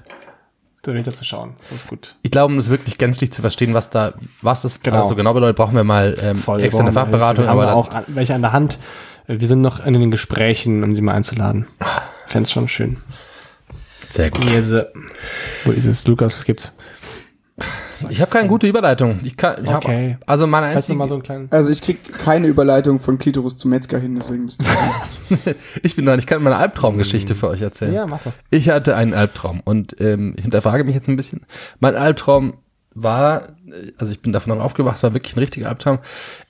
dahinter 0.84 1.12
zu 1.12 1.26
schauen. 1.26 1.56
Das 1.72 1.82
ist 1.82 1.88
gut. 1.88 2.16
Ich 2.22 2.30
glaube, 2.32 2.54
um 2.54 2.60
es 2.60 2.70
wirklich 2.70 2.98
gänzlich 2.98 3.32
zu 3.34 3.42
verstehen, 3.42 3.74
was 3.74 3.90
da, 3.90 4.14
was 4.42 4.62
das 4.62 4.82
Genau. 4.82 4.98
genau. 4.98 5.08
so 5.10 5.16
genau 5.16 5.34
bedeutet, 5.34 5.58
brauchen 5.58 5.76
wir 5.76 5.84
mal 5.84 6.16
ähm, 6.22 6.42
externe 6.60 6.92
Fachberatung. 6.92 7.48
Aber 7.48 7.74
auch 7.74 7.88
auch 7.90 7.94
an- 7.94 8.06
welche 8.08 8.36
an 8.36 8.42
der 8.42 8.52
Hand. 8.54 8.78
Wir 9.28 9.48
sind 9.48 9.62
noch 9.62 9.84
in 9.84 9.94
den 9.94 10.12
Gesprächen, 10.12 10.84
um 10.84 10.94
sie 10.94 11.02
mal 11.02 11.14
einzuladen. 11.14 11.66
Fände 12.28 12.44
es 12.46 12.52
schon 12.52 12.68
schön. 12.68 12.98
sehr 14.06 14.30
gut. 14.30 14.48
Yes. 14.52 14.76
Wo 15.64 15.72
ist 15.72 15.86
es? 15.86 16.06
Lukas, 16.06 16.36
was 16.38 16.46
gibt's? 16.46 16.74
Ich 18.10 18.20
habe 18.20 18.30
keine 18.30 18.50
gute 18.50 18.68
Überleitung. 18.68 19.22
Ich 19.24 19.38
kann, 19.38 19.64
ich 19.64 19.70
Okay. 19.70 20.18
Hab, 20.20 20.30
also 20.30 20.48
meine 20.48 20.68
einzige, 20.68 20.98
mal 20.98 21.08
so 21.08 21.14
einen 21.14 21.24
kleinen. 21.24 21.48
Also 21.50 21.70
ich 21.70 21.82
krieg 21.82 22.18
keine 22.18 22.48
Überleitung 22.48 23.00
von 23.00 23.18
Klitoris 23.18 23.56
zu 23.56 23.70
Metzger 23.70 24.00
hin, 24.00 24.16
deswegen 24.16 24.44
müssen 24.44 24.66
wir. 24.66 25.56
ich 25.82 25.96
bin 25.96 26.06
dran. 26.06 26.20
Ich 26.20 26.28
kann 26.28 26.44
meine 26.44 26.58
Albtraumgeschichte 26.58 27.36
für 27.36 27.48
euch 27.48 27.62
erzählen. 27.62 27.94
Ja, 27.94 28.06
mach 28.06 28.22
doch. 28.22 28.34
Ich 28.50 28.70
hatte 28.70 28.98
einen 28.98 29.14
Albtraum 29.14 29.62
und 29.62 29.96
ähm, 30.02 30.34
ich 30.36 30.44
hinterfrage 30.44 30.84
mich 30.84 30.94
jetzt 30.94 31.08
ein 31.08 31.16
bisschen. 31.16 31.46
Mein 31.80 31.96
Albtraum 31.96 32.56
war, 32.94 33.56
also 33.98 34.12
ich 34.12 34.22
bin 34.22 34.34
davon 34.34 34.58
noch 34.58 34.64
aufgewacht, 34.64 34.98
es 34.98 35.04
war 35.04 35.14
wirklich 35.14 35.36
ein 35.36 35.40
richtiger 35.40 35.70
Albtraum, 35.70 36.00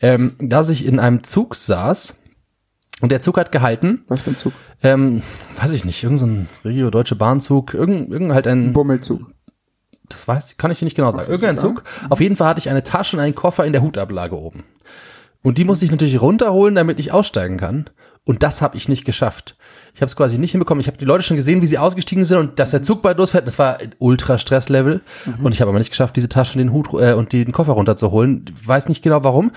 ähm, 0.02 0.34
dass 0.39 0.70
ich 0.70 0.86
in 0.86 1.00
einem 1.00 1.24
Zug 1.24 1.56
saß 1.56 2.18
und 3.02 3.12
der 3.12 3.22
Zug 3.22 3.38
hat 3.38 3.52
gehalten, 3.52 4.04
Was 4.08 4.22
für 4.24 4.32
ein 4.32 4.36
Zug? 4.38 4.54
ähm, 4.82 5.22
weiß 5.58 5.74
ich 5.74 5.86
nicht, 5.86 6.02
irgendein 6.04 6.28
so 6.28 6.34
ein 6.34 6.50
Regio-Deutsche 6.63 7.15
Bahnzug, 7.15 7.74
irgend, 7.74 8.12
irgend 8.12 8.34
halt 8.34 8.48
ein, 8.48 8.74
Bummelzug. 8.74 9.22
Das 10.10 10.28
weiß 10.28 10.52
ich, 10.52 10.58
kann 10.58 10.72
ich 10.72 10.82
nicht 10.82 10.96
genau 10.96 11.12
sagen, 11.12 11.30
irgendein 11.30 11.58
Zug. 11.58 11.84
Auf 12.10 12.20
jeden 12.22 12.36
Fall 12.36 12.48
hatte 12.48 12.60
ich 12.60 12.70
eine 12.70 12.84
Tasche 12.84 13.18
und 13.18 13.24
einen 13.24 13.36
Koffer 13.36 13.65
in 13.65 13.74
der 13.74 13.82
Hutablage 13.82 14.36
oben. 14.36 14.63
Und 15.41 15.58
die 15.58 15.63
musste 15.63 15.86
ich 15.86 15.91
natürlich 15.91 16.20
runterholen, 16.22 16.76
damit 16.76 17.00
ich 17.00 17.12
aussteigen 17.12 17.58
kann. 17.58 17.89
Und 18.24 18.41
das 18.41 18.63
habe 18.63 18.76
ich 18.76 18.89
nicht 18.89 19.06
geschafft. 19.06 19.56
Ich 19.94 20.02
habe 20.02 20.08
es 20.08 20.15
quasi 20.15 20.39
nicht 20.39 20.52
hinbekommen. 20.52 20.82
Ich 20.82 20.88
habe 20.88 20.98
die 20.98 21.06
Leute 21.06 21.24
schon 21.24 21.38
gesehen, 21.38 21.62
wie 21.62 21.68
sie 21.68 21.78
ausgestiegen 21.78 22.26
sind 22.26 22.39
und 22.39 22.60
dass 22.60 22.72
der 22.72 22.82
Zug 22.82 23.04
bald 23.04 23.20
losfährt. 23.20 23.46
Das 23.46 23.60
war 23.60 23.80
ein 23.80 23.94
Ultra-Stress-Level. 24.00 25.02
Und 25.44 25.54
ich 25.54 25.62
habe 25.62 25.70
aber 25.70 25.78
nicht 25.78 25.91
geschafft, 25.91 26.15
diese 26.15 26.28
Tasche 26.28 26.54
und 26.54 26.58
den 26.58 26.74
Hut 26.74 26.88
äh, 26.94 27.13
und 27.13 27.32
den 27.32 27.52
Koffer 27.52 27.74
runterzuholen. 27.74 28.46
Weiß 28.65 28.89
nicht 28.89 29.04
genau 29.04 29.24
warum. 29.24 29.52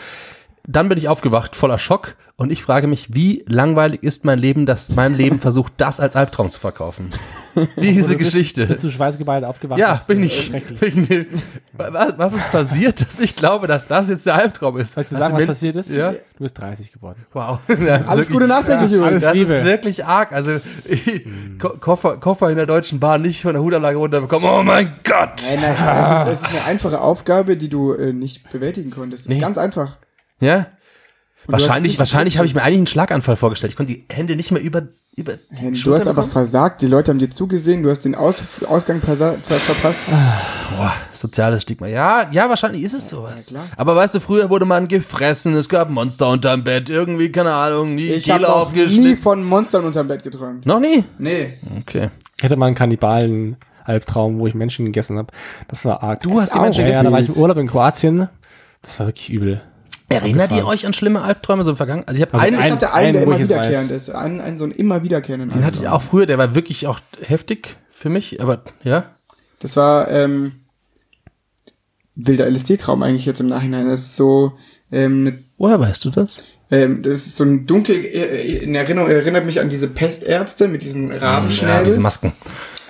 Dann 0.70 0.88
bin 0.90 0.98
ich 0.98 1.08
aufgewacht, 1.08 1.56
voller 1.56 1.78
Schock. 1.78 2.14
Und 2.36 2.52
ich 2.52 2.62
frage 2.62 2.86
mich, 2.86 3.12
wie 3.14 3.42
langweilig 3.48 4.02
ist 4.04 4.24
mein 4.24 4.38
Leben, 4.38 4.64
dass 4.66 4.90
mein 4.90 5.14
Leben 5.16 5.38
versucht, 5.40 5.72
das 5.78 5.98
als 5.98 6.14
Albtraum 6.14 6.50
zu 6.50 6.60
verkaufen. 6.60 7.08
Diese 7.78 8.12
Du 8.12 8.18
bist- 8.18 8.32
Geschichte. 8.32 8.66
Bist 8.66 8.84
du 8.84 8.90
schweißgebadet 8.90 9.48
aufgewacht? 9.48 9.78
Ja, 9.80 9.94
ist, 9.94 10.06
bin 10.06 10.20
äh, 10.22 10.26
ich. 10.26 10.52
Bin 10.52 11.02
ich 11.10 11.26
was, 11.76 12.16
was 12.18 12.34
ist 12.34 12.52
passiert, 12.52 13.00
dass 13.08 13.18
ich 13.18 13.34
glaube, 13.34 13.66
dass 13.66 13.86
das 13.88 14.08
jetzt 14.08 14.26
der 14.26 14.34
Albtraum 14.36 14.76
ist? 14.76 14.92
Soll 14.92 15.02
ich 15.04 15.08
dir 15.08 15.16
Hast 15.16 15.22
sagen, 15.22 15.34
du 15.36 15.40
was 15.40 15.46
passiert 15.48 15.76
ist? 15.76 15.90
Ja. 15.90 16.12
Du 16.12 16.18
bist 16.44 16.56
30 16.58 16.92
geworden. 16.92 17.24
Wow. 17.32 17.58
Ist 17.66 17.80
Alles 17.80 18.06
wirklich- 18.08 18.28
Gute 18.30 18.46
nachträglich 18.46 18.90
Ja, 18.92 18.96
übrigens. 18.98 19.22
Das 19.22 19.34
ist 19.34 19.48
Liebe. 19.48 19.64
wirklich 19.64 20.04
arg. 20.04 20.32
Also 20.32 20.60
Ko 21.58 21.70
Koffer, 21.80 22.18
Koffer 22.18 22.50
in 22.50 22.56
der 22.56 22.66
Deutschen 22.66 23.00
Bahn 23.00 23.22
nicht 23.22 23.40
von 23.42 23.54
der 23.54 23.62
Hutablage 23.62 23.96
runterbekommen. 23.96 24.48
Oh 24.48 24.62
mein 24.62 24.92
Gott. 25.02 25.42
Nein, 25.48 25.60
nein, 25.60 25.98
es 26.00 26.10
ist, 26.10 26.26
es 26.28 26.38
ist 26.42 26.48
eine 26.50 26.64
einfache 26.66 27.00
Aufgabe, 27.00 27.56
die 27.56 27.68
du 27.70 27.94
äh, 27.94 28.12
nicht 28.12 28.48
bewältigen 28.52 28.90
konntest. 28.90 29.24
Es 29.24 29.30
ist 29.32 29.36
Nee. 29.36 29.40
ganz 29.40 29.58
einfach. 29.58 29.96
Ja. 30.40 30.66
Und 31.46 31.52
Wahrscheinlich, 31.52 31.98
wahrscheinlich 31.98 32.36
habe 32.36 32.46
ich 32.46 32.54
mir 32.54 32.62
eigentlich 32.62 32.78
einen 32.78 32.86
Schlaganfall 32.86 33.36
vorgestellt. 33.36 33.72
Ich 33.72 33.76
konnte 33.76 33.94
die 33.94 34.04
Hände 34.08 34.36
nicht 34.36 34.50
mehr 34.50 34.62
über 34.62 34.82
über 35.18 35.34
die 35.50 35.82
Du 35.82 35.94
hast 35.94 36.06
einfach 36.06 36.28
versagt, 36.28 36.80
die 36.80 36.86
Leute 36.86 37.10
haben 37.10 37.18
dir 37.18 37.28
zugesehen, 37.28 37.82
du 37.82 37.90
hast 37.90 38.04
den 38.04 38.14
Aus 38.14 38.42
Ausgang 38.66 39.00
ver 39.00 39.16
verpasst. 39.16 40.00
Boah, 40.76 40.92
soziales 41.12 41.62
Stigma. 41.62 41.88
Ja, 41.88 42.30
ja, 42.30 42.48
wahrscheinlich 42.48 42.84
ist 42.84 42.94
es 42.94 43.08
sowas. 43.08 43.50
Ja, 43.50 43.58
klar. 43.58 43.68
Aber 43.76 43.96
weißt 43.96 44.14
du, 44.14 44.20
früher 44.20 44.48
wurde 44.48 44.64
man 44.64 44.86
gefressen, 44.86 45.54
es 45.54 45.68
gab 45.68 45.90
Monster 45.90 46.28
unterm 46.28 46.62
Bett, 46.62 46.88
irgendwie, 46.88 47.32
keine 47.32 47.52
Ahnung, 47.52 47.96
die 47.96 48.10
Ich 48.10 48.30
habe 48.30 48.46
nie 48.88 49.16
von 49.16 49.42
Monstern 49.42 49.84
unterm 49.84 50.06
Bett 50.06 50.22
geträumt. 50.22 50.64
Noch 50.66 50.78
nie? 50.80 51.04
Nee. 51.18 51.58
Okay. 51.80 52.10
Ich 52.36 52.44
hatte 52.44 52.56
mal 52.56 52.66
einen 52.66 52.76
Kannibalen-Albtraum, 52.76 54.38
wo 54.38 54.46
ich 54.46 54.54
Menschen 54.54 54.86
gegessen 54.86 55.18
habe. 55.18 55.32
Das 55.66 55.84
war 55.84 56.02
arg. 56.02 56.22
Du 56.22 56.38
hast 56.38 56.54
die 56.54 56.58
auch. 56.58 56.62
Menschen 56.62 56.84
ja, 56.84 56.90
ja, 56.90 57.02
da 57.02 57.10
war 57.10 57.20
ich 57.20 57.28
im. 57.28 57.42
Urlaub 57.42 57.56
in 57.56 57.66
Kroatien. 57.66 58.28
Das 58.82 59.00
war 59.00 59.08
wirklich 59.08 59.30
übel. 59.30 59.60
Erinnert 60.08 60.52
ihr 60.52 60.66
euch 60.66 60.86
an 60.86 60.92
schlimme 60.94 61.20
Albträume 61.22 61.64
so 61.64 61.70
im 61.70 61.76
Vergangen? 61.76 62.04
Also 62.06 62.16
ich 62.18 62.22
habe 62.26 62.34
Also 62.34 62.46
einen, 62.46 62.58
Ich 62.60 62.70
hatte 62.70 62.92
einen, 62.94 63.12
der 63.12 63.22
einen, 63.22 63.28
wo 63.28 63.32
immer 63.32 63.38
wiederkehrend 63.44 63.90
weiß. 63.90 63.96
ist. 64.08 64.10
Einen, 64.10 64.40
einen 64.40 64.56
so 64.58 64.64
einen 64.64 64.72
immer 64.72 65.02
wiederkehrenden. 65.02 65.50
den 65.50 65.64
hatte 65.64 65.80
ich 65.80 65.88
auch 65.88 66.02
früher, 66.02 66.24
der 66.26 66.38
war 66.38 66.54
wirklich 66.54 66.86
auch 66.86 67.00
heftig 67.20 67.76
für 67.90 68.08
mich, 68.08 68.40
aber 68.40 68.62
ja. 68.84 69.14
Das 69.60 69.76
war 69.76 70.10
ähm, 70.10 70.52
wilder 72.14 72.46
LSD-Traum 72.50 73.02
eigentlich 73.02 73.26
jetzt 73.26 73.40
im 73.40 73.46
Nachhinein. 73.46 73.88
Das 73.88 74.00
ist 74.00 74.16
so 74.16 74.52
ähm, 74.90 75.20
eine 75.26 75.38
Woher 75.58 75.80
weißt 75.80 76.04
du 76.04 76.10
das? 76.10 76.42
ähm, 76.70 77.02
das 77.02 77.26
ist 77.26 77.36
so 77.36 77.44
ein 77.44 77.66
dunkel, 77.66 77.96
äh, 78.04 78.58
in 78.62 78.74
Erinnerung, 78.74 79.10
erinnert 79.10 79.44
mich 79.44 79.60
an 79.60 79.68
diese 79.68 79.88
Pestärzte 79.88 80.68
mit 80.68 80.82
diesen 80.82 81.10
Ja, 81.10 81.18
Rabenschnäbel. 81.18 81.84
diese 81.84 82.00
Masken. 82.00 82.32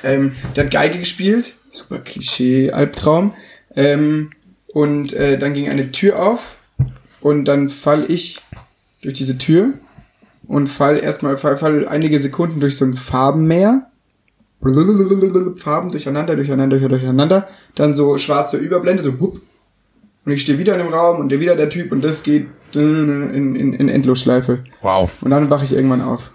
ähm, 0.05 0.33
der 0.55 0.65
hat 0.65 0.71
Geige 0.71 0.99
gespielt, 0.99 1.55
super 1.71 1.99
Klischee, 2.01 2.71
Albtraum. 2.71 3.35
Ähm, 3.75 4.31
und 4.73 5.13
äh, 5.15 5.39
dann 5.39 5.55
ging 5.55 5.69
eine 5.71 5.91
Tür 5.91 6.21
auf 6.23 6.59
und 7.21 7.45
dann 7.47 7.69
fall 7.69 8.11
ich 8.11 8.41
durch 9.03 9.15
diese 9.15 9.39
Tür 9.39 9.75
und 10.47 10.67
fall 10.69 10.99
erstmal 10.99 11.37
fall, 11.37 11.57
fall 11.57 11.87
einige 11.89 12.19
Sekunden 12.19 12.61
durch 12.61 12.77
so 12.77 12.85
ein 12.85 12.95
Farbenmeer. 12.95 13.87
Farben 15.57 15.91
durcheinander, 15.91 16.35
durcheinander, 16.35 16.79
durcheinander. 16.89 17.49
Dann 17.75 17.95
so 17.95 18.19
schwarze 18.19 18.57
Überblende, 18.57 19.03
so 19.03 19.13
hup. 19.21 19.41
Und 20.25 20.33
ich 20.33 20.41
stehe 20.41 20.59
wieder 20.59 20.75
in 20.75 20.81
dem 20.81 20.93
Raum 20.93 21.21
und 21.21 21.31
der 21.31 21.41
wieder 21.41 21.55
der 21.55 21.71
Typ 21.71 21.93
und 21.93 22.03
das 22.03 22.23
geht 22.23 22.49
in, 22.75 23.55
in, 23.57 23.73
in 23.73 23.89
Endlosschleife. 23.89 24.65
Wow. 24.83 25.11
Und 25.21 25.31
dann 25.31 25.49
wache 25.49 25.65
ich 25.65 25.73
irgendwann 25.73 26.03
auf. 26.03 26.33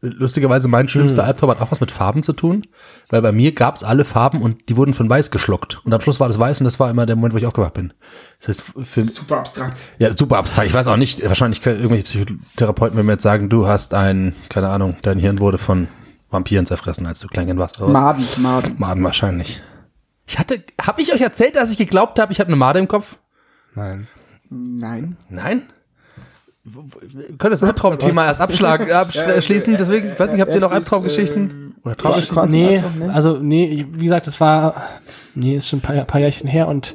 Lustigerweise 0.00 0.68
mein 0.68 0.86
schlimmster 0.86 1.24
Albtraum 1.24 1.50
hat 1.50 1.60
auch 1.60 1.72
was 1.72 1.80
mit 1.80 1.90
Farben 1.90 2.22
zu 2.22 2.32
tun, 2.32 2.66
weil 3.08 3.20
bei 3.20 3.32
mir 3.32 3.52
gab's 3.52 3.82
alle 3.82 4.04
Farben 4.04 4.42
und 4.42 4.68
die 4.68 4.76
wurden 4.76 4.94
von 4.94 5.10
weiß 5.10 5.32
geschluckt. 5.32 5.80
Und 5.84 5.92
am 5.92 6.00
Schluss 6.00 6.20
war 6.20 6.28
das 6.28 6.38
weiß 6.38 6.60
und 6.60 6.66
das 6.66 6.78
war 6.78 6.88
immer 6.88 7.04
der 7.04 7.16
Moment, 7.16 7.34
wo 7.34 7.38
ich 7.38 7.46
aufgewacht 7.46 7.74
bin. 7.74 7.92
Das 8.38 8.48
heißt, 8.48 8.62
für, 8.84 9.04
Super 9.04 9.38
abstrakt. 9.38 9.86
ja, 9.98 10.16
super 10.16 10.36
abstrakt. 10.38 10.68
Ich 10.68 10.74
weiß 10.74 10.86
auch 10.86 10.96
nicht, 10.96 11.26
wahrscheinlich 11.26 11.62
können 11.62 11.78
irgendwelche 11.78 12.04
Psychotherapeuten 12.04 13.04
mir 13.04 13.12
jetzt 13.12 13.24
sagen, 13.24 13.48
du 13.48 13.66
hast 13.66 13.92
ein, 13.92 14.36
keine 14.48 14.68
Ahnung, 14.68 14.96
dein 15.02 15.18
Hirn 15.18 15.40
wurde 15.40 15.58
von 15.58 15.88
Vampiren 16.30 16.66
zerfressen, 16.66 17.04
als 17.06 17.18
du 17.18 17.26
klein 17.26 17.58
warst. 17.58 17.80
Maden, 17.80 18.24
Maden. 18.38 18.74
Maden 18.78 19.02
wahrscheinlich. 19.02 19.62
Ich 20.28 20.38
hatte, 20.38 20.62
habe 20.80 21.00
ich 21.02 21.12
euch 21.12 21.22
erzählt, 21.22 21.56
dass 21.56 21.70
ich 21.70 21.78
geglaubt 21.78 22.20
habe, 22.20 22.32
ich 22.32 22.38
habe 22.38 22.48
eine 22.48 22.56
Made 22.56 22.78
im 22.78 22.86
Kopf? 22.86 23.16
Nein. 23.74 24.06
Nein. 24.50 25.16
Nein? 25.28 25.62
Können 27.38 27.50
das 27.50 27.62
Albtraumthema 27.62 28.26
erst 28.26 28.40
abschlagen, 28.40 28.90
abschließen, 28.92 29.76
deswegen, 29.76 30.12
ich 30.12 30.18
weiß 30.18 30.32
nicht, 30.32 30.40
habt 30.40 30.52
ihr 30.52 30.60
noch 30.60 30.72
Albtraumgeschichten? 30.72 31.74
Oder 31.84 31.96
Traumgeschichten? 31.96 32.48
Nee, 32.48 32.76
Albtraum, 32.76 32.98
ne? 32.98 33.12
also 33.12 33.38
nee, 33.40 33.86
wie 33.92 34.04
gesagt, 34.04 34.26
das 34.26 34.40
war, 34.40 34.82
nee, 35.34 35.56
ist 35.56 35.68
schon 35.68 35.80
ein 35.80 35.82
paar, 35.82 35.96
paar 36.04 36.20
Jährchen 36.20 36.48
her 36.48 36.68
und 36.68 36.94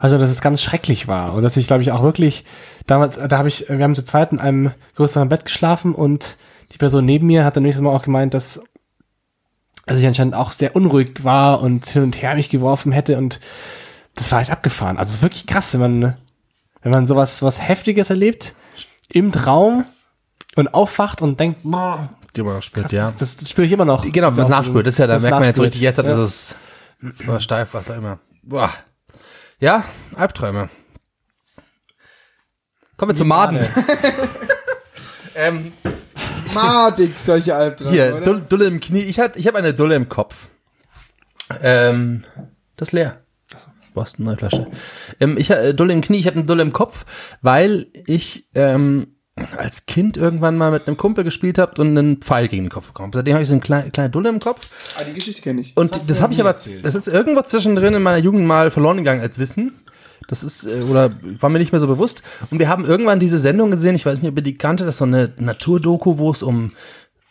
also, 0.00 0.16
dass 0.16 0.30
es 0.30 0.40
ganz 0.40 0.62
schrecklich 0.62 1.08
war 1.08 1.34
und 1.34 1.42
dass 1.42 1.56
ich, 1.56 1.66
glaube 1.66 1.82
ich, 1.82 1.90
auch 1.90 2.02
wirklich 2.04 2.44
damals, 2.86 3.16
da 3.16 3.36
habe 3.36 3.48
ich, 3.48 3.68
wir 3.68 3.82
haben 3.82 3.96
zu 3.96 4.04
zweit 4.04 4.30
in 4.30 4.38
einem 4.38 4.70
größeren 4.94 5.28
Bett 5.28 5.44
geschlafen 5.44 5.92
und 5.92 6.36
die 6.72 6.78
Person 6.78 7.04
neben 7.04 7.26
mir 7.26 7.44
hat 7.44 7.56
dann 7.56 7.64
nächstes 7.64 7.82
Mal 7.82 7.90
auch 7.90 8.02
gemeint, 8.02 8.32
dass 8.32 8.62
also 9.86 10.00
ich 10.00 10.06
anscheinend 10.06 10.34
auch 10.34 10.52
sehr 10.52 10.76
unruhig 10.76 11.24
war 11.24 11.60
und 11.62 11.86
hin 11.86 12.02
und 12.02 12.22
her 12.22 12.34
mich 12.34 12.50
geworfen 12.50 12.92
hätte 12.92 13.16
und 13.16 13.40
das 14.14 14.30
war 14.30 14.40
echt 14.40 14.50
abgefahren. 14.50 14.98
Also 14.98 15.10
es 15.10 15.16
ist 15.16 15.22
wirklich 15.22 15.46
krass, 15.46 15.72
wenn 15.74 15.80
man, 15.80 16.16
wenn 16.82 16.92
man 16.92 17.06
sowas 17.06 17.42
was 17.42 17.60
Heftiges 17.66 18.10
erlebt 18.10 18.54
im 19.10 19.32
Traum 19.32 19.84
und 20.56 20.74
aufwacht 20.74 21.22
und 21.22 21.38
denkt, 21.40 21.60
boah, 21.62 22.08
Die 22.36 22.42
man 22.42 22.58
auch 22.58 22.62
spürt, 22.62 22.84
krass, 22.86 22.92
ja. 22.92 23.12
das, 23.18 23.36
das 23.36 23.50
spüre 23.50 23.66
ich 23.66 23.72
immer 23.72 23.84
noch. 23.84 24.04
Genau, 24.10 24.36
wenn 24.36 24.44
es 24.44 24.50
nachspürt, 24.50 24.86
das 24.86 24.94
ist 24.94 24.98
ja, 24.98 25.06
da 25.06 25.18
merkt 25.18 25.30
man 25.30 25.44
jetzt 25.44 25.60
richtig, 25.60 25.80
jetzt 25.80 25.98
hat 25.98 26.06
Ja. 26.06 26.16
es 26.22 26.54
oder 27.26 27.40
steif, 27.40 27.74
was 27.74 27.90
auch 27.90 27.96
immer. 27.96 28.18
Boah. 28.42 28.70
Ja, 29.60 29.84
Albträume. 30.16 30.68
Kommen 32.96 33.12
wir 33.12 33.16
zu 33.16 33.24
Maden. 33.24 33.64
ähm, 35.36 35.72
Madig, 36.54 37.16
solche 37.16 37.54
Albträume, 37.54 37.90
hier, 37.90 38.16
oder? 38.16 38.24
Dulle, 38.24 38.40
Dulle 38.40 38.64
im 38.66 38.80
Knie. 38.80 39.02
Ich, 39.02 39.20
hat- 39.20 39.36
ich 39.36 39.46
habe 39.46 39.58
eine 39.58 39.74
Dulle 39.74 39.94
im 39.94 40.08
Kopf. 40.08 40.48
Ähm, 41.62 42.24
das 42.76 42.88
ist 42.88 42.92
leer. 42.92 43.20
Boston, 43.94 44.24
neue 44.24 44.36
Flasche. 44.36 44.66
Ähm, 45.20 45.36
ich 45.38 45.50
äh, 45.50 45.74
Dulle 45.74 45.92
im 45.92 46.00
Knie, 46.00 46.18
ich 46.18 46.26
habe 46.26 46.36
eine 46.36 46.46
Dulle 46.46 46.62
im 46.62 46.72
Kopf, 46.72 47.04
weil 47.42 47.86
ich 48.06 48.48
ähm, 48.54 49.18
als 49.56 49.86
Kind 49.86 50.16
irgendwann 50.16 50.56
mal 50.56 50.70
mit 50.70 50.86
einem 50.86 50.96
Kumpel 50.96 51.24
gespielt 51.24 51.58
habe 51.58 51.80
und 51.80 51.96
einen 51.96 52.18
Pfeil 52.18 52.48
gegen 52.48 52.64
den 52.64 52.70
Kopf 52.70 52.88
bekommen. 52.88 53.12
Seitdem 53.12 53.34
habe 53.34 53.42
ich 53.42 53.48
so 53.48 53.54
eine 53.54 53.60
kleine, 53.60 53.90
kleine 53.90 54.10
Dulle 54.10 54.28
im 54.28 54.38
Kopf. 54.38 54.68
Ah, 54.98 55.04
die 55.04 55.14
Geschichte 55.14 55.42
kenne 55.42 55.60
ich. 55.60 55.76
Und 55.76 55.96
das, 56.08 56.22
habe 56.22 56.32
ich 56.32 56.40
aber, 56.40 56.52
das 56.52 56.94
ist 56.94 57.08
irgendwo 57.08 57.42
zwischendrin 57.42 57.94
in 57.94 58.02
meiner 58.02 58.18
Jugend 58.18 58.46
mal 58.46 58.70
verloren 58.70 58.98
gegangen 58.98 59.20
als 59.20 59.38
Wissen. 59.38 59.80
Das 60.28 60.42
ist, 60.42 60.66
äh, 60.66 60.82
oder 60.90 61.10
war 61.40 61.50
mir 61.50 61.58
nicht 61.58 61.72
mehr 61.72 61.80
so 61.80 61.86
bewusst. 61.86 62.22
Und 62.50 62.58
wir 62.58 62.68
haben 62.68 62.84
irgendwann 62.84 63.20
diese 63.20 63.38
Sendung 63.38 63.70
gesehen, 63.70 63.94
ich 63.94 64.06
weiß 64.06 64.20
nicht, 64.20 64.30
ob 64.30 64.36
ihr 64.36 64.42
die 64.42 64.58
kannte, 64.58 64.84
das 64.84 64.96
ist 64.96 64.98
so 64.98 65.04
eine 65.04 65.32
Naturdoku, 65.38 66.18
wo 66.18 66.30
es 66.30 66.42
um 66.42 66.72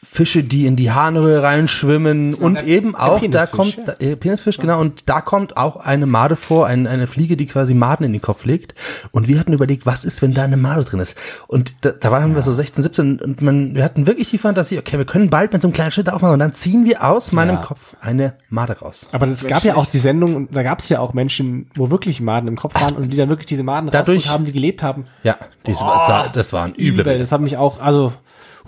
Fische, 0.04 0.44
die 0.44 0.68
in 0.68 0.76
die 0.76 0.92
Harnröhre 0.92 1.42
reinschwimmen 1.42 2.36
und 2.36 2.64
eben 2.64 2.96
auch, 2.96 3.20
da 3.20 3.46
Penisfisch, 3.48 3.52
kommt, 3.52 3.78
ja. 3.88 3.94
äh, 4.00 4.16
Penisfisch, 4.16 4.58
genau, 4.60 4.80
und 4.80 5.10
da 5.10 5.22
kommt 5.22 5.58
auch 5.58 5.76
eine 5.78 6.06
Made 6.06 6.36
vor, 6.36 6.68
ein, 6.68 6.86
eine 6.86 7.08
Fliege, 7.08 7.36
die 7.36 7.48
quasi 7.48 7.74
Maden 7.74 8.04
in 8.06 8.12
den 8.14 8.22
Kopf 8.22 8.46
legt. 8.46 8.76
Und 9.12 9.28
wir 9.28 9.40
hatten 9.40 9.54
überlegt, 9.54 9.88
was 9.88 10.06
ist, 10.06 10.22
wenn 10.22 10.36
da 10.36 10.44
eine 10.44 10.56
Made 10.56 10.84
drin 10.84 11.00
ist? 11.00 11.16
Und 11.48 11.84
da, 11.84 11.92
da 11.92 12.12
waren 12.12 12.36
wir 12.36 12.44
so 12.44 12.54
16, 12.54 12.84
17 12.84 13.20
und 13.20 13.42
man, 13.42 13.74
wir 13.74 13.84
hatten 13.84 14.06
wirklich 14.06 14.30
die 14.30 14.38
Fantasie, 14.38 14.78
okay, 14.78 15.00
wir 15.00 15.06
können 15.06 15.32
bald 15.32 15.52
mit 15.52 15.64
so 15.64 15.68
einem 15.68 15.74
kleinen 15.74 15.92
Schritt 15.92 16.10
aufmachen 16.10 16.34
und 16.34 16.40
dann 16.40 16.54
ziehen 16.54 16.86
wir 16.86 17.04
aus 17.04 17.32
meinem 17.32 17.56
Ja. 17.56 17.62
Kopf 17.64 17.96
eine 18.00 18.34
Made 18.50 18.78
raus. 18.80 19.08
Aber 19.14 19.28
es 19.28 19.46
gab 19.48 19.64
ja 19.64 19.76
auch 19.76 19.88
die 19.88 19.98
Sendung, 20.00 20.36
und 20.36 20.56
da 20.56 20.62
gab 20.62 20.80
es 20.80 20.90
ja 20.90 21.00
auch 21.00 21.14
Menschen, 21.14 21.72
wo 21.76 21.90
wirklich 21.90 22.22
Maden 22.22 22.48
im 22.48 22.56
Kopf 22.56 22.76
waren 22.76 22.96
und 22.96 23.10
die 23.10 23.18
dann 23.18 23.30
wirklich 23.30 23.48
diese 23.48 23.64
Maden 23.64 23.90
Dadurch- 23.90 24.30
haben, 24.30 24.46
die 24.46 24.52
gelebt 24.52 24.84
haben. 24.84 25.06
Ja, 25.24 25.38
das, 25.64 25.82
war, 25.82 26.30
das 26.32 26.54
waren 26.54 26.74
üble 26.76 27.02
Übel. 27.02 27.18
Das 27.20 27.32
hat 27.32 27.42
mich 27.42 27.58
auch, 27.58 27.80
also, 27.80 28.14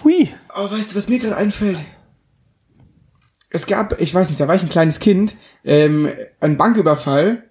hui. 0.03 0.29
Oh, 0.55 0.69
weißt 0.69 0.91
du, 0.91 0.97
was 0.97 1.09
mir 1.09 1.19
gerade 1.19 1.37
einfällt? 1.37 1.79
Es 3.49 3.65
gab, 3.65 3.99
ich 3.99 4.13
weiß 4.13 4.29
nicht, 4.29 4.39
da 4.39 4.47
war 4.47 4.55
ich 4.55 4.63
ein 4.63 4.69
kleines 4.69 4.99
Kind, 4.99 5.35
ähm, 5.65 6.09
ein 6.39 6.57
Banküberfall. 6.57 7.43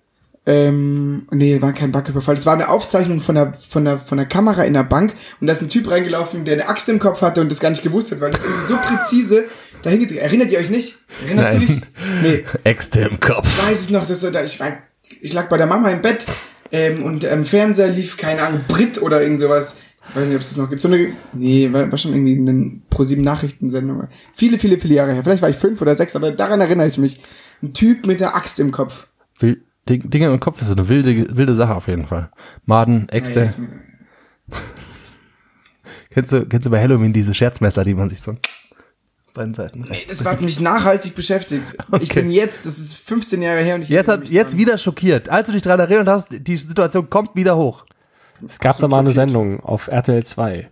Ähm, 0.46 1.26
nee, 1.30 1.60
war 1.60 1.72
kein 1.72 1.92
Banküberfall. 1.92 2.34
Das 2.34 2.46
war 2.46 2.54
eine 2.54 2.68
Aufzeichnung 2.68 3.20
von 3.20 3.34
der, 3.34 3.52
von 3.52 3.84
der, 3.84 3.98
von 3.98 4.16
der 4.16 4.26
Kamera 4.26 4.62
in 4.62 4.72
der 4.72 4.84
Bank 4.84 5.12
und 5.40 5.46
da 5.46 5.52
ist 5.52 5.60
ein 5.60 5.68
Typ 5.68 5.90
reingelaufen, 5.90 6.46
der 6.46 6.54
eine 6.54 6.68
Axt 6.68 6.88
im 6.88 6.98
Kopf 6.98 7.20
hatte 7.20 7.42
und 7.42 7.50
das 7.50 7.60
gar 7.60 7.68
nicht 7.68 7.82
gewusst 7.82 8.12
hat, 8.12 8.20
weil 8.20 8.30
das 8.30 8.42
irgendwie 8.42 8.66
so 8.66 8.76
präzise 8.76 9.44
dahin 9.82 10.00
geht. 10.00 10.12
Erinnert 10.12 10.50
ihr 10.50 10.58
euch 10.58 10.70
nicht? 10.70 10.94
Erinnerst 11.22 11.52
du 11.52 11.58
Nein. 11.58 11.66
dich? 11.66 11.80
Nee. 12.22 12.44
Äxte 12.64 13.00
im 13.00 13.20
Kopf. 13.20 13.46
Ich 13.46 13.68
weiß 13.68 13.80
es 13.80 13.90
noch, 13.90 14.06
dass 14.06 14.20
da, 14.20 14.42
ich 14.42 14.58
war, 14.58 14.78
ich 15.20 15.34
lag 15.34 15.50
bei 15.50 15.58
der 15.58 15.66
Mama 15.66 15.90
im 15.90 16.00
Bett 16.00 16.24
ähm, 16.72 17.02
und 17.02 17.24
im 17.24 17.44
Fernseher 17.44 17.88
lief, 17.88 18.16
keine 18.16 18.42
Ahnung, 18.42 18.64
Brit 18.68 19.02
oder 19.02 19.20
irgend 19.20 19.40
sowas. 19.40 19.76
Ich 20.10 20.16
weiß 20.16 20.26
nicht, 20.26 20.34
ob 20.36 20.40
es 20.40 20.48
das 20.48 20.56
noch 20.56 20.70
gibt. 20.70 20.80
So 20.82 20.88
eine, 20.88 21.12
nee, 21.34 21.72
war, 21.72 21.90
war 21.90 21.98
schon 21.98 22.12
irgendwie 22.14 22.36
eine 22.38 22.80
Pro7 22.90 23.22
Nachrichtensendung. 23.22 24.08
Viele, 24.32 24.58
viele, 24.58 24.78
viele 24.80 24.94
Jahre 24.94 25.12
her. 25.12 25.22
Vielleicht 25.22 25.42
war 25.42 25.50
ich 25.50 25.56
fünf 25.56 25.80
oder 25.82 25.94
sechs, 25.94 26.16
aber 26.16 26.30
daran 26.32 26.60
erinnere 26.60 26.88
ich 26.88 26.98
mich. 26.98 27.20
Ein 27.62 27.72
Typ 27.74 28.06
mit 28.06 28.20
der 28.20 28.34
Axt 28.34 28.58
im 28.60 28.70
Kopf. 28.70 29.08
Will, 29.38 29.62
Ding, 29.88 30.08
Dinge 30.10 30.32
im 30.32 30.40
Kopf 30.40 30.60
ist 30.62 30.70
eine 30.70 30.88
wilde, 30.88 31.36
wilde 31.36 31.54
Sache 31.54 31.74
auf 31.74 31.88
jeden 31.88 32.06
Fall. 32.06 32.30
Maden, 32.64 33.08
Äxte. 33.10 33.40
Ja, 33.40 34.56
kennst, 36.10 36.32
du, 36.32 36.46
kennst 36.46 36.66
du 36.66 36.70
bei 36.70 36.80
Halloween 36.80 37.12
diese 37.12 37.34
Scherzmesser, 37.34 37.84
die 37.84 37.94
man 37.94 38.08
sich 38.08 38.20
so 38.20 38.32
beiden 39.34 39.54
Seiten 39.54 39.80
Nee, 39.88 40.04
das 40.08 40.24
hat 40.24 40.40
mich 40.40 40.60
nachhaltig 40.60 41.14
beschäftigt. 41.14 41.74
Ich 42.00 42.10
Okay. 42.10 42.22
bin 42.22 42.30
jetzt, 42.30 42.64
das 42.66 42.78
ist 42.78 42.94
15 42.94 43.42
Jahre 43.42 43.62
her 43.62 43.74
und 43.76 43.82
ich 43.82 43.88
Jetzt, 43.88 44.08
hat, 44.08 44.20
mich 44.20 44.30
jetzt 44.30 44.52
dran. 44.52 44.60
wieder 44.60 44.78
schockiert. 44.78 45.28
Als 45.28 45.46
du 45.48 45.52
dich 45.52 45.62
daran 45.62 45.80
erinnert 45.80 46.08
hast, 46.08 46.28
die 46.30 46.56
Situation 46.56 47.08
kommt 47.10 47.36
wieder 47.36 47.56
hoch. 47.56 47.84
Es 48.46 48.58
gab 48.58 48.78
da 48.78 48.88
mal 48.88 49.00
eine. 49.00 49.12
Sendung 49.12 49.60
auf 49.60 49.88
RTL 49.88 50.24
2. 50.24 50.68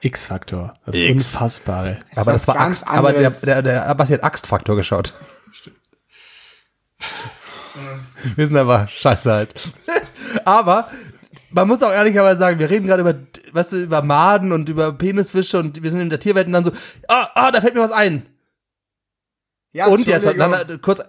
X-Faktor. 0.00 0.74
Das 0.86 0.94
X. 0.94 1.10
Unfassbare. 1.10 1.98
Das 2.10 2.18
aber 2.18 2.32
das 2.32 2.46
war 2.46 2.54
ganz 2.54 2.82
Axt, 2.82 2.94
aber 2.94 3.12
der, 3.12 3.30
der, 3.30 3.62
der 3.62 3.94
Basti 3.94 4.14
hat 4.14 4.24
Axtfaktor 4.24 4.76
geschaut. 4.76 5.14
Wir 8.36 8.46
sind 8.46 8.56
aber 8.56 8.86
scheiße 8.86 9.30
halt. 9.30 9.72
aber 10.44 10.88
man 11.50 11.68
muss 11.68 11.82
auch 11.82 11.92
ehrlicherweise 11.92 12.38
sagen, 12.38 12.58
wir 12.58 12.68
reden 12.68 12.86
gerade 12.86 13.00
über, 13.00 13.14
weißt 13.52 13.72
du, 13.72 13.76
über 13.82 14.02
Maden 14.02 14.52
und 14.52 14.68
über 14.68 14.92
Penisfische 14.92 15.58
und 15.58 15.82
wir 15.82 15.90
sind 15.90 16.00
in 16.00 16.10
der 16.10 16.20
Tierwelt 16.20 16.46
und 16.46 16.52
dann 16.52 16.64
so, 16.64 16.72
ah, 17.08 17.28
ah, 17.34 17.50
da 17.50 17.60
fällt 17.60 17.74
mir 17.74 17.80
was 17.80 17.92
ein. 17.92 18.26
Ja, 19.72 19.86
und 19.86 20.06
jetzt, 20.06 20.28
na, 20.36 20.48
na, 20.48 20.78
kurz, 20.78 21.02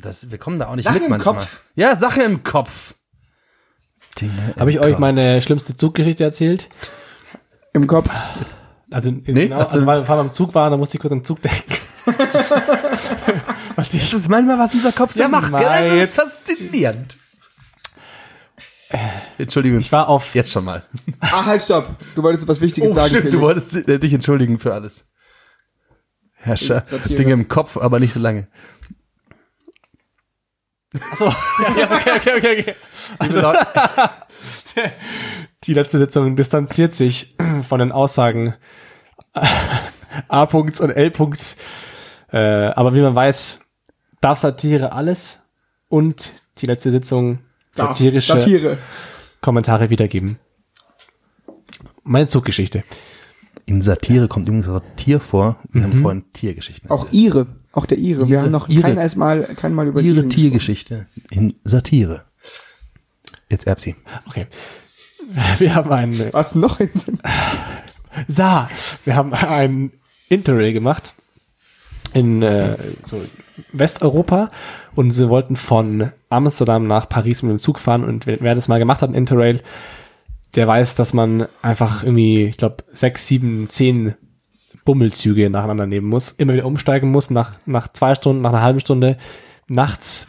das, 0.00 0.30
wir 0.30 0.38
kommen 0.38 0.58
da 0.58 0.68
auch 0.68 0.74
nicht 0.74 0.84
Sachen 0.84 0.96
mit 0.96 1.04
im 1.04 1.10
manchmal. 1.10 1.34
Kopf. 1.36 1.64
Ja, 1.74 1.94
Sache 1.94 2.22
im 2.22 2.42
Kopf. 2.42 2.95
Dinge 4.20 4.54
Habe 4.58 4.70
ich 4.70 4.76
im 4.76 4.82
euch 4.82 4.90
Kopf. 4.92 5.00
meine 5.00 5.42
schlimmste 5.42 5.76
Zuggeschichte 5.76 6.24
erzählt? 6.24 6.68
Im 7.72 7.86
Kopf. 7.86 8.08
Also, 8.90 9.10
Nee, 9.10 9.20
genau, 9.22 9.56
du- 9.56 9.60
also 9.62 9.84
weil 9.86 10.02
wir 10.08 10.16
beim 10.16 10.30
Zug 10.30 10.54
waren, 10.54 10.70
da 10.70 10.76
musste 10.76 10.96
ich 10.96 11.00
kurz 11.00 11.12
am 11.12 11.24
Zug 11.24 11.40
denken. 11.42 11.62
Was 13.76 13.92
ich, 13.94 14.10
Das 14.10 14.20
ist 14.20 14.28
manchmal, 14.28 14.58
was 14.58 14.72
unser 14.74 14.92
Kopf 14.92 15.12
so 15.12 15.20
Ja, 15.22 15.28
macht. 15.28 15.52
Das 15.52 15.92
ist 15.92 16.14
faszinierend. 16.14 17.16
Entschuldigung. 19.38 19.80
ich 19.80 19.90
war 19.92 20.08
auf, 20.08 20.34
jetzt 20.34 20.52
schon 20.52 20.64
mal. 20.64 20.84
Ah, 21.20 21.44
halt, 21.44 21.62
stopp. 21.62 21.96
Du 22.14 22.22
wolltest 22.22 22.46
was 22.46 22.60
Wichtiges 22.60 22.92
Oh, 22.92 22.94
sagen. 22.94 23.08
stimmt, 23.10 23.32
du 23.32 23.40
wolltest 23.40 23.74
äh, 23.88 23.98
dich 23.98 24.12
entschuldigen 24.14 24.58
für 24.60 24.72
alles. 24.72 25.12
Herrscher, 26.34 26.82
Satire. 26.86 27.16
Dinge 27.16 27.32
im 27.32 27.48
Kopf, 27.48 27.76
aber 27.76 27.98
nicht 27.98 28.14
so 28.14 28.20
lange. 28.20 28.46
Achso, 31.10 31.24
ja, 31.62 31.76
jetzt, 31.76 31.92
okay, 31.92 32.10
okay, 32.16 32.32
okay, 32.36 32.60
okay. 32.60 33.40
Leute, 33.40 33.66
Die 35.64 35.74
letzte 35.74 35.98
Sitzung 35.98 36.36
distanziert 36.36 36.94
sich 36.94 37.36
von 37.68 37.78
den 37.80 37.92
Aussagen 37.92 38.54
A. 40.28 40.44
-Punkts 40.44 40.80
und 40.80 40.90
L. 40.90 41.08
-Punkts. 41.08 41.56
Äh, 42.32 42.38
aber 42.68 42.94
wie 42.94 43.00
man 43.00 43.14
weiß, 43.14 43.60
darf 44.20 44.38
Satire 44.38 44.92
alles 44.92 45.40
und 45.88 46.32
die 46.58 46.66
letzte 46.66 46.90
Sitzung 46.90 47.40
Darf. 47.74 47.90
satirische 47.90 48.32
Satire. 48.32 48.78
Kommentare 49.40 49.90
wiedergeben. 49.90 50.38
Meine 52.02 52.26
Zuggeschichte. 52.26 52.84
in 53.66 53.80
Satire 53.80 54.28
kommt 54.28 54.46
übrigens 54.46 54.68
auch 54.68 54.80
Tier 54.96 55.20
vor. 55.20 55.58
Wir 55.70 55.82
haben 55.82 55.92
vorhin 55.92 56.24
Tiergeschichten. 56.32 56.88
Auch 56.90 57.08
ihre. 57.10 57.46
Auch 57.76 57.86
der 57.86 57.98
ihre. 57.98 58.26
Wir 58.26 58.36
Ihre- 58.36 58.42
haben 58.44 58.50
noch 58.50 58.68
ihre- 58.68 58.94
kein 58.94 59.18
Mal, 59.18 59.42
kein 59.54 59.74
Mal 59.74 59.86
über 59.86 60.00
ihre 60.00 60.26
Tiergeschichte 60.28 61.06
in 61.30 61.54
Satire. 61.62 62.24
Jetzt 63.48 63.66
Erbsi. 63.66 63.94
Okay. 64.26 64.46
Wir 65.58 65.74
haben 65.74 65.92
einen. 65.92 66.32
Was 66.32 66.54
noch 66.54 66.80
in 66.80 66.90
Sinn? 66.94 67.18
Sa, 68.28 68.70
wir 69.04 69.14
haben 69.14 69.34
ein 69.34 69.92
Interrail 70.30 70.72
gemacht 70.72 71.12
in 72.14 72.42
äh, 72.42 72.78
so 73.04 73.20
Westeuropa 73.72 74.50
und 74.94 75.10
sie 75.10 75.28
wollten 75.28 75.54
von 75.56 76.12
Amsterdam 76.30 76.86
nach 76.86 77.08
Paris 77.10 77.42
mit 77.42 77.50
dem 77.50 77.58
Zug 77.58 77.78
fahren 77.78 78.04
und 78.04 78.26
wer, 78.26 78.38
wer 78.40 78.54
das 78.54 78.68
mal 78.68 78.78
gemacht 78.78 79.02
hat, 79.02 79.10
ein 79.10 79.14
Interrail, 79.14 79.60
der 80.54 80.66
weiß, 80.66 80.94
dass 80.94 81.12
man 81.12 81.46
einfach 81.60 82.04
irgendwie, 82.04 82.44
ich 82.44 82.56
glaube, 82.56 82.84
sechs, 82.92 83.26
sieben, 83.26 83.68
zehn 83.68 84.14
Bummelzüge 84.86 85.50
nacheinander 85.50 85.86
nehmen 85.86 86.08
muss, 86.08 86.32
immer 86.32 86.54
wieder 86.54 86.64
umsteigen 86.64 87.10
muss, 87.10 87.28
nach, 87.28 87.56
nach 87.66 87.92
zwei 87.92 88.14
Stunden, 88.14 88.40
nach 88.40 88.50
einer 88.50 88.62
halben 88.62 88.80
Stunde, 88.80 89.18
nachts 89.68 90.26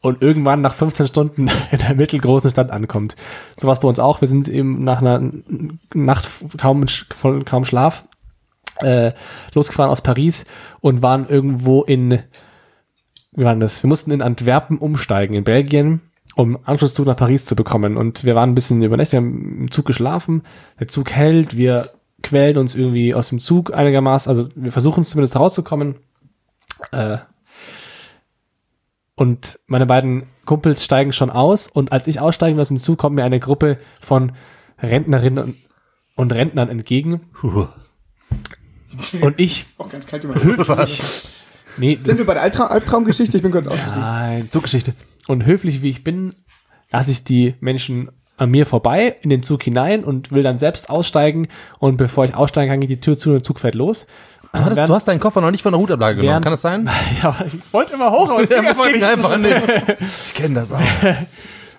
und 0.00 0.20
irgendwann 0.20 0.60
nach 0.60 0.74
15 0.74 1.06
Stunden 1.06 1.48
in 1.70 1.78
der 1.78 1.94
mittelgroßen 1.94 2.50
Stadt 2.50 2.70
ankommt. 2.70 3.14
Sowas 3.56 3.78
bei 3.78 3.88
uns 3.88 4.00
auch. 4.00 4.20
Wir 4.20 4.28
sind 4.28 4.48
eben 4.48 4.82
nach 4.82 5.00
einer 5.00 5.30
Nacht 5.94 6.28
kaum, 6.58 6.84
voll, 6.88 7.44
kaum 7.44 7.64
Schlaf 7.64 8.04
äh, 8.78 9.12
losgefahren 9.54 9.90
aus 9.90 10.02
Paris 10.02 10.44
und 10.80 11.02
waren 11.02 11.28
irgendwo 11.28 11.82
in, 11.82 12.18
wie 13.32 13.44
war 13.44 13.54
das? 13.56 13.82
Wir 13.82 13.88
mussten 13.88 14.10
in 14.10 14.22
Antwerpen 14.22 14.78
umsteigen, 14.78 15.34
in 15.34 15.44
Belgien, 15.44 16.00
um 16.34 16.58
Anschlusszug 16.64 17.06
nach 17.06 17.16
Paris 17.16 17.44
zu 17.44 17.54
bekommen. 17.54 17.96
Und 17.96 18.24
wir 18.24 18.34
waren 18.34 18.50
ein 18.50 18.54
bisschen 18.54 18.82
übernächtigt, 18.82 19.22
wir 19.22 19.26
haben 19.26 19.58
im 19.60 19.70
Zug 19.70 19.86
geschlafen, 19.86 20.42
der 20.80 20.88
Zug 20.88 21.10
hält, 21.10 21.56
wir 21.56 21.88
quälen 22.22 22.56
uns 22.56 22.74
irgendwie 22.74 23.14
aus 23.14 23.28
dem 23.28 23.40
Zug 23.40 23.74
einigermaßen, 23.74 24.30
also 24.30 24.48
wir 24.54 24.72
versuchen 24.72 25.04
zumindest 25.04 25.36
rauszukommen. 25.36 25.96
Äh, 26.90 27.18
und 29.14 29.60
meine 29.66 29.86
beiden 29.86 30.24
Kumpels 30.44 30.84
steigen 30.84 31.12
schon 31.12 31.30
aus 31.30 31.66
und 31.66 31.92
als 31.92 32.06
ich 32.06 32.20
aussteigen 32.20 32.56
will 32.56 32.62
aus 32.62 32.68
dem 32.68 32.78
Zug, 32.78 32.98
kommt 32.98 33.16
mir 33.16 33.24
eine 33.24 33.40
Gruppe 33.40 33.78
von 34.00 34.32
Rentnerinnen 34.80 35.56
und, 36.16 36.32
Rentnern 36.32 36.68
entgegen. 36.68 37.20
Und 39.20 39.38
ich 39.38 39.66
Auch 39.78 39.88
ganz 39.90 40.06
kalt 40.06 40.24
höflich. 40.24 41.02
Nee, 41.78 41.96
Sind 42.00 42.18
wir 42.18 42.26
bei 42.26 42.34
der 42.34 42.42
Albtraum 42.42 42.68
Albtraumgeschichte? 42.68 43.36
Ich 43.36 43.42
bin 43.42 43.52
kurz 43.52 43.66
ausgestiegen. 43.66 44.00
Nein, 44.00 44.50
Zuggeschichte. 44.50 44.94
Und 45.26 45.46
höflich 45.46 45.82
wie 45.82 45.90
ich 45.90 46.04
bin, 46.04 46.34
lasse 46.90 47.10
ich 47.10 47.24
die 47.24 47.54
Menschen 47.60 48.10
an 48.42 48.50
mir 48.50 48.66
vorbei 48.66 49.16
in 49.22 49.30
den 49.30 49.42
Zug 49.42 49.62
hinein 49.62 50.04
und 50.04 50.32
will 50.32 50.42
dann 50.42 50.58
selbst 50.58 50.90
aussteigen. 50.90 51.48
Und 51.78 51.96
bevor 51.96 52.24
ich 52.24 52.34
aussteigen 52.34 52.70
kann, 52.70 52.80
geht 52.80 52.90
die 52.90 53.00
Tür 53.00 53.16
zu 53.16 53.30
und 53.30 53.36
der 53.36 53.42
Zug 53.42 53.60
fährt 53.60 53.74
los. 53.74 54.06
Du, 54.52 54.58
hattest, 54.58 54.76
Während- 54.76 54.90
du 54.90 54.94
hast 54.94 55.08
deinen 55.08 55.20
Koffer 55.20 55.40
noch 55.40 55.50
nicht 55.50 55.62
von 55.62 55.72
der 55.72 55.80
Hutablage 55.80 56.16
genommen. 56.16 56.30
Während- 56.30 56.44
Kann 56.44 56.52
das 56.52 56.60
sein? 56.62 56.90
Ja, 57.22 57.36
ich 57.46 57.54
wollte 57.72 57.94
immer 57.94 58.10
hoch, 58.10 58.28
aber 58.30 58.42
es 58.42 58.48
ging 58.50 58.58
einfach 58.66 58.92
ging 58.92 59.02
einfach 59.04 59.38
nicht. 59.38 59.56
Ich 60.00 60.34
kenne 60.34 60.56
das 60.56 60.72
auch. 60.72 60.80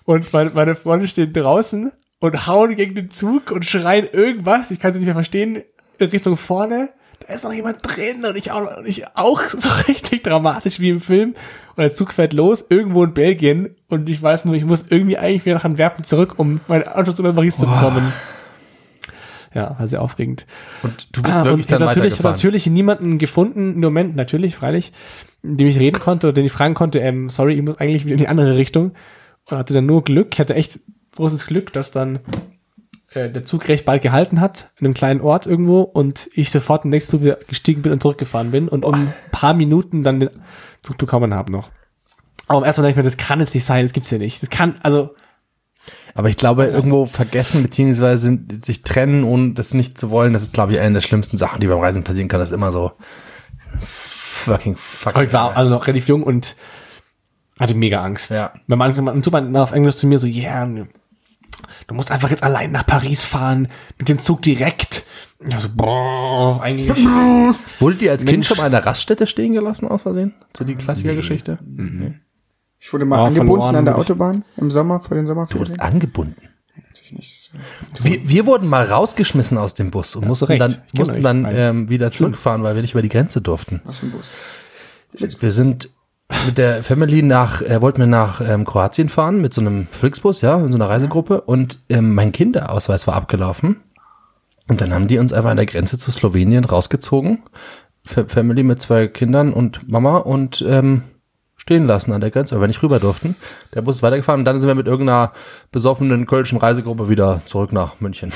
Und 0.05 0.34
meine, 0.34 0.49
meine 0.51 0.76
Freunde 0.76 1.07
stehen 1.07 1.32
draußen 1.34 1.91
und 2.20 2.47
hauen 2.47 2.76
gegen 2.76 2.95
den 2.95 3.11
Zug 3.11 3.51
und 3.51 3.64
schreien 3.66 4.07
irgendwas, 4.11 4.72
ich 4.72 4.80
kann 4.80 4.91
es 4.91 4.97
nicht 4.97 5.05
mehr 5.05 5.14
verstehen, 5.14 5.64
in 5.99 6.07
Richtung 6.09 6.36
vorne. 6.38 6.89
Da 7.28 7.34
ist 7.34 7.43
noch 7.43 7.53
jemand 7.53 7.78
drin 7.82 8.24
und 8.28 8.36
ich 8.36 8.51
auch, 8.51 8.78
und 8.78 8.88
ich 8.88 9.05
auch 9.15 9.41
so 9.49 9.69
richtig 9.88 10.24
dramatisch 10.24 10.80
wie 10.80 10.89
im 10.89 10.99
Film. 10.99 11.36
Und 11.76 11.82
der 11.82 11.95
Zug 11.95 12.13
fährt 12.13 12.34
los, 12.34 12.65
irgendwo 12.69 13.03
in 13.03 13.13
Belgien. 13.13 13.76
Und 13.89 14.09
ich 14.09 14.21
weiß 14.21 14.45
nur, 14.45 14.55
ich 14.55 14.65
muss 14.65 14.86
irgendwie 14.89 15.17
eigentlich 15.17 15.45
wieder 15.45 15.55
nach 15.55 15.63
Antwerpen 15.63 16.03
zurück, 16.03 16.36
um 16.38 16.59
mein 16.67 16.88
Auto 16.88 17.11
zu 17.11 17.24
Paris 17.24 17.57
zu 17.57 17.65
bekommen. 17.65 18.13
Ja, 19.53 19.76
war 19.78 19.88
sehr 19.88 20.01
aufregend. 20.01 20.47
Und 20.82 21.15
du 21.15 21.21
bist 21.21 21.36
Ah, 21.36 21.43
wirklich 21.43 21.53
und 21.53 21.59
ich 21.59 21.67
dann 21.67 21.80
natürlich, 21.80 22.19
natürlich 22.19 22.65
niemanden 22.67 23.19
gefunden, 23.19 23.74
im 23.76 23.82
Moment 23.82 24.15
natürlich, 24.15 24.55
freilich, 24.55 24.91
mit 25.43 25.59
dem 25.59 25.67
ich 25.67 25.80
reden 25.80 25.99
konnte 25.99 26.28
oder 26.28 26.34
den 26.34 26.45
ich 26.45 26.51
fragen 26.51 26.74
konnte, 26.74 26.99
ähm, 26.99 27.30
sorry, 27.30 27.53
ich 27.53 27.61
muss 27.61 27.78
eigentlich 27.78 28.05
wieder 28.05 28.13
in 28.13 28.19
die 28.19 28.28
andere 28.28 28.57
Richtung. 28.57 28.93
Und 29.49 29.57
hatte 29.57 29.74
dann 29.74 29.86
nur 29.86 30.03
Glück, 30.03 30.30
ich 30.34 30.39
hatte 30.39 30.55
echt 30.55 30.80
großes 31.15 31.45
Glück, 31.45 31.71
dass 31.74 31.91
dann 31.91 32.19
äh, 33.16 33.30
der 33.30 33.45
Zug 33.45 33.68
recht 33.68 33.86
bald 33.86 34.01
gehalten 34.01 34.39
hat, 34.39 34.72
in 34.80 34.86
einem 34.86 34.93
kleinen 34.93 35.22
Ort 35.22 35.45
irgendwo 35.45 35.82
und 35.82 36.30
ich 36.34 36.51
sofort 36.51 36.86
im 36.86 36.91
nächsten 36.91 37.11
Zug 37.11 37.22
wieder 37.22 37.39
gestiegen 37.47 37.82
bin 37.82 37.91
und 37.91 38.01
zurückgefahren 38.01 38.51
bin 38.51 38.68
und 38.68 38.86
um 38.86 38.93
ein 38.93 39.14
paar 39.32 39.53
Minuten 39.53 40.03
dann 40.03 40.20
den 40.20 40.30
Zug 40.84 40.97
bekommen 40.97 41.34
habe 41.34 41.51
noch. 41.51 41.70
Aber 42.47 42.59
am 42.59 42.64
ersten 42.64 42.82
Mal 42.82 42.88
dachte 42.88 42.99
ich 42.99 43.03
mir, 43.05 43.09
das 43.09 43.18
kann 43.18 43.39
jetzt 43.39 43.53
nicht 43.53 43.66
sein, 43.66 43.86
das 43.86 43.93
gibt's 43.93 44.11
ja 44.11 44.18
nicht. 44.18 44.41
Das 44.41 44.49
kann, 44.49 44.76
also, 44.84 45.16
Aber 46.14 46.30
ich 46.30 46.38
glaube, 46.38 46.66
irgendwo 46.66 47.05
vergessen 47.05 47.64
beziehungsweise 47.64 48.38
sich 48.61 48.84
trennen 48.84 49.24
und 49.24 49.55
das 49.55 49.74
nicht 49.74 49.97
zu 49.97 50.09
wollen, 50.09 50.34
das 50.34 50.43
ist, 50.43 50.53
glaube 50.53 50.74
ich, 50.74 50.80
eine 50.80 50.95
der 50.95 51.01
schlimmsten 51.01 51.38
Sachen, 51.38 51.61
die 51.61 51.68
beim 51.68 51.80
Reisen 51.80 52.03
passieren 52.03 52.28
kann. 52.28 52.39
Das 52.39 52.49
ist 52.49 52.55
immer 52.55 52.72
so 52.72 52.91
fucking 53.80 54.76
fucking. 54.78 55.16
Aber 55.16 55.24
ich 55.24 55.34
war 55.34 55.55
also 55.55 55.72
noch 55.72 55.88
relativ 55.88 56.07
jung 56.07 56.24
und 56.24 56.55
hatte 57.59 57.76
mega 57.76 58.01
Angst. 58.01 58.32
Ja. 58.32 58.53
Wenn 58.68 58.78
man 58.78 59.03
man 59.03 59.24
super 59.24 59.47
auf 59.55 59.72
Englisch 59.72 59.95
zu 59.95 60.07
mir 60.07 60.20
so, 60.20 60.28
yeah, 60.28 60.68
du 61.88 61.95
musst 61.95 62.11
einfach 62.11 62.30
jetzt 62.30 62.43
allein 62.43 62.72
nach 62.72 62.86
Paris 62.86 63.24
fahren, 63.24 63.68
mit 63.97 64.09
dem 64.09 64.20
Zug 64.20 64.41
direkt. 64.41 65.03
Ich 65.45 65.53
war 65.53 65.59
so, 65.61 65.70
boah, 65.76 66.61
eigentlich. 66.61 66.89
Wurdet 67.80 68.01
ihr 68.01 68.11
als 68.11 68.24
Kind 68.24 68.32
Mensch. 68.32 68.47
schon 68.47 68.57
mal 68.57 68.66
an 68.66 68.72
der 68.72 68.86
Raststätte 68.86 69.28
stehen 69.28 69.53
gelassen, 69.53 69.88
aus 69.88 70.01
Versehen? 70.03 70.34
So 70.55 70.64
die 70.64 70.76
Klassikergeschichte? 70.76 71.59
Ich 72.80 72.91
wurde 72.93 73.05
mal 73.05 73.18
Aber 73.20 73.28
angebunden 73.28 73.76
an 73.76 73.86
der 73.86 73.93
wurde. 73.95 74.03
Autobahn 74.05 74.45
im 74.57 74.70
Sommer 74.72 74.99
vor 74.99 75.16
den 75.16 75.26
Du 75.26 75.32
wurdest 75.36 75.49
Sommerferien. 75.57 75.80
angebunden. 75.82 76.41
Natürlich 76.76 77.11
nicht. 77.14 77.51
Wir, 78.01 78.28
wir 78.30 78.45
wurden 78.45 78.68
mal 78.68 78.86
rausgeschmissen 78.86 79.57
aus 79.57 79.74
dem 79.74 79.91
Bus 79.91 80.16
und 80.16 80.26
mussten 80.28 80.45
recht. 80.45 80.61
dann, 80.61 80.82
mussten 80.93 81.16
euch 81.18 81.24
dann 81.24 81.47
ähm, 81.51 81.89
wieder 81.89 82.11
zurückfahren, 82.11 82.64
weil 82.64 82.76
wir 82.76 82.82
nicht 82.82 82.91
über 82.93 83.01
die 83.01 83.09
Grenze 83.09 83.41
durften. 83.41 83.82
Was 83.86 83.99
für 83.99 84.07
ein 84.07 84.11
Bus. 84.11 84.36
Wir 85.39 85.51
sind 85.51 85.89
mit 86.46 86.58
der 86.58 86.84
Family 86.84 87.22
nach, 87.22 87.62
äh, 87.62 87.82
wollten 87.82 88.00
wir 88.00 88.08
nach 88.08 88.41
ähm, 88.41 88.66
Kroatien 88.66 89.10
fahren 89.10 89.41
mit 89.41 89.54
so 89.54 89.62
einem 89.62 89.88
Flixbus, 89.91 90.41
ja, 90.41 90.58
in 90.58 90.72
so 90.72 90.78
einer 90.78 90.89
Reisegruppe 90.89 91.41
und 91.41 91.80
ähm, 91.89 92.14
mein 92.14 92.32
Kinderausweis 92.32 93.08
war 93.08 93.16
abgelaufen. 93.16 93.78
Und 94.70 94.82
dann 94.82 94.94
haben 94.94 95.08
die 95.08 95.18
uns 95.18 95.34
einfach 95.34 95.52
an 95.52 95.58
der 95.58 95.66
Grenze 95.66 95.98
zu 95.98 96.12
Slowenien 96.12 96.66
rausgezogen. 96.66 97.44
Fa- 98.06 98.26
Family 98.28 98.64
mit 98.64 98.82
zwei 98.82 99.08
Kindern 99.08 99.54
und 99.54 99.88
Mama 99.89 100.18
und 100.18 100.64
ähm, 100.68 101.04
stehen 101.64 101.88
lassen 101.88 102.11
an 102.11 102.20
der 102.20 102.30
Grenze, 102.30 102.55
weil 102.55 102.61
wir 102.64 102.68
nicht 102.68 102.84
rüber 102.84 102.99
durften. 102.99 103.36
Der 103.74 103.82
Bus 103.82 103.95
ist 103.97 104.03
weitergefahren 104.03 104.41
und 104.41 104.45
dann 104.45 104.59
sind 104.59 104.68
wir 104.68 104.76
mit 104.76 104.86
irgendeiner 104.86 105.32
besoffenen 105.72 106.26
kölschen 106.28 106.57
Reisegruppe 106.57 107.07
wieder 107.07 107.41
zurück 107.45 107.72
nach 107.72 108.01
München. 108.01 108.34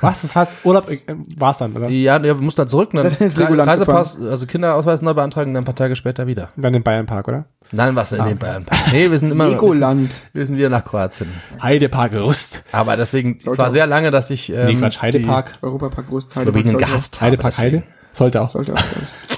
Was, 0.00 0.22
das 0.22 0.36
heißt, 0.36 0.58
Urlaub 0.62 0.88
äh, 0.88 0.98
war's 1.36 1.58
dann, 1.58 1.72
oder? 1.74 1.88
Ja, 1.88 2.22
wir 2.22 2.36
mussten 2.36 2.60
dann 2.60 2.68
zurück. 2.68 2.90
Dann 2.92 3.02
Seid 3.02 3.20
ihr 3.20 3.26
ins 3.26 3.38
Re- 3.38 3.42
Legoland 3.42 3.68
Reisepass, 3.68 4.20
also 4.22 4.46
Kinderausweis 4.46 5.02
neu 5.02 5.14
beantragen, 5.14 5.52
dann 5.52 5.62
ein 5.62 5.66
paar 5.66 5.74
Tage 5.74 5.96
später 5.96 6.28
wieder. 6.28 6.50
Dann 6.56 6.74
im 6.74 6.84
Bayernpark, 6.84 7.26
oder? 7.26 7.46
Nein, 7.72 7.96
was 7.96 8.12
in 8.12 8.24
den 8.24 8.38
Bayern. 8.38 8.64
Nee, 8.92 9.10
wir 9.10 9.18
sind 9.18 9.32
immer 9.32 9.48
Legoland. 9.48 10.22
wir 10.32 10.46
sind 10.46 10.56
wieder 10.56 10.68
nach 10.68 10.84
Kroatien. 10.84 11.28
Heidepark 11.60 12.14
Rust. 12.14 12.62
Aber 12.70 12.96
deswegen, 12.96 13.36
es 13.36 13.58
war 13.58 13.70
sehr 13.70 13.88
lange, 13.88 14.12
dass 14.12 14.30
ich 14.30 14.50
ähm, 14.52 14.66
Nee, 14.66 14.74
Quatsch, 14.76 15.02
Heidepark. 15.02 15.54
Europapark 15.60 16.06
Großteil. 16.06 16.44
Slowenien 16.44 16.78
gehasst 16.78 17.16
habe. 17.20 17.32
Heidepark. 17.32 17.58
Heide. 17.58 17.82
Sollte 18.12 18.40
auch. 18.40 18.48
Sollte 18.48 18.72
auch, 18.74 18.76
glaub 18.76 19.02
ich. 19.02 19.37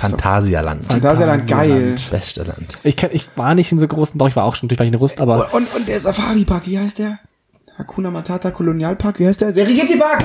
Phantasialand. 0.00 0.84
Phantasialand, 0.86 1.46
geil. 1.48 1.94
Beste 2.10 2.42
Land. 2.44 2.66
Ich, 2.82 2.96
kenn, 2.96 3.10
ich 3.12 3.26
war 3.36 3.54
nicht 3.54 3.70
in 3.72 3.78
so 3.78 3.86
großen, 3.88 4.18
doch, 4.18 4.28
ich 4.28 4.36
war 4.36 4.44
auch 4.44 4.54
schon, 4.56 4.66
natürlich 4.66 4.78
war 4.80 4.86
ich 4.86 4.92
in 4.92 4.98
Rust, 4.98 5.20
aber 5.20 5.52
Und, 5.54 5.72
und 5.74 5.88
der 5.88 6.00
Safari-Park, 6.00 6.66
wie 6.66 6.78
heißt 6.78 6.98
der? 6.98 7.18
Hakuna 7.76 8.10
Matata 8.10 8.50
Kolonialpark, 8.50 9.18
wie 9.20 9.26
heißt 9.26 9.40
der? 9.40 9.52
Serengeti-Park! 9.52 10.24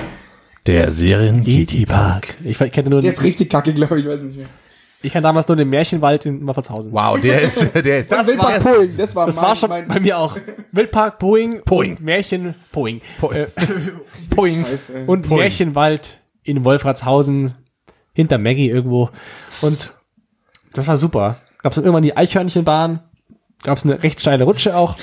Der 0.66 0.90
Serengeti-Park. 0.92 2.36
ich 2.44 2.58
kenne 2.58 2.90
nur, 2.90 3.02
Der 3.02 3.14
ist 3.14 3.24
richtig 3.24 3.50
kacke, 3.50 3.74
glaube 3.74 4.00
ich, 4.00 4.08
weiß 4.08 4.24
nicht 4.24 4.38
mehr. 4.38 4.48
ich 5.04 5.12
kenne 5.12 5.24
damals 5.24 5.48
nur 5.48 5.56
den 5.56 5.70
Märchenwald 5.70 6.26
in 6.26 6.44
Maffertshausen. 6.44 6.92
Wow, 6.92 7.20
der 7.22 7.42
ist, 7.42 7.70
der 7.76 8.00
ist, 8.00 8.12
Und 8.12 8.28
Wildpark 8.28 8.66
war- 8.66 8.74
Poing, 8.74 8.98
das 8.98 9.16
war 9.16 9.26
Das 9.28 9.36
mein, 9.36 9.46
war 9.46 9.56
schon 9.56 9.70
mein, 9.70 9.88
bei 9.88 10.00
mir 10.00 10.18
auch. 10.18 10.38
Wildpark, 10.72 11.20
Poing, 11.20 11.62
Poing. 11.64 11.92
und 11.98 12.02
Märchen, 12.02 12.56
Poing. 12.72 13.02
Äh, 13.32 13.46
Poing. 14.36 14.66
Scheiße. 14.66 15.04
Und 15.06 15.28
Poing. 15.28 15.42
Märchenwald 15.42 16.20
in 16.44 16.64
Wolfratshausen, 16.64 17.54
hinter 18.16 18.40
Maggie 18.40 18.70
irgendwo. 18.70 19.12
Und 19.62 19.94
das 20.74 20.88
war 20.88 20.98
super. 20.98 21.42
Gab's 21.62 21.76
dann 21.76 21.86
irgendwann 21.86 22.04
die 22.04 22.18
Eichhörnchenbahn, 22.18 23.02
gab's 23.62 23.84
eine 23.84 24.02
recht 24.02 24.22
steile 24.22 24.46
Rutsche 24.46 24.76
auch. 24.76 24.98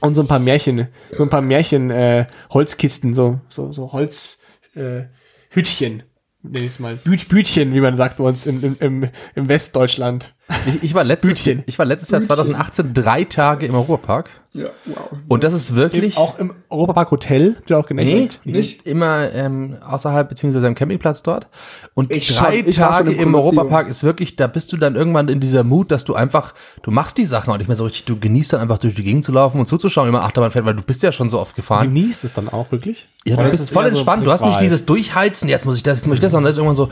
Und 0.00 0.14
so 0.14 0.22
ein 0.22 0.28
paar 0.28 0.38
Märchen, 0.38 0.88
so 1.10 1.22
ein 1.24 1.30
paar 1.30 1.42
Märchen, 1.42 1.90
äh, 1.90 2.26
Holzkisten, 2.50 3.12
so, 3.12 3.40
so, 3.48 3.70
so 3.70 3.92
Holz, 3.92 4.40
äh, 4.74 5.02
Hütchen, 5.50 6.04
nenn 6.42 6.64
ich's 6.64 6.78
mal. 6.78 6.96
Büt, 6.96 7.28
Bütchen, 7.28 7.74
wie 7.74 7.80
man 7.80 7.96
sagt 7.96 8.16
bei 8.16 8.24
uns 8.24 8.46
im, 8.46 8.76
im, 8.80 9.08
im 9.34 9.48
Westdeutschland. 9.48 10.34
Ich, 10.66 10.82
ich 10.82 10.94
war 10.94 11.04
letztes, 11.04 11.42
Bütchen. 11.44 11.62
ich 11.66 11.78
war 11.78 11.86
letztes 11.86 12.10
Jahr 12.10 12.22
2018 12.22 12.92
drei 12.94 13.24
Tage 13.24 13.66
im 13.66 13.74
Europapark. 13.74 14.30
Ja, 14.52 14.70
wow. 14.86 15.10
Und 15.28 15.44
das 15.44 15.52
ist 15.52 15.76
wirklich, 15.76 16.16
Auch 16.16 16.36
im 16.40 16.52
Europapark 16.70 17.12
Hotel, 17.12 17.56
du 17.66 17.76
auch 17.76 17.86
genannt 17.86 18.40
Nee. 18.44 18.52
Nicht? 18.52 18.84
immer 18.84 19.30
ähm, 19.32 19.76
außerhalb 19.80 20.28
beziehungsweise 20.28 20.66
am 20.66 20.74
Campingplatz 20.74 21.22
dort. 21.22 21.46
Und 21.94 22.10
Ich 22.10 22.34
drei 22.36 22.64
schon- 22.64 22.72
Tage 22.74 23.12
im 23.12 23.20
im. 23.28 23.34
Europapark 23.36 23.86
ist 23.88 24.02
wirklich, 24.02 24.34
da 24.34 24.48
bist 24.48 24.72
du 24.72 24.76
dann 24.76 24.96
irgendwann 24.96 25.28
in 25.28 25.38
dieser 25.38 25.62
Mut, 25.62 25.92
dass 25.92 26.04
du 26.04 26.14
einfach, 26.14 26.52
du 26.82 26.90
machst 26.90 27.16
die 27.18 27.26
Sachen 27.26 27.52
auch 27.52 27.58
nicht 27.58 27.68
mehr 27.68 27.76
so 27.76 27.84
richtig, 27.84 28.06
du 28.06 28.18
genießt 28.18 28.52
dann 28.54 28.60
einfach 28.60 28.78
durch 28.78 28.96
die 28.96 29.04
Gegend 29.04 29.24
zu 29.24 29.30
laufen 29.30 29.60
und 29.60 29.66
zuzuschauen, 29.66 30.08
wie 30.08 30.12
man 30.12 30.22
Achterbahn 30.22 30.50
fährt, 30.50 30.64
weil 30.64 30.74
du 30.74 30.82
bist 30.82 31.02
ja 31.04 31.12
schon 31.12 31.30
so 31.30 31.38
oft 31.38 31.54
gefahren. 31.54 31.94
Genießt 31.94 32.24
es 32.24 32.32
dann 32.32 32.48
auch 32.48 32.72
wirklich? 32.72 33.06
Ja, 33.24 33.36
du 33.36 33.48
bist 33.50 33.70
voll 33.72 33.84
eher 33.84 33.90
so 33.90 33.96
entspannt, 33.98 34.26
du 34.26 34.32
hast 34.32 34.44
nicht 34.44 34.60
dieses 34.60 34.84
Durchheizen, 34.84 35.48
jetzt 35.48 35.64
muss 35.64 35.76
ich 35.76 35.84
das, 35.84 35.98
jetzt 35.98 36.06
muss 36.08 36.16
ich 36.16 36.20
das, 36.20 36.32
sondern 36.32 36.46
das 36.46 36.54
ist 36.54 36.58
irgendwann 36.58 36.74
so, 36.76 36.90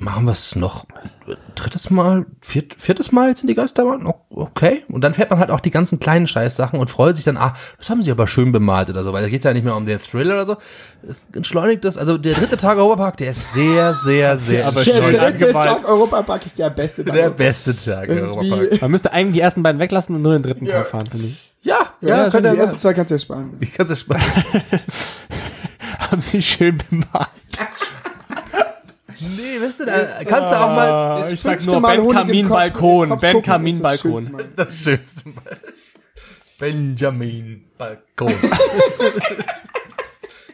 machen 0.00 0.24
wir 0.24 0.32
es 0.32 0.56
noch 0.56 0.86
drittes 1.54 1.90
Mal, 1.90 2.26
viert, 2.40 2.74
viertes 2.78 3.12
Mal 3.12 3.28
jetzt 3.28 3.42
in 3.42 3.46
die 3.46 3.54
Geisterbahn? 3.54 4.12
Okay. 4.30 4.82
Und 4.88 5.02
dann 5.02 5.14
fährt 5.14 5.30
man 5.30 5.38
halt 5.38 5.50
auch 5.50 5.60
die 5.60 5.70
ganzen 5.70 6.00
kleinen 6.00 6.26
Scheißsachen 6.26 6.78
und 6.78 6.90
freut 6.90 7.16
sich 7.16 7.24
dann, 7.24 7.36
ah, 7.36 7.54
das 7.78 7.90
haben 7.90 8.02
sie 8.02 8.10
aber 8.10 8.26
schön 8.26 8.50
bemalt 8.50 8.88
oder 8.90 9.02
so, 9.02 9.12
weil 9.12 9.22
da 9.22 9.28
geht's 9.28 9.44
ja 9.44 9.52
nicht 9.52 9.64
mehr 9.64 9.76
um 9.76 9.86
den 9.86 10.00
Thrill 10.00 10.30
oder 10.30 10.44
so. 10.44 10.56
Es 11.06 11.24
entschleunigt 11.34 11.84
das. 11.84 11.98
Also 11.98 12.18
der 12.18 12.34
dritte 12.34 12.56
Tag 12.56 12.78
Europapark, 12.78 13.16
der 13.18 13.30
ist 13.30 13.52
sehr, 13.52 13.92
sehr, 13.94 14.36
sehr 14.38 14.66
aber 14.66 14.82
Der 14.82 14.92
schön 14.94 15.02
dritte 15.04 15.20
angemalt. 15.22 15.66
Tag 15.80 15.88
Europapark 15.88 16.46
ist 16.46 16.58
der 16.58 16.70
beste 16.70 17.04
Tag. 17.04 17.14
der 17.14 17.30
beste 17.30 17.76
Tag 17.76 18.08
Europapark. 18.08 18.80
Man 18.80 18.90
müsste 18.90 19.12
eigentlich 19.12 19.34
die 19.34 19.40
ersten 19.40 19.62
beiden 19.62 19.78
weglassen 19.78 20.16
und 20.16 20.22
nur 20.22 20.32
den 20.32 20.42
dritten 20.42 20.66
Ja. 20.66 20.78
Tag 20.78 20.88
fahren, 20.88 21.06
finde 21.10 21.26
ich. 21.26 21.52
Ja, 21.62 21.92
ja, 22.00 22.24
ja, 22.24 22.30
könnt 22.30 22.48
die 22.48 22.56
ersten 22.56 22.78
zwei 22.78 22.94
kannst 22.94 23.10
du 23.10 23.16
ja 23.16 23.18
sparen. 23.18 23.56
Ich 23.60 23.72
kann's 23.74 23.90
ja 23.90 23.96
sparen. 23.96 24.22
Haben 25.98 26.20
sie 26.22 26.40
schön 26.42 26.78
bemalt. 26.88 27.28
Nee, 29.20 29.62
weißt 29.64 29.80
du, 29.80 29.86
da 29.86 29.92
kannst 30.26 30.52
du 30.52 30.56
auch 30.56 30.74
mal 30.74 31.18
Das 31.20 31.32
ich 31.32 31.40
sag 31.40 31.64
nur 31.66 31.80
Mal 31.80 31.98
Ben 31.98 32.10
Kamin 32.10 32.48
Balkon, 32.48 33.08
Kopf 33.10 33.20
Ben 33.20 33.32
gucken, 33.34 33.50
Kamin 33.50 33.82
das 33.82 34.02
Balkon. 34.02 34.22
Schönste 34.22 34.32
Mal. 34.32 34.44
das 34.56 34.82
schönste 34.82 35.28
Mal. 35.28 35.42
Benjamin 36.58 37.64
Balkon. 37.78 38.32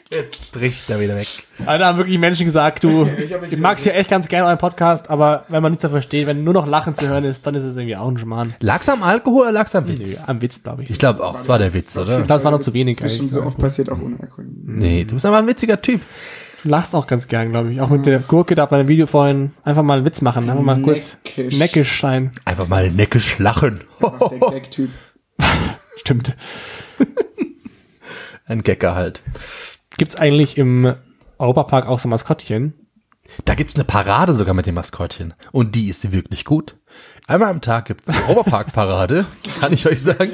Jetzt 0.09 0.53
bricht 0.53 0.89
er 0.89 1.01
wieder 1.01 1.17
weg. 1.17 1.27
Also, 1.67 1.79
da 1.81 1.87
haben 1.87 1.99
wirklich 1.99 2.19
Menschen 2.21 2.47
gesagt, 2.47 2.85
du, 2.85 3.11
Ich 3.19 3.33
hab 3.33 3.43
mich 3.43 3.53
ich 3.53 3.59
mag's 3.59 3.85
ja 3.85 3.93
echt 3.93 4.09
ganz 4.09 4.29
gerne 4.29 4.47
euren 4.47 4.59
Podcast, 4.59 5.11
aber 5.11 5.45
wenn 5.49 5.64
man 5.64 5.73
nichts 5.73 5.83
mehr 5.83 5.91
versteht, 5.91 6.29
wenn 6.29 6.45
nur 6.45 6.55
noch 6.55 6.69
Lachen 6.69 6.95
zu 6.95 7.09
hören 7.09 7.25
ist, 7.25 7.45
dann 7.45 7.57
ist 7.57 7.64
es 7.64 7.75
irgendwie 7.75 7.97
auch 7.97 8.09
ein 8.09 8.17
Schmarrn. 8.17 8.55
Lag's 8.61 8.89
am 8.89 9.03
Alkohol 9.03 9.43
oder 9.43 9.53
lag's 9.53 9.75
am 9.75 9.85
Nö, 9.87 9.99
Witz? 9.99 10.23
am 10.25 10.41
Witz, 10.41 10.62
glaube 10.62 10.85
ich. 10.85 10.91
Ich 10.91 10.99
glaube 11.01 11.25
auch, 11.27 11.35
es 11.35 11.49
war 11.49 11.59
der 11.59 11.75
Witz, 11.75 11.97
oder? 11.99 12.19
glaube, 12.23 12.35
es 12.35 12.45
war 12.45 12.53
noch 12.53 12.61
zu 12.61 12.73
wenig 12.73 12.99
Das 12.99 13.11
ist 13.12 13.19
schon 13.19 13.31
so 13.31 13.43
oft 13.43 13.59
passiert, 13.59 13.91
auch 13.91 14.01
ohne 14.01 14.21
Erkunden. 14.21 14.79
Nee, 14.79 15.05
du 15.05 15.14
bist 15.14 15.27
aber 15.27 15.39
ein 15.39 15.47
witziger 15.49 15.83
Typ. 15.83 16.01
Lachst 16.67 16.95
auch 16.97 17.07
ganz 17.07 17.29
gern, 17.29 17.51
glaube 17.51 17.73
ich. 17.73 17.81
Auch 17.81 17.91
mit 17.91 18.07
der 18.07 18.19
Gurke 18.19 18.55
da 18.57 18.67
bei 18.67 18.79
dem 18.79 18.89
Video 18.89 19.07
vorhin. 19.07 19.53
Einfach 19.62 19.83
mal 19.85 19.99
einen 19.99 20.07
Witz 20.07 20.21
machen. 20.21 20.51
Einfach 20.51 20.64
mal 20.64 20.83
kurz 20.83 21.19
Neckisch. 21.25 21.59
neckisch 21.59 22.01
sein. 22.01 22.33
Einfach 22.45 22.67
mal 22.67 22.91
neckisch 22.91 23.39
lachen. 23.39 23.83
Der 24.01 24.39
Gag-Typ. 24.51 24.91
Stimmt. 25.99 26.37
Ein 28.47 28.62
Gecker 28.62 28.95
halt. 28.95 29.23
Gibt's 29.97 30.17
eigentlich 30.17 30.59
im 30.59 30.95
Europapark 31.39 31.87
auch 31.87 31.99
so 31.99 32.09
Maskottchen? 32.09 32.75
Da 33.45 33.55
gibt's 33.55 33.75
eine 33.75 33.85
Parade 33.85 34.35
sogar 34.35 34.55
mit 34.55 34.67
dem 34.67 34.77
Maskottchen. 34.77 35.35
Und 35.53 35.75
die 35.75 35.89
ist 35.89 36.12
wirklich 36.12 36.45
gut. 36.45 36.77
Einmal 37.26 37.51
am 37.51 37.61
Tag 37.61 37.87
gibt's 37.87 38.11
die 38.12 38.30
Oberpark-Parade, 38.30 39.26
kann 39.61 39.72
ich 39.72 39.87
euch 39.87 40.03
sagen. 40.03 40.30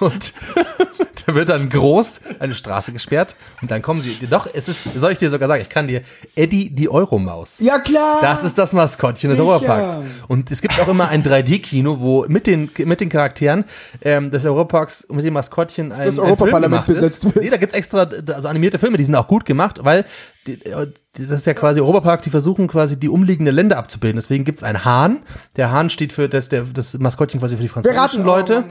Und 0.00 0.34
Da 1.26 1.34
wird 1.34 1.48
dann 1.48 1.68
groß 1.68 2.20
eine 2.38 2.54
Straße 2.54 2.92
gesperrt 2.92 3.36
und 3.62 3.70
dann 3.70 3.82
kommen 3.82 4.00
sie. 4.00 4.26
Doch, 4.26 4.46
es 4.52 4.68
ist, 4.68 4.84
soll 4.94 5.12
ich 5.12 5.18
dir 5.18 5.30
sogar 5.30 5.48
sagen, 5.48 5.62
ich 5.62 5.68
kann 5.68 5.86
dir 5.86 6.02
Eddie 6.34 6.70
die 6.70 6.88
Euromaus. 6.88 7.60
Ja, 7.60 7.78
klar. 7.78 8.18
Das 8.20 8.44
ist 8.44 8.58
das 8.58 8.72
Maskottchen 8.72 9.30
des 9.30 9.38
Sicher. 9.38 9.48
Europaparks. 9.48 9.96
Und 10.28 10.50
es 10.50 10.60
gibt 10.60 10.78
auch 10.80 10.88
immer 10.88 11.08
ein 11.08 11.22
3D-Kino, 11.22 12.00
wo 12.00 12.26
mit 12.28 12.46
den, 12.46 12.70
mit 12.78 13.00
den 13.00 13.08
Charakteren 13.08 13.64
ähm, 14.02 14.30
des 14.30 14.44
Europaparks 14.44 15.04
und 15.04 15.16
mit 15.16 15.24
dem 15.24 15.34
Maskottchen 15.34 15.92
ein, 15.92 16.02
Das 16.02 16.18
ein 16.18 16.26
Europaparlament 16.26 16.88
ist. 16.88 17.00
besetzt 17.00 17.24
wird. 17.24 17.36
Nee, 17.36 17.50
da 17.50 17.56
gibt's 17.56 17.74
extra 17.74 18.02
also 18.02 18.48
animierte 18.48 18.78
Filme, 18.78 18.96
die 18.96 19.04
sind 19.04 19.14
auch 19.14 19.28
gut 19.28 19.44
gemacht, 19.44 19.80
weil 19.82 20.04
die, 20.46 20.58
die, 20.58 21.26
das 21.26 21.40
ist 21.40 21.46
ja 21.46 21.54
quasi 21.54 21.80
Europapark, 21.80 22.20
die 22.22 22.30
versuchen 22.30 22.68
quasi 22.68 23.00
die 23.00 23.08
umliegende 23.08 23.50
Länder 23.50 23.78
abzubilden. 23.78 24.16
Deswegen 24.16 24.44
gibt's 24.44 24.62
einen 24.62 24.84
Hahn. 24.84 25.22
Der 25.56 25.70
Hahn 25.72 25.88
steht 25.94 26.12
für 26.12 26.28
das, 26.28 26.50
der, 26.50 26.64
das 26.64 26.98
Maskottchen 26.98 27.40
quasi 27.40 27.56
für 27.56 27.62
die 27.62 27.68
französischen 27.68 28.24
Leute. 28.24 28.64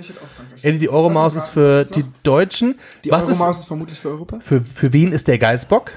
Eddie 0.62 0.80
die 0.80 0.90
Euromaus 0.90 1.36
ist 1.36 1.48
für 1.50 1.86
die 1.86 2.06
Deutschen. 2.22 2.80
Die 3.04 3.12
Was 3.12 3.28
ist, 3.28 3.40
Euromaus 3.40 3.60
ist 3.60 3.66
vermutlich 3.66 4.00
für 4.00 4.10
Europa. 4.10 4.40
für, 4.40 4.62
für 4.62 4.94
wen 4.94 5.12
ist 5.12 5.28
der 5.28 5.40
Geißbock? 5.40 5.92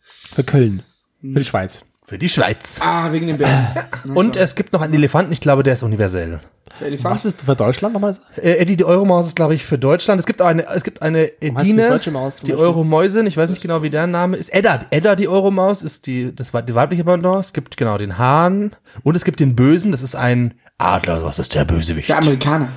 Für 0.00 0.44
Köln. 0.44 0.82
Für 1.20 1.38
die 1.38 1.44
Schweiz. 1.44 1.82
Für 2.06 2.18
die 2.18 2.28
Schweiz. 2.28 2.80
Ah, 2.82 3.12
wegen 3.12 3.26
den 3.26 3.36
Bären. 3.36 3.86
Und 4.14 4.36
es 4.36 4.54
gibt 4.54 4.72
noch 4.72 4.80
einen 4.80 4.94
Elefanten, 4.94 5.32
ich 5.32 5.40
glaube, 5.40 5.62
der 5.62 5.74
ist 5.74 5.82
universell. 5.82 6.40
Elefant. 6.80 7.14
Was 7.14 7.24
ist 7.24 7.42
für 7.42 7.54
Deutschland 7.54 7.94
nochmal? 7.94 8.16
Äh, 8.36 8.52
Eddie, 8.52 8.76
die 8.76 8.84
Euromaus 8.84 9.28
ist, 9.28 9.36
glaube 9.36 9.54
ich, 9.54 9.64
für 9.64 9.78
Deutschland. 9.78 10.20
Es 10.20 10.26
gibt 10.26 10.40
auch 10.40 10.46
eine, 10.46 10.66
es 10.68 10.84
gibt 10.84 11.02
eine 11.02 11.30
Edine, 11.40 11.88
deutsche 11.88 12.10
Maus 12.10 12.38
die? 12.38 12.54
Euromäusin, 12.54 13.26
ich 13.26 13.36
weiß 13.36 13.50
nicht 13.50 13.62
genau, 13.62 13.82
wie 13.82 13.90
der 13.90 14.06
Name 14.06 14.36
ist. 14.36 14.52
Edda, 14.52 14.80
Edda, 14.90 15.14
die 15.14 15.28
Euromaus, 15.28 15.82
ist 15.82 16.06
die, 16.06 16.34
das 16.34 16.54
war 16.54 16.62
die 16.62 16.74
weibliche 16.74 17.04
Pendant. 17.04 17.44
Es 17.44 17.52
gibt 17.52 17.76
genau 17.76 17.98
den 17.98 18.18
Hahn 18.18 18.74
und 19.02 19.16
es 19.16 19.24
gibt 19.24 19.40
den 19.40 19.54
Bösen, 19.54 19.92
das 19.92 20.02
ist 20.02 20.14
ein 20.14 20.54
Adler, 20.78 21.20
das 21.20 21.38
ist 21.38 21.54
der 21.54 21.64
Bösewicht. 21.64 22.08
Der 22.08 22.18
Amerikaner. 22.18 22.70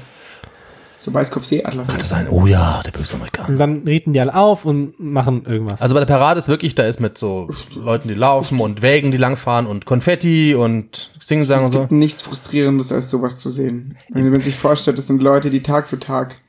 So 1.05 1.13
Weißkopfseeadler. 1.13 1.83
Könnte 1.83 2.07
sein, 2.07 2.27
oh 2.27 2.47
ja, 2.47 2.81
der 2.83 2.89
böse 2.89 3.13
Amerikaner. 3.13 3.49
Und 3.49 3.59
dann 3.59 3.83
reden 3.85 4.13
die 4.13 4.19
alle 4.19 4.33
auf 4.33 4.65
und 4.65 4.99
machen 4.99 5.45
irgendwas. 5.45 5.79
Also 5.79 5.93
bei 5.93 5.99
der 5.99 6.07
Parade 6.07 6.39
ist 6.39 6.47
wirklich, 6.47 6.73
da 6.73 6.81
ist 6.81 6.99
mit 6.99 7.15
so 7.15 7.47
Leuten, 7.75 8.07
die 8.07 8.15
laufen 8.15 8.59
und 8.59 8.81
Wägen, 8.81 9.11
die 9.11 9.17
langfahren 9.19 9.67
und 9.67 9.85
Konfetti 9.85 10.55
und 10.55 11.11
Singsang 11.19 11.59
Es 11.59 11.65
und 11.65 11.73
so. 11.73 11.79
gibt 11.81 11.91
nichts 11.91 12.23
Frustrierendes, 12.23 12.91
als 12.91 13.11
sowas 13.11 13.37
zu 13.37 13.51
sehen. 13.51 13.95
Wenn 14.09 14.31
man 14.31 14.41
sich 14.41 14.55
vorstellt, 14.55 14.97
das 14.97 15.05
sind 15.05 15.21
Leute, 15.21 15.51
die 15.51 15.61
Tag 15.61 15.87
für 15.87 15.99
Tag. 15.99 16.41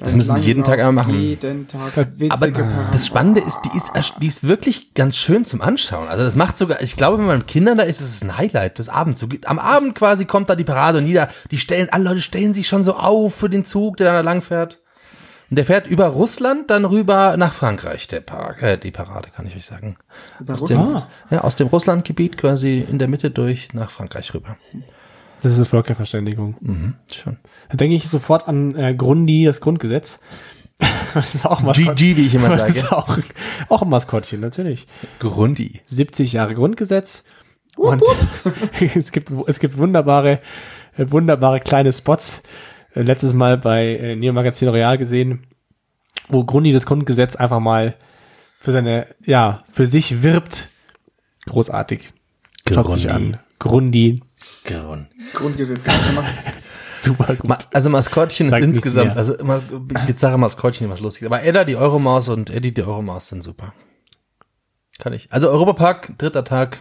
Das 0.00 0.14
müssen 0.14 0.36
die 0.36 0.42
jeden 0.42 0.62
Tag 0.62 0.78
einmal 0.78 0.92
machen. 1.04 1.20
Jeden 1.20 1.66
Tag 1.66 1.90
Aber 2.28 2.50
Paraden. 2.52 2.86
das 2.92 3.04
Spannende 3.06 3.40
ist, 3.40 3.60
die 3.64 3.76
ist, 3.76 3.92
die 4.22 4.26
ist 4.28 4.46
wirklich 4.46 4.94
ganz 4.94 5.16
schön 5.16 5.44
zum 5.44 5.60
Anschauen. 5.60 6.06
Also 6.06 6.22
das 6.22 6.36
macht 6.36 6.56
sogar, 6.56 6.80
ich 6.80 6.94
glaube, 6.96 7.18
wenn 7.18 7.26
man 7.26 7.38
mit 7.38 7.48
Kindern 7.48 7.76
da 7.76 7.82
ist, 7.82 8.00
ist 8.00 8.14
es 8.14 8.22
ein 8.22 8.38
Highlight 8.38 8.78
des 8.78 8.88
Abends. 8.88 9.18
So, 9.18 9.26
geht- 9.26 9.48
am 9.48 9.58
Abend 9.58 9.96
quasi 9.96 10.24
kommt 10.24 10.48
da 10.50 10.54
die 10.54 10.62
Parade 10.62 10.98
und 10.98 11.06
jeder, 11.06 11.30
die 11.50 11.58
stellen, 11.58 11.88
alle 11.90 12.04
Leute 12.04 12.20
stellen 12.20 12.54
sich 12.54 12.68
schon 12.68 12.84
so 12.84 12.94
auf 12.94 13.34
für 13.34 13.50
den 13.50 13.64
Zug, 13.64 13.96
der 13.96 14.12
da 14.12 14.20
lang 14.20 14.40
fährt. 14.40 14.78
Und 15.50 15.56
der 15.58 15.64
fährt 15.64 15.88
über 15.88 16.06
Russland, 16.08 16.70
dann 16.70 16.84
rüber 16.84 17.36
nach 17.36 17.52
Frankreich, 17.54 18.06
der 18.06 18.20
Park, 18.20 18.62
äh, 18.62 18.76
die 18.76 18.90
Parade, 18.92 19.30
kann 19.34 19.46
ich 19.46 19.56
euch 19.56 19.64
sagen. 19.66 19.96
Über 20.38 20.54
Aus 20.54 20.64
dem, 20.66 20.78
Russland. 20.78 21.06
ja, 21.30 21.40
aus 21.40 21.56
dem 21.56 21.66
Russlandgebiet 21.68 22.36
quasi 22.38 22.78
in 22.88 22.98
der 23.00 23.08
Mitte 23.08 23.30
durch 23.32 23.72
nach 23.74 23.90
Frankreich 23.90 24.32
rüber. 24.32 24.56
Das 25.42 25.58
ist 25.58 25.68
Völkerverständigung. 25.68 26.56
Mhm, 26.60 26.94
schon. 27.12 27.36
Da 27.68 27.76
denke 27.76 27.96
ich 27.96 28.08
sofort 28.08 28.48
an 28.48 28.74
äh, 28.74 28.94
Grundi, 28.94 29.44
das 29.44 29.60
Grundgesetz. 29.60 30.20
das 31.14 31.34
ist 31.34 31.46
auch 31.46 31.60
ein 31.60 31.66
Maskottchen. 31.66 31.94
GG, 31.96 32.16
wie 32.16 32.26
ich 32.26 32.34
immer 32.34 32.48
Das 32.56 32.68
ist 32.70 32.80
sage. 32.80 32.94
auch, 32.96 33.18
auch 33.68 33.82
ein 33.82 33.88
Maskottchen, 33.88 34.40
natürlich. 34.40 34.86
Grundi. 35.18 35.80
70 35.86 36.32
Jahre 36.32 36.54
Grundgesetz. 36.54 37.24
Und 37.76 38.02
es 38.96 39.12
gibt, 39.12 39.32
es 39.46 39.58
gibt 39.60 39.76
wunderbare, 39.76 40.40
äh, 40.96 41.06
wunderbare 41.10 41.60
kleine 41.60 41.92
Spots. 41.92 42.42
Äh, 42.94 43.02
Letztes 43.02 43.34
Mal 43.34 43.58
bei 43.58 43.96
äh, 43.96 44.16
Neo 44.16 44.32
Magazin 44.32 44.68
Royal 44.68 44.98
gesehen, 44.98 45.46
wo 46.28 46.44
Grundi 46.44 46.72
das 46.72 46.86
Grundgesetz 46.86 47.36
einfach 47.36 47.60
mal 47.60 47.94
für 48.60 48.72
seine, 48.72 49.06
ja, 49.24 49.62
für 49.70 49.86
sich 49.86 50.22
wirbt. 50.22 50.68
Großartig. 51.46 52.12
Schaut 52.68 52.90
sich 52.90 53.06
Grundi. 53.06 53.28
an. 53.34 53.40
Grundi. 53.58 54.20
Grund. 54.64 55.08
Grundgesetz 55.34 55.82
kann 55.84 55.96
ich 55.98 56.06
schon 56.06 56.14
machen. 56.16 56.34
Super 56.92 57.36
gut. 57.36 57.48
Ma 57.48 57.58
also 57.72 57.90
Maskottchen 57.90 58.46
ist 58.46 58.50
Sagt 58.52 58.62
nichts 58.62 58.78
insgesamt, 58.78 59.08
mehr. 59.08 59.16
also 59.16 59.34
immer 59.34 59.60
bizarre 59.60 60.38
Maskottchen, 60.38 60.90
was 60.90 61.00
lustig. 61.00 61.26
Aber 61.26 61.42
Edda, 61.42 61.64
die 61.64 61.76
Euromaus 61.76 62.28
und 62.28 62.50
Eddie, 62.50 62.72
die 62.72 62.82
Euromaus 62.82 63.28
sind 63.28 63.42
super. 63.42 63.72
Kann 64.98 65.12
ich. 65.12 65.32
Also 65.32 65.48
Europapark, 65.48 66.18
dritter 66.18 66.44
Tag. 66.44 66.80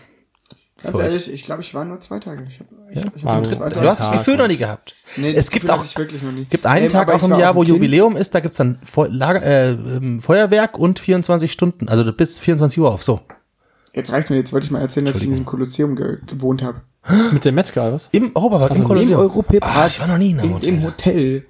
Ganz 0.81 0.97
euch. 0.97 1.05
ehrlich, 1.05 1.33
ich 1.33 1.43
glaube, 1.43 1.61
ich 1.61 1.73
war 1.73 1.85
nur 1.85 1.99
zwei 1.99 2.19
Tage. 2.19 2.45
Ich 2.47 2.59
hab, 2.59 2.67
ich, 2.91 3.15
ich 3.15 3.25
War 3.25 3.35
hab 3.35 3.43
nur 3.43 3.51
zwei 3.51 3.69
drei 3.69 3.81
Du 3.81 3.89
hast 3.89 4.01
das 4.01 4.11
Gefühl 4.11 4.37
noch 4.37 4.47
nie 4.47 4.57
gehabt. 4.57 4.95
Nee, 5.15 5.29
es 5.29 5.45
das 5.45 5.51
gibt 5.51 5.69
auch, 5.69 5.77
hatte 5.77 5.85
ich 5.85 5.97
wirklich 5.97 6.21
noch 6.21 6.31
nie. 6.31 6.45
gibt 6.45 6.65
einen 6.65 6.85
Ähm, 6.85 6.91
Tag 6.91 7.09
auch 7.11 7.17
ich 7.17 7.23
im 7.23 7.37
Jahr, 7.37 7.51
auch 7.51 7.55
wo 7.55 7.61
Kind. 7.61 7.75
Jubiläum 7.75 8.15
ist, 8.15 8.35
da 8.35 8.39
gibt's 8.39 8.57
dann 8.57 8.79
Feu 8.85 9.07
Lager, 9.09 9.41
äh, 9.43 9.71
ähm, 9.71 10.19
Feuerwerk 10.19 10.77
und 10.77 10.99
24 10.99 11.51
Stunden, 11.51 11.89
also 11.89 12.11
bis 12.13 12.39
24 12.39 12.79
Uhr 12.79 12.91
auf, 12.91 13.03
so. 13.03 13.21
Jetzt 13.93 14.11
reicht's 14.11 14.29
mir, 14.29 14.35
jetzt 14.35 14.53
wollte 14.53 14.65
ich 14.65 14.71
mal 14.71 14.81
erzählen, 14.81 15.07
dass 15.07 15.17
ich 15.17 15.23
in 15.23 15.31
diesem 15.31 15.45
Kolosseum 15.45 15.95
ge 15.95 16.19
gewohnt 16.27 16.61
habe. 16.61 16.81
Mit 17.31 17.45
dem 17.45 17.55
Metzger 17.55 17.83
oder 17.83 17.93
was? 17.93 18.09
Im 18.11 18.31
Europapark, 18.35 18.71
im 18.71 18.77
Im 18.77 18.83
Kolosseum. 18.83 19.19
Europapark. 19.19 19.63
Ah, 19.77 19.87
ich 19.87 19.99
war 19.99 20.07
noch 20.07 20.17
nie 20.17 20.31
in 20.31 20.39
einem 20.39 20.55
in 20.55 20.61
dem 20.61 20.83
Hotel. 20.83 21.45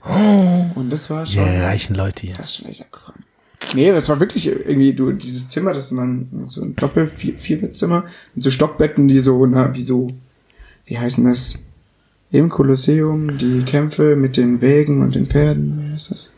Und 0.75 0.89
das 0.91 1.09
war 1.09 1.25
schon, 1.25 1.43
Ja, 1.45 1.65
reichen 1.65 1.95
Leute 1.95 2.21
hier. 2.27 2.35
das 2.35 2.45
ist 2.51 2.55
schon 2.57 2.67
echt 2.67 2.81
abgefahren. 2.81 3.23
Nee, 3.73 3.91
das 3.91 4.07
war 4.07 4.19
wirklich 4.19 4.47
irgendwie, 4.47 4.93
du, 4.93 5.11
dieses 5.11 5.49
Zimmer, 5.49 5.73
das 5.73 5.85
ist 5.85 5.91
man 5.91 6.29
so 6.45 6.61
ein 6.61 6.75
Doppel, 6.75 7.07
vier, 7.07 7.33
Vierbettzimmer 7.37 8.05
mit 8.33 8.43
so 8.43 8.51
Stockbetten, 8.51 9.07
die 9.07 9.19
so, 9.19 9.45
na, 9.45 9.73
wie 9.75 9.83
so, 9.83 10.11
wie 10.85 10.97
heißen 10.97 11.23
das? 11.25 11.55
Im 12.29 12.49
Kolosseum, 12.49 13.37
die 13.37 13.63
Kämpfe 13.63 14.15
mit 14.17 14.37
den 14.37 14.61
Wägen 14.61 15.01
und 15.01 15.15
den 15.15 15.27
Pferden, 15.27 15.79
wie 15.89 15.93
heißt 15.93 16.11
das? 16.11 16.31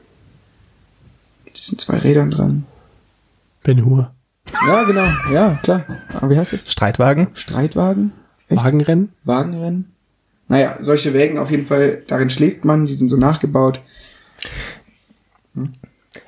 Die 1.48 1.62
sind 1.64 1.82
zwei 1.82 1.98
Rädern 1.98 2.30
dran. 2.32 2.66
Ben 3.64 3.84
Hur. 3.84 4.12
Ja, 4.68 4.84
genau, 4.84 5.06
ja, 5.34 5.60
klar. 5.64 5.84
Aber 6.14 6.30
wie 6.30 6.38
heißt 6.38 6.54
das? 6.54 6.72
Streitwagen. 6.72 7.28
Streitwagen? 7.34 8.12
Echt? 8.50 8.64
Wagenrennen. 8.64 9.14
Wagenrennen? 9.24 9.92
Naja, 10.48 10.76
solche 10.80 11.14
Wägen 11.14 11.38
auf 11.38 11.52
jeden 11.52 11.66
Fall, 11.66 12.04
darin 12.08 12.30
schläft 12.30 12.66
man, 12.66 12.86
die 12.86 12.94
sind 12.96 13.10
so 13.10 13.18
nachgebaut. 13.18 13.82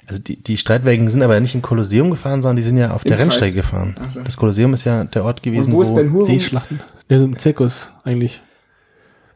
Also 0.05 0.21
die, 0.21 0.35
die 0.35 0.57
Streitwagen 0.57 1.09
sind 1.09 1.23
aber 1.23 1.39
nicht 1.39 1.55
im 1.55 1.61
Kolosseum 1.61 2.11
gefahren, 2.11 2.41
sondern 2.41 2.57
die 2.57 2.61
sind 2.61 2.77
ja 2.77 2.91
auf 2.91 3.03
der 3.03 3.13
Kreis. 3.17 3.25
Rennstrecke 3.25 3.55
gefahren. 3.55 3.95
So. 4.09 4.21
Das 4.21 4.37
Kolosseum 4.37 4.73
ist 4.73 4.83
ja 4.83 5.03
der 5.05 5.25
Ort 5.25 5.41
gewesen, 5.41 5.67
Und 5.67 5.73
wo 5.73 5.81
ist 5.81 5.95
Ben 5.95 6.11
Hur? 6.11 6.25
Seeschlachten. 6.25 6.79
Der 7.09 7.17
ist 7.17 7.23
ein 7.23 7.37
Zirkus 7.37 7.91
eigentlich. 8.03 8.41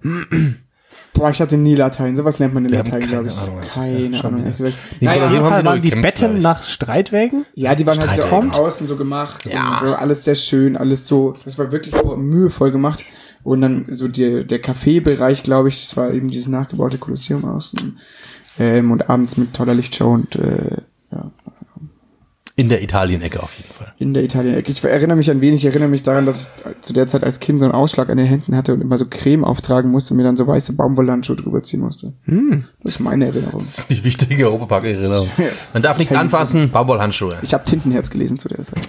Boah, 1.16 1.30
ich 1.32 1.39
hatte 1.41 1.57
nie 1.57 1.76
Latein. 1.76 2.16
Sowas 2.16 2.39
lernt 2.39 2.53
man 2.53 2.66
in 2.66 2.72
Wir 2.72 2.80
Latein, 2.80 3.01
glaube 3.07 3.28
ich. 3.30 3.38
Ahnung. 3.38 3.61
Keine 3.61 3.99
Ja, 4.18 4.22
Ahnung, 4.24 4.41
ehrlich 4.43 4.57
gesagt. 4.57 4.76
Nee, 4.99 5.05
Naja, 5.07 5.16
aber 5.18 5.24
Auf 5.26 5.30
so 5.30 5.36
jeden 5.36 5.45
haben 5.45 5.49
Fall 5.51 5.57
sie 5.59 5.63
nur 5.63 5.74
waren 5.74 5.82
die 5.82 6.01
Betten 6.01 6.41
nach 6.41 6.63
Streitwägen. 6.63 7.45
ja, 7.55 7.74
die 7.76 7.88
waren 7.88 7.99
halt 7.99 8.13
so 8.16 8.22
Streitwagen. 8.24 8.51
außen 8.51 8.88
so 8.88 8.95
gemacht. 8.97 9.45
Ja. 9.45 9.74
Und 9.74 9.80
so 9.88 9.93
alles 9.95 10.24
sehr 10.26 10.36
schön, 10.36 10.76
alles 10.78 11.07
so. 11.07 11.36
Das 11.45 11.57
war 11.57 11.72
wirklich 11.72 11.95
auch 11.95 12.16
mühevoll 12.18 12.72
gemacht. 12.72 13.03
Und 13.43 13.61
dann 13.61 13.86
so 13.89 14.07
der, 14.07 14.43
der 14.43 14.61
Café-Bereich, 14.61 15.43
glaube 15.43 15.70
ich, 15.70 15.80
das 15.82 15.95
war 15.95 16.11
eben 16.11 16.28
dieses 16.30 16.47
nachgebaute 16.47 16.97
Kolosseum 16.97 17.45
außen. 17.45 17.97
Ähm, 18.59 18.91
und 18.91 19.09
abends 19.09 19.38
mit 19.38 19.53
toller 19.53 19.74
Lichtshow 19.74 20.11
und 20.13 20.36
äh, 20.38 20.78
In 22.58 22.70
der 22.70 22.82
Italien-Ecke 22.82 23.43
auf 23.43 23.53
jeden 23.58 23.74
Fall. 23.74 23.93
in 23.99 24.14
der 24.14 24.24
Italien-Ecke. 24.24 24.72
Ich 24.72 24.82
erinnere 24.82 25.18
mich 25.18 25.30
an 25.30 25.41
wenig, 25.41 25.60
ich 25.60 25.66
erinnere 25.66 25.89
mich 25.89 26.03
daran, 26.03 26.26
dass 26.26 26.41
ich 26.41 26.82
zu 26.82 26.93
der 26.93 27.06
Zeit 27.06 27.26
als 27.26 27.41
Kind 27.41 27.60
so 27.60 27.66
einen 27.66 27.74
Ausschlag 27.74 28.10
an 28.10 28.16
den 28.18 28.28
Händen 28.28 28.56
hatte 28.56 28.74
und 28.74 28.80
immer 28.80 28.97
so 28.97 29.06
Creme 29.10 29.43
auftragen 29.43 29.91
musste 29.91 30.14
und 30.14 30.18
mir 30.18 30.24
dann 30.24 30.38
so 30.38 30.47
weiße 30.47 30.72
Baumwollhandschuhe 30.74 31.36
drüber 31.36 31.64
ziehen 31.64 31.82
musste. 31.82 32.14
Das 32.26 32.93
ist 32.93 32.99
meine 33.01 33.26
Erinnerung. 33.26 33.62
Das 33.64 33.80
ist 33.80 33.89
die 33.89 34.01
wichtige 34.06 34.45
Europapark-Erinnerung. 34.47 35.28
Man 35.74 35.84
darf 35.84 35.97
nichts 35.97 36.16
anfassen, 36.16 36.70
Baumwollhandschuhe. 36.72 37.38
Ich 37.41 37.53
habe 37.53 37.66
Tintenherz 37.66 38.10
gelesen 38.10 38.39
zu 38.39 38.47
der 38.47 38.64
Zeit. 38.64 38.88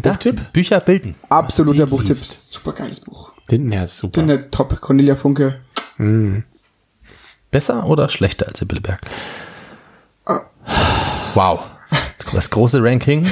Buchtipp? 0.00 0.52
Bücher 0.54 0.80
bilden. 0.80 1.14
Absoluter 1.28 1.84
Buchtipp. 1.86 2.16
Super 2.16 2.72
geiles 2.72 3.00
Buch. 3.00 3.34
Tintenherz, 3.48 3.98
super. 3.98 4.12
Tintenherz 4.12 4.48
top. 4.50 4.80
Cornelia 4.80 5.16
Funke. 5.16 5.56
Besser 7.50 7.86
oder 7.86 8.08
schlechter 8.08 8.48
als 8.48 8.58
Sibylle 8.58 8.80
Berg? 8.80 9.00
Ah. 10.24 10.40
Wow. 11.34 11.60
Jetzt 11.92 12.24
kommt 12.24 12.36
das 12.36 12.50
große 12.50 12.82
Ranking. 12.82 13.30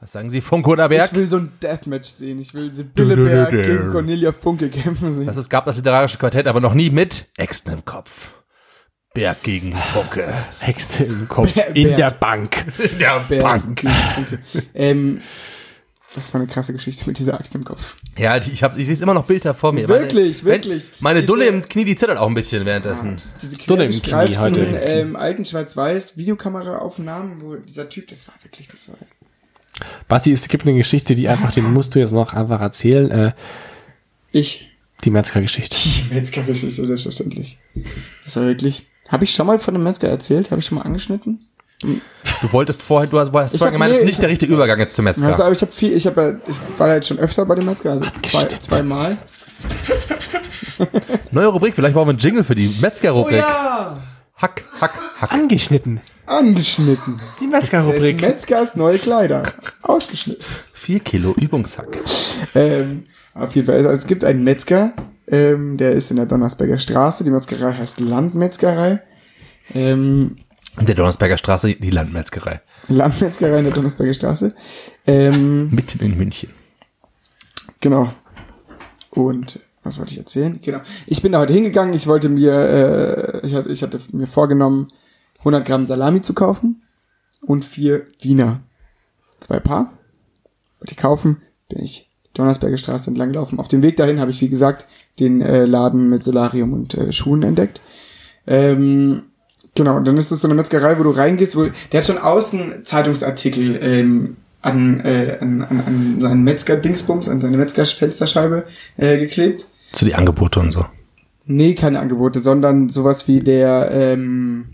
Was 0.00 0.12
sagen 0.12 0.28
Sie, 0.28 0.40
Funk 0.40 0.68
oder 0.68 0.88
Berg? 0.88 1.10
Ich 1.10 1.16
will 1.16 1.26
so 1.26 1.38
ein 1.38 1.52
Deathmatch 1.62 2.08
sehen. 2.08 2.38
Ich 2.38 2.52
will 2.54 2.72
Sibylle 2.72 3.16
Berg 3.16 3.50
gegen 3.50 3.90
Cornelia 3.90 4.32
Funke 4.32 4.68
kämpfen 4.68 5.14
sehen. 5.14 5.26
Das 5.26 5.36
es 5.36 5.48
gab 5.48 5.64
das 5.64 5.76
literarische 5.76 6.18
Quartett, 6.18 6.46
aber 6.46 6.60
noch 6.60 6.74
nie 6.74 6.90
mit 6.90 7.26
Äxten 7.36 7.72
im 7.72 7.84
Kopf. 7.84 8.32
Berg 9.14 9.42
gegen 9.42 9.74
Funke. 9.74 10.32
Hexe 10.60 11.04
im 11.04 11.26
Kopf 11.26 11.54
Berg. 11.54 11.74
in 11.74 11.96
der 11.96 12.10
Bank. 12.10 12.66
Der 13.00 13.20
Berg 13.20 13.62
gegen 13.76 13.90
Funke. 13.92 14.38
ähm, 14.74 15.22
das 16.16 16.34
war 16.34 16.40
eine 16.40 16.50
krasse 16.50 16.72
Geschichte 16.72 17.06
mit 17.06 17.18
dieser 17.18 17.34
Axt 17.38 17.54
im 17.54 17.64
Kopf. 17.64 17.94
Ja, 18.18 18.40
die, 18.40 18.50
ich, 18.50 18.62
hab's, 18.62 18.76
ich 18.76 18.86
sehe 18.86 18.94
es 18.94 19.00
immer 19.02 19.14
noch 19.14 19.24
Bilder 19.26 19.54
vor 19.54 19.72
mir. 19.72 19.86
Wirklich, 19.88 20.42
meine, 20.42 20.54
wirklich. 20.54 20.90
Meine 21.00 21.20
Diese- 21.20 21.26
Dulle 21.28 21.46
im 21.46 21.62
Knie, 21.62 21.84
die 21.84 21.94
zittert 21.94 22.18
auch 22.18 22.26
ein 22.26 22.34
bisschen 22.34 22.64
währenddessen. 22.64 23.22
Diese 23.40 23.58
Stunde 23.60 23.84
im 23.84 23.90
Knie 23.92 24.36
heute. 24.36 24.60
ähm, 24.62 25.14
alten 25.14 25.44
Schwarz-Weiß 25.44 26.16
Videokameraaufnahmen, 26.16 27.40
wo 27.40 27.54
dieser 27.56 27.88
Typ, 27.88 28.08
das 28.08 28.26
war 28.26 28.34
wirklich, 28.42 28.66
das 28.66 28.88
war 28.88 28.96
Basti, 30.08 30.32
es 30.32 30.48
gibt 30.48 30.64
eine 30.66 30.74
Geschichte, 30.76 31.14
die 31.14 31.28
einfach, 31.28 31.52
den 31.52 31.72
musst 31.72 31.94
du 31.94 31.98
jetzt 31.98 32.12
noch 32.12 32.32
einfach 32.32 32.60
erzählen. 32.60 33.10
Äh, 33.10 33.32
ich. 34.32 34.66
die 35.04 35.10
Metzger-Geschichte. 35.10 35.76
Die 36.10 36.14
Metzger-Geschichte, 36.14 36.84
selbstverständlich. 36.84 37.58
Das 38.24 38.36
war 38.36 38.44
wirklich. 38.44 38.86
Habe 39.08 39.24
ich 39.24 39.32
schon 39.34 39.46
mal 39.46 39.58
von 39.58 39.74
dem 39.74 39.82
Metzger 39.84 40.08
erzählt? 40.08 40.50
Habe 40.50 40.60
ich 40.60 40.66
schon 40.66 40.78
mal 40.78 40.82
angeschnitten? 40.84 41.44
Du 41.82 42.52
wolltest 42.52 42.82
vorher, 42.82 43.08
du 43.08 43.18
hast, 43.18 43.30
du 43.32 43.38
hast 43.38 43.54
Ich 43.54 43.58
vorher 43.58 43.68
hab- 43.68 43.72
gemeint, 43.74 43.90
das 43.92 43.98
ist 43.98 44.04
nee, 44.04 44.10
nicht 44.10 44.22
der 44.22 44.28
richtige 44.30 44.52
Übergang 44.52 44.78
jetzt 44.78 44.94
zum 44.94 45.04
Metzger. 45.04 45.26
Also, 45.26 45.42
aber 45.42 45.52
ich 45.52 45.60
habe 45.62 45.72
viel, 45.72 45.94
ich 45.94 46.06
habe, 46.06 46.40
ja- 46.46 46.50
ich 46.50 46.78
war 46.78 46.88
ja 46.88 46.94
jetzt 46.96 47.08
schon 47.08 47.18
öfter 47.18 47.44
bei 47.46 47.54
dem 47.54 47.66
Metzger, 47.66 47.92
also 47.92 48.04
zwei, 48.22 48.44
zweimal. 48.44 49.16
Neue 51.30 51.46
Rubrik, 51.48 51.74
vielleicht 51.74 51.94
brauchen 51.94 52.08
wir 52.08 52.10
einen 52.10 52.18
Jingle 52.18 52.44
für 52.44 52.54
die 52.54 52.68
Metzger-Rubrik. 52.80 53.34
Oh 53.34 53.38
ja! 53.38 53.98
Hack, 54.36 54.64
Hack, 54.80 54.92
Hack. 55.20 55.32
Angeschnitten. 55.32 56.00
Angeschnitten. 56.26 57.20
Die 57.40 57.46
Metzger-Rubrik. 57.46 58.20
Metzgers 58.20 58.76
neue 58.76 58.98
Kleider. 58.98 59.42
Ausgeschnitten. 59.82 60.44
Vier 60.74 61.00
Kilo 61.00 61.34
Übungshack. 61.38 61.98
Ähm, 62.54 63.04
auf 63.34 63.54
jeden 63.54 63.66
Fall. 63.66 63.76
Also, 63.76 63.88
es 63.90 64.06
gibt 64.06 64.24
einen 64.24 64.44
Metzger, 64.44 64.92
ähm, 65.28 65.76
der 65.78 65.92
ist 65.92 66.10
in 66.10 66.16
der 66.16 66.26
Donnersberger 66.26 66.78
Straße. 66.78 67.24
Die 67.24 67.30
Metzgerei 67.30 67.72
heißt 67.72 68.00
Landmetzgerei. 68.00 69.02
Ähm, 69.74 70.36
der 70.80 70.94
Donnersberger 70.94 71.38
Straße, 71.38 71.74
die 71.74 71.90
Landmetzgerei. 71.90 72.60
Landmetzgerei 72.88 73.58
in 73.58 73.64
der 73.64 73.74
Donnersberger 73.74 74.14
Straße. 74.14 74.54
Ähm, 75.06 75.70
Mitten 75.70 76.00
in 76.00 76.16
München. 76.16 76.50
genau. 77.80 78.12
Und 79.10 79.60
was 79.82 79.98
wollte 79.98 80.12
ich 80.12 80.18
erzählen? 80.18 80.58
Genau. 80.60 80.80
Ich 81.06 81.22
bin 81.22 81.32
da 81.32 81.38
heute 81.38 81.52
hingegangen. 81.52 81.94
Ich 81.94 82.06
wollte 82.06 82.28
mir, 82.28 82.52
äh, 82.52 83.46
ich, 83.46 83.54
hatte, 83.54 83.70
ich 83.70 83.82
hatte 83.82 84.00
mir 84.12 84.26
vorgenommen, 84.26 84.88
100 85.38 85.64
Gramm 85.64 85.84
Salami 85.84 86.22
zu 86.22 86.34
kaufen 86.34 86.82
und 87.42 87.64
vier 87.64 88.06
Wiener. 88.20 88.60
Zwei 89.40 89.60
Paar. 89.60 89.92
Wollte 90.80 90.92
ich 90.92 90.96
kaufen. 90.96 91.38
Bin 91.68 91.82
ich 91.82 92.10
Donnersberger 92.34 92.76
Straße 92.76 93.08
entlang 93.08 93.32
gelaufen. 93.32 93.58
Auf 93.58 93.68
dem 93.68 93.82
Weg 93.82 93.96
dahin 93.96 94.20
habe 94.20 94.30
ich, 94.30 94.40
wie 94.40 94.48
gesagt, 94.48 94.86
den 95.20 95.40
äh, 95.40 95.64
Laden 95.64 96.10
mit 96.10 96.22
Solarium 96.24 96.72
und 96.72 96.94
äh, 96.94 97.12
Schuhen 97.12 97.42
entdeckt. 97.42 97.80
Ähm, 98.46 99.22
genau, 99.76 99.96
und 99.96 100.06
dann 100.08 100.16
ist 100.16 100.30
es 100.32 100.40
so 100.40 100.48
eine 100.48 100.54
Metzgerei, 100.56 100.98
wo 100.98 101.04
du 101.04 101.10
reingehst, 101.10 101.54
wo 101.56 101.68
der 101.92 102.00
hat 102.00 102.06
schon 102.06 102.18
außen 102.18 102.84
Zeitungsartikel 102.84 103.78
ähm, 103.80 104.36
an, 104.62 104.98
äh, 105.00 105.38
an, 105.40 105.62
an, 105.62 105.80
an 105.80 106.20
seinen 106.20 106.42
Metzger-Dingsbums, 106.42 107.28
an 107.28 107.40
seine 107.40 107.56
Metzger-Fensterscheibe 107.58 108.64
äh, 108.96 109.18
geklebt. 109.18 109.66
Zu 109.92 110.04
die 110.04 110.14
Angebote 110.14 110.58
und 110.58 110.72
so. 110.72 110.84
Nee, 111.44 111.74
keine 111.74 112.00
Angebote, 112.00 112.40
sondern 112.40 112.88
sowas 112.88 113.28
wie 113.28 113.38
der, 113.38 113.90
ähm, 113.92 114.66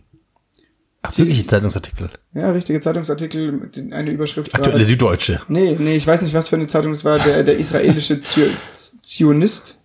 Ach, 1.03 1.19
wirkliche 1.19 1.47
Zeitungsartikel. 1.47 2.09
ja, 2.33 2.51
richtige 2.53 2.81
Zeitungsartikel, 2.81 3.71
eine 3.91 4.11
Überschrift 4.11 4.55
war, 4.55 4.61
Aktuelle 4.61 4.85
Süddeutsche. 4.85 5.41
Nee, 5.49 5.77
nee, 5.79 5.97
ich 5.97 6.07
weiß 6.07 6.23
nicht, 6.23 6.33
was 6.33 6.49
für 6.49 6.57
eine 6.57 6.69
Zeitung 6.69 6.93
es 6.93 7.05
war, 7.05 7.19
der, 7.19 7.43
der 7.43 7.59
israelische 7.59 8.15
Zio- 8.23 8.47
Zionist 9.03 9.82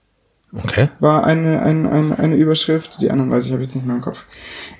Okay. 0.53 0.89
war 0.99 1.25
eine, 1.25 1.61
eine, 1.61 1.91
eine, 1.91 2.19
eine 2.19 2.35
Überschrift, 2.35 3.01
die 3.01 3.11
anderen 3.11 3.29
weiß 3.29 3.45
ich, 3.45 3.51
habe 3.51 3.61
ich 3.61 3.67
jetzt 3.67 3.75
nicht 3.75 3.85
mehr 3.85 3.97
im 3.97 4.01
Kopf. 4.01 4.25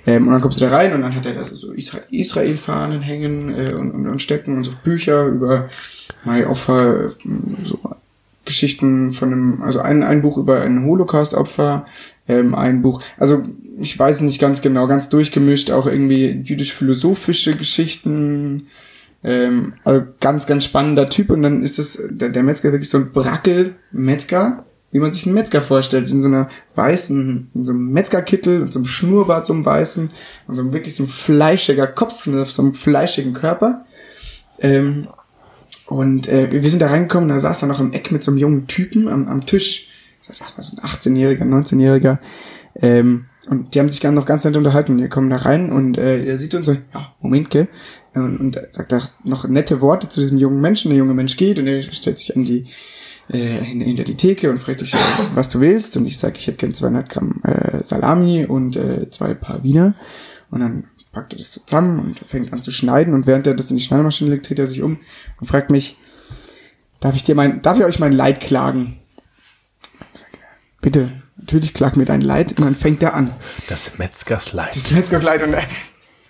Ähm, 0.06 0.26
und 0.26 0.32
dann 0.32 0.40
kommst 0.40 0.60
du 0.60 0.64
da 0.64 0.74
rein 0.74 0.94
und 0.94 1.02
dann 1.02 1.14
hat 1.14 1.26
er 1.26 1.34
da 1.34 1.44
so, 1.44 1.54
so 1.54 1.72
Isra 1.72 1.98
Israel-Fahnen 2.10 3.02
hängen 3.02 3.54
äh, 3.54 3.74
und, 3.78 3.90
und, 3.90 4.06
und 4.06 4.22
Stecken 4.22 4.56
und 4.56 4.64
so 4.64 4.72
Bücher 4.82 5.26
über 5.26 5.68
mein 6.24 6.46
Opfer, 6.46 7.10
so 7.64 7.78
Geschichten 8.46 9.10
von 9.10 9.30
einem, 9.30 9.62
also 9.62 9.80
ein, 9.80 10.02
ein 10.02 10.22
Buch 10.22 10.38
über 10.38 10.62
ein 10.62 10.84
Holocaust-Opfer, 10.84 11.84
ähm, 12.28 12.54
ein 12.54 12.80
Buch, 12.80 13.02
also 13.18 13.42
ich 13.78 13.96
weiß 13.96 14.22
nicht 14.22 14.40
ganz 14.40 14.62
genau, 14.62 14.86
ganz 14.86 15.10
durchgemischt, 15.10 15.70
auch 15.70 15.86
irgendwie 15.86 16.30
jüdisch-philosophische 16.44 17.54
Geschichten, 17.56 18.68
ähm, 19.22 19.74
also 19.84 20.02
ganz, 20.20 20.46
ganz 20.46 20.64
spannender 20.64 21.10
Typ 21.10 21.30
und 21.30 21.42
dann 21.42 21.62
ist 21.62 21.78
das, 21.78 22.02
der, 22.08 22.30
der 22.30 22.42
Metzger 22.42 22.72
wirklich 22.72 22.88
so 22.88 22.98
ein 22.98 23.12
Brackel-Metzger, 23.12 24.64
wie 24.90 24.98
man 25.00 25.10
sich 25.10 25.26
einen 25.26 25.34
Metzger 25.34 25.60
vorstellt, 25.60 26.10
in 26.10 26.20
so 26.20 26.28
einer 26.28 26.48
weißen, 26.74 27.50
in 27.54 27.64
so 27.64 27.72
einem 27.72 27.90
Metzgerkittel 27.92 28.62
und 28.62 28.72
so 28.72 28.78
einem 28.78 28.86
Schnurrbart, 28.86 29.44
so 29.44 29.52
einem 29.52 29.64
weißen, 29.64 30.10
und 30.46 30.54
so 30.54 30.62
einem 30.62 30.72
wirklich 30.72 30.94
so 30.94 31.02
einem 31.02 31.10
fleischiger 31.10 31.86
Kopf, 31.86 32.26
und 32.26 32.38
auf 32.38 32.50
so 32.50 32.62
einem 32.62 32.74
fleischigen 32.74 33.34
Körper. 33.34 33.84
Ähm, 34.60 35.08
und 35.86 36.28
äh, 36.28 36.50
wir 36.50 36.68
sind 36.68 36.80
da 36.80 36.88
reingekommen, 36.88 37.28
da 37.28 37.38
saß 37.38 37.62
er 37.62 37.68
noch 37.68 37.80
im 37.80 37.92
Eck 37.92 38.12
mit 38.12 38.22
so 38.22 38.30
einem 38.30 38.38
jungen 38.38 38.66
Typen 38.66 39.08
am, 39.08 39.28
am 39.28 39.44
Tisch. 39.44 39.88
Das 40.26 40.56
war 40.56 40.62
so 40.62 40.76
ein 40.76 40.86
18-Jähriger, 40.86 41.44
19-Jähriger. 41.44 42.18
Ähm, 42.76 43.26
und 43.48 43.74
die 43.74 43.80
haben 43.80 43.88
sich 43.88 44.00
dann 44.00 44.14
noch 44.14 44.26
ganz 44.26 44.44
nett 44.44 44.56
unterhalten. 44.56 44.92
Und 44.92 44.98
wir 44.98 45.08
kommen 45.08 45.30
da 45.30 45.36
rein 45.36 45.72
und 45.72 45.96
äh, 45.96 46.24
er 46.24 46.36
sieht 46.36 46.54
uns 46.54 46.66
so, 46.66 46.72
ja, 46.72 47.14
Momentke. 47.20 47.68
Und, 48.14 48.38
und 48.38 48.56
er 48.56 48.68
sagt 48.72 48.92
da 48.92 49.00
noch 49.24 49.48
nette 49.48 49.80
Worte 49.80 50.08
zu 50.08 50.20
diesem 50.20 50.38
jungen 50.38 50.60
Menschen. 50.60 50.90
Der 50.90 50.98
junge 50.98 51.14
Mensch 51.14 51.36
geht 51.36 51.58
und 51.58 51.66
er 51.66 51.82
stellt 51.82 52.18
sich 52.18 52.36
an 52.36 52.44
die 52.44 52.66
äh, 53.30 53.38
hin- 53.60 53.80
hinter 53.80 54.04
die 54.04 54.16
Theke 54.16 54.50
und 54.50 54.58
fragt 54.58 54.80
dich, 54.80 54.94
äh, 54.94 54.96
was 55.34 55.48
du 55.50 55.60
willst. 55.60 55.96
Und 55.96 56.06
ich 56.06 56.18
sage, 56.18 56.34
ich 56.38 56.46
hätte 56.46 56.56
gern 56.58 56.74
200 56.74 57.08
Gramm 57.08 57.40
äh, 57.44 57.82
Salami 57.82 58.46
und 58.46 58.76
äh, 58.76 59.08
zwei 59.10 59.34
Paar 59.34 59.62
Wiener. 59.64 59.94
Und 60.50 60.60
dann 60.60 60.84
packt 61.12 61.34
er 61.34 61.38
das 61.38 61.52
zusammen 61.52 61.98
und 62.00 62.18
fängt 62.20 62.52
an 62.52 62.62
zu 62.62 62.70
schneiden. 62.70 63.14
Und 63.14 63.26
während 63.26 63.46
er 63.46 63.54
das 63.54 63.70
in 63.70 63.76
die 63.76 63.82
Schneidemaschine 63.82 64.30
legt, 64.30 64.48
dreht 64.48 64.58
er 64.58 64.66
sich 64.66 64.82
um 64.82 64.98
und 65.40 65.46
fragt 65.46 65.70
mich, 65.70 65.96
darf 67.00 67.14
ich 67.16 67.22
dir 67.24 67.34
mein, 67.34 67.62
darf 67.62 67.78
ich 67.78 67.84
euch 67.84 67.98
mein 67.98 68.12
Leid 68.12 68.40
klagen? 68.40 68.98
Ich 70.14 70.20
sag, 70.20 70.28
bitte, 70.80 71.10
natürlich 71.36 71.74
klag 71.74 71.96
mir 71.96 72.04
dein 72.04 72.20
Leid. 72.22 72.58
Und 72.58 72.64
dann 72.64 72.74
fängt 72.74 73.02
er 73.02 73.14
an. 73.14 73.34
Das 73.68 73.98
Metzgers 73.98 74.52
Leid. 74.52 74.74
Das 74.74 74.90
Metzgers 74.90 75.22
Leid. 75.22 75.42
Und 75.42 75.54
äh, 75.54 75.62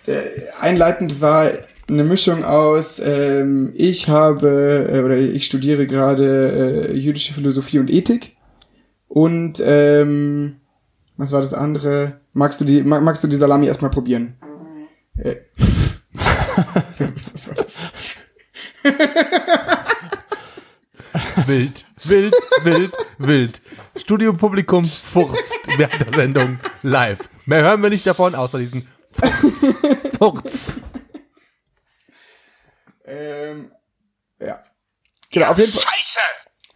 der, 0.05 0.23
einleitend 0.61 1.21
war 1.21 1.51
eine 1.89 2.03
Mischung 2.03 2.43
aus, 2.43 3.01
ähm, 3.03 3.73
ich 3.75 4.07
habe 4.07 4.87
äh, 4.89 5.01
oder 5.01 5.17
ich 5.17 5.45
studiere 5.45 5.87
gerade 5.87 6.89
äh, 6.89 6.95
jüdische 6.95 7.33
Philosophie 7.33 7.79
und 7.79 7.89
Ethik. 7.89 8.37
Und 9.07 9.61
ähm, 9.65 10.57
was 11.17 11.31
war 11.31 11.41
das 11.41 11.53
andere? 11.53 12.21
Magst 12.33 12.61
du 12.61 12.65
die, 12.65 12.83
mag, 12.83 13.03
magst 13.03 13.23
du 13.23 13.27
die 13.27 13.35
Salami 13.35 13.67
erstmal 13.67 13.91
probieren? 13.91 14.35
Äh, 15.17 15.35
was 17.33 17.49
war 17.49 17.55
das? 17.55 17.79
Wild, 21.47 21.85
wild, 22.03 22.35
wild, 22.63 22.91
wild. 23.17 23.61
Studiopublikum 23.95 24.85
furzt 24.85 25.67
während 25.77 26.05
der 26.05 26.13
Sendung 26.13 26.59
live. 26.83 27.27
Mehr 27.45 27.63
hören 27.63 27.81
wir 27.81 27.89
nicht 27.89 28.05
davon, 28.05 28.35
außer 28.35 28.59
diesen 28.59 28.87
Furz. 29.09 29.73
Furz. 30.19 30.79
Ähm, 33.09 33.71
ja. 34.39 34.63
Genau, 35.31 35.47
auf 35.47 35.57
jeden 35.57 35.71
Fall. 35.71 35.81
Scheiße! 35.81 36.19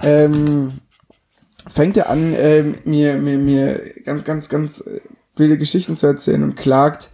ähm, 0.04 0.80
fängt 1.68 1.98
er 1.98 2.10
an, 2.10 2.34
ähm, 2.36 2.76
mir, 2.84 3.18
mir, 3.18 3.38
mir 3.38 3.94
ganz, 4.04 4.24
ganz, 4.24 4.50
ganz 4.50 4.82
äh, 4.82 5.02
wilde 5.36 5.58
Geschichten 5.58 5.98
zu 5.98 6.08
erzählen 6.08 6.44
und 6.44 6.56
klagt 6.56 7.10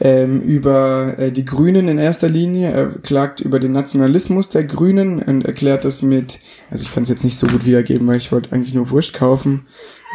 ähm, 0.00 0.42
über 0.42 1.14
äh, 1.18 1.32
die 1.32 1.44
Grünen 1.44 1.88
in 1.88 1.98
erster 1.98 2.28
Linie. 2.28 2.72
Er 2.72 2.86
klagt 3.00 3.40
über 3.40 3.58
den 3.58 3.72
Nationalismus 3.72 4.48
der 4.48 4.64
Grünen 4.64 5.22
und 5.22 5.44
erklärt 5.44 5.84
das 5.84 6.02
mit, 6.02 6.38
also 6.70 6.82
ich 6.82 6.92
kann 6.92 7.02
es 7.02 7.08
jetzt 7.08 7.24
nicht 7.24 7.38
so 7.38 7.46
gut 7.46 7.64
wiedergeben, 7.64 8.06
weil 8.06 8.16
ich 8.16 8.32
wollte 8.32 8.52
eigentlich 8.52 8.74
nur 8.74 8.90
Wurst 8.90 9.14
kaufen. 9.14 9.66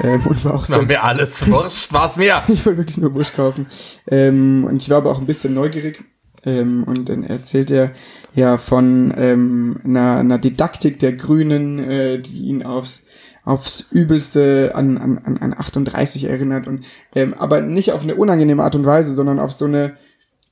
Ähm, 0.03 0.25
und 0.25 0.45
war 0.45 0.55
auch 0.55 0.65
sehr, 0.65 0.87
wir 0.87 1.03
alles. 1.03 1.49
Wurst 1.49 1.91
war's 1.93 2.17
mir. 2.17 2.41
ich 2.47 2.65
wollte 2.65 2.79
wirklich 2.79 2.97
nur 2.97 3.13
Wurst 3.13 3.35
kaufen. 3.35 3.67
Ähm, 4.07 4.65
und 4.67 4.81
ich 4.81 4.89
war 4.89 4.97
aber 4.97 5.11
auch 5.11 5.19
ein 5.19 5.25
bisschen 5.25 5.53
neugierig. 5.53 6.03
Ähm, 6.45 6.83
und 6.83 7.09
dann 7.09 7.23
erzählt 7.23 7.71
er 7.71 7.91
ja 8.33 8.57
von 8.57 9.13
ähm, 9.15 9.79
einer, 9.83 10.17
einer 10.17 10.37
Didaktik 10.37 10.99
der 10.99 11.13
Grünen, 11.13 11.79
äh, 11.79 12.19
die 12.19 12.45
ihn 12.45 12.63
aufs 12.63 13.03
aufs 13.43 13.87
Übelste 13.89 14.73
an, 14.75 14.99
an, 14.99 15.17
an, 15.17 15.37
an 15.37 15.53
38 15.57 16.25
erinnert 16.25 16.67
und 16.67 16.85
ähm, 17.15 17.33
aber 17.33 17.61
nicht 17.61 17.91
auf 17.91 18.03
eine 18.03 18.15
unangenehme 18.15 18.63
Art 18.63 18.75
und 18.75 18.85
Weise, 18.85 19.15
sondern 19.15 19.39
auf 19.39 19.51
so 19.51 19.65
eine 19.65 19.95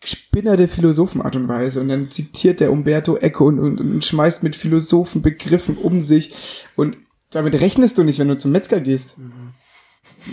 spinnerte 0.03 0.67
Philosophenart 0.67 1.35
und 1.35 1.47
Weise. 1.47 1.81
Und 1.81 1.89
dann 1.89 2.09
zitiert 2.09 2.59
der 2.59 2.71
Umberto 2.71 3.17
Eco 3.17 3.45
und, 3.45 3.59
und, 3.59 3.81
und 3.81 4.03
schmeißt 4.03 4.43
mit 4.43 4.55
Philosophenbegriffen 4.55 5.77
um 5.77 6.01
sich. 6.01 6.65
Und 6.75 6.97
damit 7.31 7.59
rechnest 7.59 7.97
du 7.97 8.03
nicht, 8.03 8.19
wenn 8.19 8.27
du 8.27 8.37
zum 8.37 8.51
Metzger 8.51 8.79
gehst. 8.79 9.17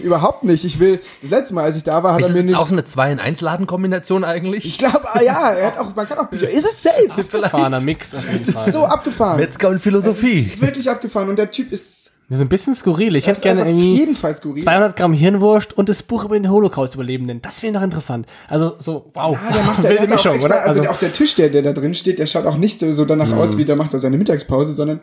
Überhaupt 0.02 0.42
nicht. 0.44 0.64
Ich 0.64 0.78
will, 0.78 1.00
das 1.22 1.30
letzte 1.30 1.54
Mal, 1.54 1.64
als 1.64 1.76
ich 1.76 1.82
da 1.84 2.02
war, 2.02 2.14
hat 2.14 2.20
Ist 2.20 2.28
er 2.28 2.32
mir 2.34 2.38
es 2.40 2.44
nicht. 2.46 2.56
auch 2.56 2.70
eine 2.70 2.84
2 2.84 3.12
in 3.12 3.20
1 3.20 3.40
Ladenkombination 3.40 4.24
eigentlich? 4.24 4.64
Ich 4.66 4.78
glaube, 4.78 5.02
ah, 5.04 5.22
ja, 5.22 5.50
er 5.52 5.66
hat 5.68 5.78
auch, 5.78 5.94
man 5.94 6.06
kann 6.06 6.18
auch 6.18 6.26
Bücher. 6.26 6.50
Ist 6.50 6.64
es 6.66 6.82
safe? 6.82 7.08
Fahrener 7.48 7.80
Mix 7.80 8.14
auf 8.14 8.22
jeden 8.24 8.34
Es 8.34 8.48
ist 8.48 8.72
so 8.72 8.84
abgefahren. 8.84 9.38
Metzger 9.40 9.68
und 9.68 9.76
Es 9.76 9.82
Philosophie. 9.82 10.50
ist 10.52 10.60
wirklich 10.60 10.90
abgefahren. 10.90 11.28
Und 11.28 11.38
der 11.38 11.50
Typ 11.50 11.72
ist, 11.72 12.12
Das 12.28 12.38
ist 12.38 12.42
ein 12.42 12.48
bisschen 12.48 12.74
skurril. 12.74 13.14
Ich 13.16 13.24
das 13.24 13.38
hätte 13.38 13.48
ist 13.48 13.56
gerne 13.56 13.62
auf 13.62 13.68
irgendwie 13.68 13.94
jeden 13.96 14.16
Fall 14.16 14.34
skurril. 14.36 14.62
200 14.62 14.96
Gramm 14.96 15.12
Hirnwurst 15.14 15.72
und 15.78 15.88
das 15.88 16.02
Buch 16.02 16.24
über 16.24 16.38
den 16.38 16.50
Holocaust-Überlebenden. 16.50 17.40
Das 17.40 17.62
wäre 17.62 17.72
noch 17.72 17.82
interessant. 17.82 18.26
Also 18.48 18.74
so, 18.80 19.10
wow. 19.14 19.38
Ah, 19.40 19.52
der 19.52 19.62
macht 19.62 19.82
der, 19.84 19.92
der 19.92 20.00
hat 20.02 20.12
auch 20.26 20.34
extra, 20.34 20.54
also, 20.56 20.80
Also, 20.80 20.90
auch 20.90 20.98
der 20.98 21.12
Tisch, 21.12 21.34
der, 21.36 21.48
der 21.48 21.62
da 21.62 21.72
drin 21.72 21.94
steht, 21.94 22.18
der 22.18 22.26
schaut 22.26 22.44
auch 22.46 22.56
nicht 22.58 22.80
so, 22.80 22.90
so 22.92 23.04
danach 23.04 23.28
Mhm. 23.28 23.34
aus, 23.38 23.56
wie 23.56 23.64
der 23.64 23.76
macht 23.76 23.92
er 23.92 23.98
seine 24.00 24.18
Mittagspause, 24.18 24.74
sondern 24.74 25.00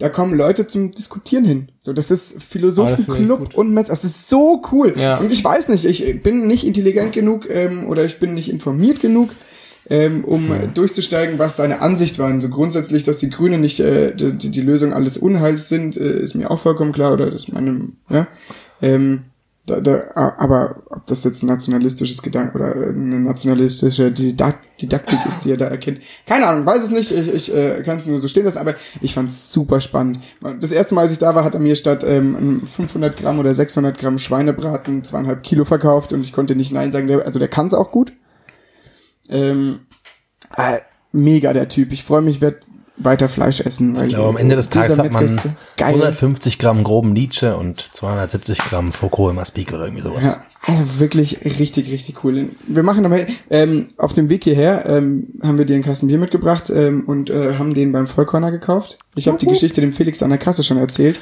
da 0.00 0.08
kommen 0.08 0.34
Leute 0.34 0.66
zum 0.66 0.90
Diskutieren 0.90 1.44
hin. 1.44 1.68
So, 1.78 1.92
das 1.92 2.10
ist 2.10 2.36
Ah, 2.36 2.40
Philosophenclub 2.40 3.38
gut. 3.38 3.54
und 3.54 3.72
Metz. 3.72 3.88
Das 3.88 4.02
ist 4.04 4.28
so 4.28 4.60
cool. 4.72 4.94
Ja. 4.96 5.18
Und 5.18 5.32
ich 5.32 5.44
weiß 5.44 5.68
nicht, 5.68 5.84
ich 5.84 6.22
bin 6.22 6.46
nicht 6.48 6.66
intelligent 6.66 7.12
genug 7.12 7.48
ähm, 7.48 7.86
oder 7.86 8.04
ich 8.04 8.18
bin 8.18 8.34
nicht 8.34 8.48
informiert 8.50 9.00
genug, 9.00 9.30
ähm, 9.88 10.24
um 10.24 10.52
äh, 10.52 10.68
durchzusteigen, 10.68 11.38
was 11.38 11.56
seine 11.56 11.80
Ansicht 11.82 12.18
war. 12.18 12.28
Und 12.30 12.40
so 12.40 12.48
grundsätzlich, 12.48 13.04
dass 13.04 13.18
die 13.18 13.30
Grünen 13.30 13.60
nicht 13.60 13.78
äh, 13.80 14.14
die, 14.14 14.32
die 14.32 14.50
die 14.50 14.60
Lösung 14.62 14.92
alles 14.92 15.18
Unheils 15.18 15.68
sind, 15.68 15.96
äh, 15.96 16.20
ist 16.20 16.34
mir 16.34 16.50
auch 16.50 16.58
vollkommen 16.58 16.92
klar. 16.92 17.12
Oder 17.12 17.30
das 17.30 17.48
meine, 17.48 17.88
ja. 18.08 18.26
Ähm, 18.82 19.22
Da, 19.66 19.78
da, 19.78 20.10
aber 20.14 20.82
ob 20.88 21.06
das 21.06 21.22
jetzt 21.22 21.42
ein 21.42 21.46
nationalistisches 21.46 22.22
Gedanke 22.22 22.56
oder 22.56 22.72
eine 22.72 23.20
nationalistische 23.20 24.10
Didakt 24.10 24.80
Didaktik 24.80 25.18
ist, 25.28 25.44
die 25.44 25.50
er 25.50 25.58
da 25.58 25.66
erkennt, 25.66 26.00
keine 26.26 26.46
Ahnung, 26.46 26.64
weiß 26.64 26.82
es 26.82 26.90
nicht. 26.90 27.10
Ich, 27.10 27.32
ich 27.32 27.54
äh, 27.54 27.82
kann 27.82 27.98
es 27.98 28.06
nur 28.06 28.18
so 28.18 28.26
stehen 28.26 28.46
lassen, 28.46 28.58
aber 28.58 28.74
ich 29.02 29.12
fand 29.12 29.28
es 29.28 29.52
super 29.52 29.80
spannend. 29.80 30.18
Das 30.60 30.72
erste 30.72 30.94
Mal, 30.94 31.02
als 31.02 31.12
ich 31.12 31.18
da 31.18 31.34
war, 31.34 31.44
hat 31.44 31.54
er 31.54 31.60
mir 31.60 31.76
statt 31.76 32.04
ähm, 32.04 32.66
500 32.66 33.16
Gramm 33.16 33.38
oder 33.38 33.52
600 33.52 33.98
Gramm 33.98 34.16
Schweinebraten 34.16 35.04
zweieinhalb 35.04 35.42
Kilo 35.42 35.66
verkauft 35.66 36.14
und 36.14 36.22
ich 36.22 36.32
konnte 36.32 36.56
nicht 36.56 36.72
nein 36.72 36.90
sagen. 36.90 37.06
Der, 37.06 37.26
also 37.26 37.38
der 37.38 37.48
kann 37.48 37.66
es 37.66 37.74
auch 37.74 37.90
gut. 37.90 38.14
Ähm, 39.28 39.80
äh, 40.56 40.78
mega 41.12 41.52
der 41.52 41.68
Typ. 41.68 41.92
Ich 41.92 42.04
freue 42.04 42.22
mich, 42.22 42.40
werd 42.40 42.66
weiter 43.02 43.28
Fleisch 43.28 43.60
essen. 43.60 43.96
Weil 43.96 44.08
Ich 44.08 44.14
glaube, 44.14 44.28
am 44.30 44.36
Ende 44.36 44.56
des 44.56 44.70
Tages 44.70 44.98
hat 44.98 45.12
man 45.12 45.24
ist 45.24 45.42
so 45.42 45.50
geil. 45.76 45.94
150 45.94 46.58
Gramm 46.58 46.84
groben 46.84 47.12
Nietzsche 47.12 47.56
und 47.56 47.80
270 47.80 48.58
Gramm 48.58 48.92
Foucault 48.92 49.32
im 49.32 49.38
Aspik 49.38 49.72
oder 49.72 49.84
irgendwie 49.84 50.02
sowas. 50.02 50.24
Ja, 50.24 50.44
also 50.62 50.98
wirklich 50.98 51.44
richtig, 51.44 51.90
richtig 51.90 52.22
cool. 52.24 52.50
Wir 52.66 52.82
machen 52.82 53.04
aber 53.04 53.20
ähm, 53.50 53.86
auf 53.96 54.12
dem 54.12 54.28
Weg 54.28 54.44
hierher 54.44 54.86
ähm, 54.86 55.28
haben 55.42 55.58
wir 55.58 55.64
dir 55.64 55.74
einen 55.74 55.82
Kasten 55.82 56.06
Bier 56.06 56.18
mitgebracht 56.18 56.70
ähm, 56.70 57.04
und 57.06 57.30
äh, 57.30 57.54
haben 57.54 57.74
den 57.74 57.92
beim 57.92 58.06
Vollkorner 58.06 58.50
gekauft. 58.50 58.98
Ich 59.14 59.28
habe 59.28 59.38
die 59.38 59.46
Geschichte 59.46 59.80
dem 59.80 59.92
Felix 59.92 60.22
an 60.22 60.30
der 60.30 60.38
Kasse 60.38 60.62
schon 60.62 60.76
erzählt 60.76 61.20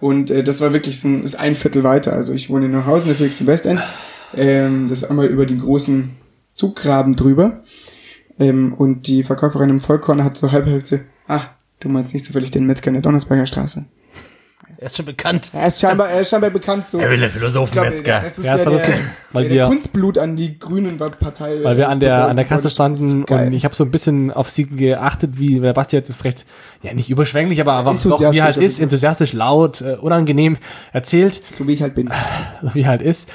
und 0.00 0.30
äh, 0.30 0.42
das 0.42 0.60
war 0.60 0.72
wirklich 0.72 1.00
so 1.00 1.08
ein, 1.08 1.22
ist 1.22 1.34
ein 1.34 1.54
Viertel 1.54 1.84
weiter. 1.84 2.12
Also 2.14 2.32
ich 2.32 2.50
wohne 2.50 2.66
in 2.66 2.72
Neuhausen, 2.72 3.08
der 3.08 3.16
Felix 3.16 3.40
im 3.40 3.46
Westend. 3.46 3.82
Ähm, 4.34 4.88
das 4.88 5.02
ist 5.02 5.10
einmal 5.10 5.26
über 5.26 5.46
den 5.46 5.60
großen 5.60 6.10
Zuggraben 6.54 7.16
drüber. 7.16 7.60
Ähm, 8.40 8.72
und 8.74 9.06
die 9.06 9.22
Verkäuferin 9.22 9.70
im 9.70 9.80
Vollkorner 9.80 10.24
hat 10.24 10.36
so 10.36 10.50
halb 10.50 10.66
so, 10.86 10.98
ach, 11.28 11.48
du 11.78 11.88
meinst 11.88 12.12
nicht 12.14 12.24
zufällig 12.24 12.50
den 12.50 12.64
Metzger 12.66 12.88
in 12.88 12.94
der 12.94 13.02
Donnersberger 13.02 13.46
Straße. 13.46 13.84
Er 14.78 14.86
ist 14.86 14.96
schon 14.96 15.04
bekannt. 15.04 15.50
Er 15.52 15.66
ist 15.66 15.78
scheinbar, 15.78 16.08
er 16.08 16.20
ist 16.20 16.30
scheinbar 16.30 16.48
bekannt 16.48 16.88
so. 16.88 16.98
Er 17.00 17.10
will 17.10 17.18
der 17.20 17.28
Philosophenmetzger. 17.28 18.20
das 18.24 18.38
ist 18.38 18.46
Ja, 18.46 18.52
das 18.54 18.62
der, 18.62 18.72
war 18.72 18.78
der, 18.78 18.88
weil 19.32 19.42
der, 19.44 19.52
der 19.52 19.64
wir- 19.64 19.66
Kunstblut 19.68 20.16
an 20.16 20.36
die 20.36 20.58
Grünen 20.58 20.96
Partei. 20.96 21.58
Weil 21.62 21.76
wir 21.76 21.90
an 21.90 22.00
der, 22.00 22.28
an 22.28 22.36
der 22.36 22.46
Kasse 22.46 22.62
Das 22.64 22.72
standen 22.72 23.24
und 23.24 23.52
ich 23.52 23.64
habe 23.66 23.74
so 23.74 23.84
ein 23.84 23.90
bisschen 23.90 24.32
auf 24.32 24.48
sie 24.48 24.64
geachtet, 24.64 25.38
wie 25.38 25.60
der 25.60 25.74
Basti 25.74 25.96
hat 25.96 26.08
das 26.08 26.24
recht, 26.24 26.46
ja 26.82 26.94
nicht 26.94 27.10
überschwänglich, 27.10 27.60
aber 27.60 27.76
einfach 27.76 27.98
doch, 28.02 28.32
wie 28.32 28.40
halt 28.42 28.56
ist, 28.56 28.80
enthusiastisch, 28.80 29.34
laut, 29.34 29.82
äh, 29.82 29.96
unangenehm 30.00 30.56
erzählt, 30.94 31.42
So 31.50 31.68
wie 31.68 31.72
ich 31.74 31.82
halt 31.82 31.94
bin. 31.94 32.08
wie 32.72 32.86
halt 32.86 33.02
ist, 33.02 33.28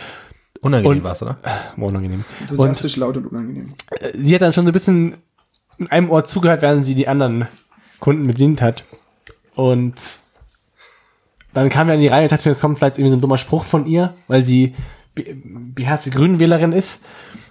Unangenehm 0.66 0.98
Und- 0.98 1.04
war's, 1.04 1.22
oder? 1.22 1.38
unangenehm. 1.78 2.24
Und 2.42 2.50
Enthusiastisch, 2.50 2.96
laut 2.98 3.18
und 3.18 3.28
unangenehm. 3.28 3.74
äh, 4.00 4.12
sie 4.18 4.34
hat 4.34 4.42
dann 4.42 4.52
schon 4.54 4.66
so 4.66 4.72
ein 4.72 4.74
bisschen 4.74 5.18
in 5.78 5.90
einem 5.92 6.10
Ohr 6.10 6.24
zugehört, 6.26 6.62
während 6.62 6.86
sie 6.86 6.96
die 6.96 7.08
anderen 7.08 7.48
Kunden 8.00 8.26
bedient 8.28 8.62
hat. 8.62 8.84
Und 9.56 9.96
dann 11.54 11.70
kam 11.70 11.88
er 11.90 11.96
in 11.96 12.02
die 12.02 12.08
Reihe 12.08 12.24
und 12.24 12.32
dachte, 12.32 12.50
jetzt 12.50 12.62
kommt 12.62 12.78
vielleicht 12.78 12.98
irgendwie 12.98 13.12
so 13.12 13.18
ein 13.18 13.22
dummer 13.22 13.38
Spruch 13.38 13.64
von 13.64 13.86
ihr, 13.86 14.16
weil 14.28 14.44
sie 14.44 14.76
be- 15.14 15.36
beherzte 15.44 16.10
Grünenwählerin 16.10 16.72
ist. 16.74 17.04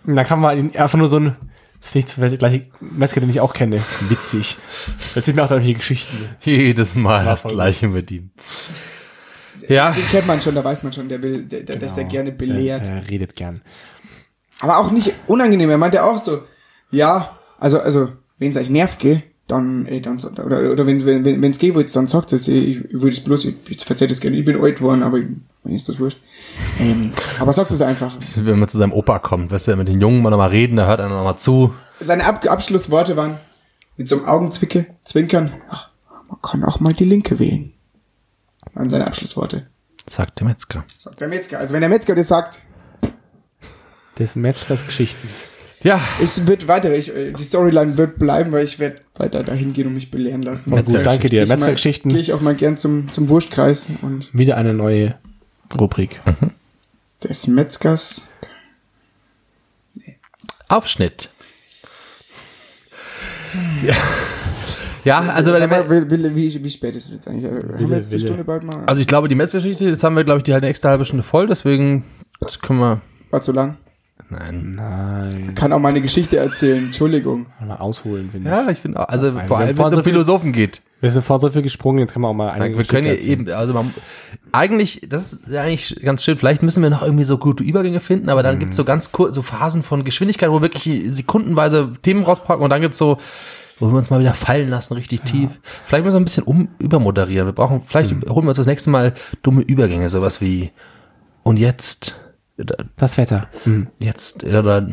Und 0.07 0.17
dann 0.17 0.27
kam 0.27 0.41
mal 0.41 0.57
einfach 0.59 0.99
nur 0.99 1.09
so 1.09 1.19
ein, 1.19 1.37
das 1.81 1.89
ist 1.91 1.95
nicht 1.95 2.09
so 2.09 2.21
der 2.21 2.37
gleiche 2.37 2.67
Metzger, 2.81 3.21
den 3.21 3.31
ich 3.31 3.41
auch 3.41 3.55
kenne. 3.55 3.81
Witzig. 4.09 4.57
Erzählt 5.15 5.37
mir 5.37 5.45
auch 5.45 5.49
solche 5.49 5.73
Geschichten. 5.75 6.17
Jedes 6.41 6.95
Mal 6.97 7.25
War 7.25 7.33
das 7.33 7.45
Gleiche 7.45 7.89
mit 7.89 8.11
ihm. 8.11 8.31
Ja, 9.69 9.93
Den 9.93 10.07
kennt 10.09 10.27
man 10.27 10.41
schon, 10.41 10.55
da 10.55 10.65
weiß 10.65 10.83
man 10.83 10.93
schon, 10.93 11.09
der 11.09 11.23
will, 11.23 11.45
der, 11.45 11.63
der, 11.63 11.77
dass 11.77 11.95
der 11.95 12.05
gerne 12.05 12.33
belehrt. 12.33 12.87
Er, 12.87 12.97
er 12.97 13.09
redet 13.09 13.37
gern. 13.37 13.63
Aber 14.61 14.79
auch 14.79 14.91
nicht 14.91 15.15
unangenehm. 15.27 15.71
Er 15.71 15.79
meinte 15.79 16.03
auch 16.03 16.19
so, 16.19 16.43
ja, 16.91 17.37
also, 17.59 17.81
also, 17.81 18.09
wenn 18.39 18.51
es 18.51 18.57
euch 18.57 18.71
nervt, 18.71 18.99
gell, 18.99 19.23
dann, 19.47 19.87
äh, 19.87 20.01
dann, 20.01 20.19
oder, 20.45 20.73
oder 20.73 20.87
wenn, 20.87 21.05
wenn, 21.05 21.25
wenn 21.25 21.51
es 21.51 21.59
geht, 21.59 21.75
wollt, 21.75 21.95
dann 21.95 22.07
sagt 22.07 22.33
es, 22.33 22.49
ich, 22.49 22.85
ich 22.85 22.93
würde 22.93 23.11
es 23.11 23.21
bloß, 23.21 23.45
ich, 23.45 23.57
ich 23.69 23.85
verzeih 23.85 24.07
das 24.07 24.21
gerne, 24.21 24.37
ich 24.37 24.45
bin 24.45 24.61
alt 24.61 24.79
geworden, 24.79 25.03
aber 25.03 25.19
ich, 25.19 25.27
mir 25.65 25.75
ist 25.75 25.89
das 25.89 25.99
wurscht. 25.99 26.19
Ähm, 26.81 27.13
aber 27.39 27.53
sagt 27.53 27.71
es 27.71 27.83
einfach. 27.83 28.17
wenn 28.37 28.59
man 28.59 28.69
zu 28.69 28.79
seinem 28.79 28.93
Opa 28.93 29.19
kommt, 29.19 29.51
weißt 29.51 29.69
du, 29.69 29.77
mit 29.77 29.89
den 29.89 30.01
Jungen 30.01 30.23
mal 30.23 30.31
nochmal 30.31 30.51
reden, 30.51 30.77
da 30.77 30.87
hört 30.87 31.01
einer 31.01 31.15
nochmal 31.15 31.39
zu. 31.39 31.75
Seine 32.01 32.25
Ab 32.25 32.47
Abschlussworte 32.47 33.17
waren 33.17 33.37
mit 33.97 34.09
so 34.09 34.17
einem 34.17 34.27
Augenzwicke, 34.27 34.87
Zwinkern, 35.05 35.53
ach, 35.69 35.91
man 36.29 36.41
kann 36.41 36.65
auch 36.65 36.81
mal 36.81 36.93
die 36.93 37.05
Linke 37.05 37.39
wählen. 37.39 37.73
Waren 38.75 38.91
seine 38.91 39.07
Abschlussworte. 39.07 39.67
Sagt 40.09 40.41
der 40.41 40.47
Metzger. 40.47 40.85
Sagt 40.99 41.21
der 41.21 41.29
Metzger. 41.29 41.59
Also 41.59 41.75
wenn 41.75 41.81
der 41.81 41.89
Metzger 41.91 42.15
das 42.15 42.29
sagt, 42.29 42.61
Das 44.17 44.35
sind 44.35 44.43
Metzgers 44.43 44.85
Geschichten. 44.87 45.29
Ja, 45.83 46.01
es 46.23 46.47
wird 46.47 46.67
weiter, 46.67 46.95
ich, 46.97 47.15
äh, 47.15 47.33
die 47.33 47.45
Storyline 47.45 47.99
wird 47.99 48.19
bleiben, 48.19 48.53
weil 48.53 48.65
ich 48.65 48.79
werde 48.79 49.03
weiter 49.17 49.43
dahin 49.43 49.73
gehen 49.75 49.87
und 49.87 49.95
mich 49.95 50.11
belehren 50.11 50.43
lassen. 50.43 50.71
Na 50.75 50.81
gut, 50.83 51.05
danke 51.05 51.29
dir. 51.29 51.37
Gehe 51.37 51.43
ich 51.45 51.49
mal- 51.51 51.57
Metzgergeschichten. 51.57 52.11
Gehe 52.11 52.21
ich 52.21 52.33
auch 52.33 52.41
mal 52.41 52.55
gern 52.55 52.77
zum, 52.79 53.11
zum 53.13 53.29
Wurstkreis 53.29 53.87
und 54.03 54.33
Wieder 54.33 54.57
eine 54.57 54.73
neue 54.73 55.19
Rubrik. 55.79 56.21
des 57.23 57.47
Metzgers. 57.49 58.29
Aufschnitt. 60.69 61.29
Ja, 63.85 63.95
ja 65.05 65.21
also 65.21 65.53
bei 65.53 65.59
der 65.59 65.69
mal, 65.69 65.91
wie, 65.91 66.11
wie, 66.11 66.37
wie, 66.37 66.65
wie 66.65 66.71
spät 66.71 66.97
ist 66.97 67.07
es 67.07 67.15
jetzt 67.15 67.29
eigentlich? 67.29 67.45
Haben 67.51 67.89
wir 67.89 67.97
jetzt 67.97 68.13
die 68.13 68.17
Wille. 68.17 68.27
Stunde 68.27 68.45
bald 68.45 68.65
mal? 68.65 68.85
Also 68.87 69.01
ich 69.01 69.07
glaube, 69.07 69.29
die 69.29 69.35
Metzgeschichte, 69.35 69.87
jetzt 69.87 70.03
haben 70.03 70.17
wir, 70.17 70.25
glaube 70.25 70.39
ich, 70.39 70.45
die 70.45 70.53
halt 70.53 70.63
eine 70.63 70.71
extra 70.71 70.91
halbe 70.91 71.05
Stunde 71.05 71.23
voll, 71.23 71.47
deswegen 71.47 72.05
das 72.41 72.61
können 72.61 72.81
wir. 72.81 73.01
War 73.31 73.41
zu 73.41 73.53
lang. 73.53 73.77
Nein. 74.31 74.75
Nein. 74.77 75.55
Kann 75.55 75.73
auch 75.73 75.79
mal 75.79 75.91
eine 75.91 76.01
Geschichte 76.01 76.37
erzählen. 76.39 76.85
Entschuldigung. 76.87 77.47
Mal 77.65 77.77
ausholen, 77.77 78.31
finde 78.31 78.49
ich. 78.49 78.55
Ja, 78.55 78.71
ich 78.71 78.79
finde 78.79 79.01
auch, 79.01 79.09
also 79.09 79.31
Nein, 79.31 79.47
vor 79.47 79.59
allem, 79.59 79.77
wenn 79.77 79.85
es 79.85 79.91
so 79.93 79.99
um 79.99 80.05
Philosophen 80.05 80.53
geht. 80.53 80.83
Wir 81.01 81.11
sind 81.11 81.23
vorhin 81.23 81.43
so 81.43 81.51
viel 81.51 81.63
gesprungen, 81.63 81.99
jetzt 81.99 82.15
können 82.15 82.25
wir 82.25 82.29
auch 82.29 82.35
mal 82.35 82.49
eine 82.49 82.79
wir 82.79 82.85
können 82.85 83.05
Geschichte 83.05 83.31
eben, 83.31 83.51
also 83.51 83.75
man, 83.75 83.93
eigentlich, 84.53 85.03
das 85.07 85.35
ist 85.35 85.55
eigentlich 85.55 86.01
ganz 86.03 86.25
schön, 86.25 86.39
vielleicht 86.39 86.63
müssen 86.63 86.83
wir 86.83 86.89
noch 86.89 87.03
irgendwie 87.03 87.25
so 87.25 87.37
gute 87.37 87.63
Übergänge 87.63 88.01
finden, 88.01 88.31
aber 88.31 88.43
dann 88.43 88.59
gibt's 88.59 88.77
so 88.77 88.85
ganz 88.85 89.13
kurz, 89.13 89.35
so 89.35 89.43
Phasen 89.43 89.83
von 89.83 90.05
Geschwindigkeit, 90.05 90.49
wo 90.49 90.55
wir 90.55 90.63
wirklich 90.63 91.03
sekundenweise 91.09 91.93
Themen 92.01 92.25
rauspacken 92.25 92.65
und 92.65 92.71
dann 92.71 92.81
gibt's 92.81 92.97
so, 92.97 93.19
wo 93.85 93.91
wir 93.91 93.99
uns 93.99 94.09
mal 94.09 94.21
wieder 94.21 94.33
fallen 94.33 94.71
lassen, 94.71 94.95
richtig 94.95 95.23
tief. 95.23 95.61
Vielleicht 95.85 96.05
müssen 96.05 96.17
wir 96.17 96.21
ein 96.21 96.25
bisschen 96.25 96.45
um, 96.45 96.69
übermoderieren. 96.79 97.47
Wir 97.47 97.53
brauchen, 97.53 97.83
vielleicht 97.87 98.13
holen 98.13 98.45
wir 98.45 98.49
uns 98.49 98.57
das 98.57 98.67
nächste 98.67 98.89
Mal 98.89 99.13
dumme 99.43 99.61
Übergänge, 99.61 100.09
sowas 100.09 100.41
wie, 100.41 100.71
und 101.43 101.59
jetzt, 101.59 102.19
Das 102.97 103.19
Wetter. 103.19 103.49
Hm. 103.65 103.89
jetzt, 103.99 104.45
oder, 104.45 104.87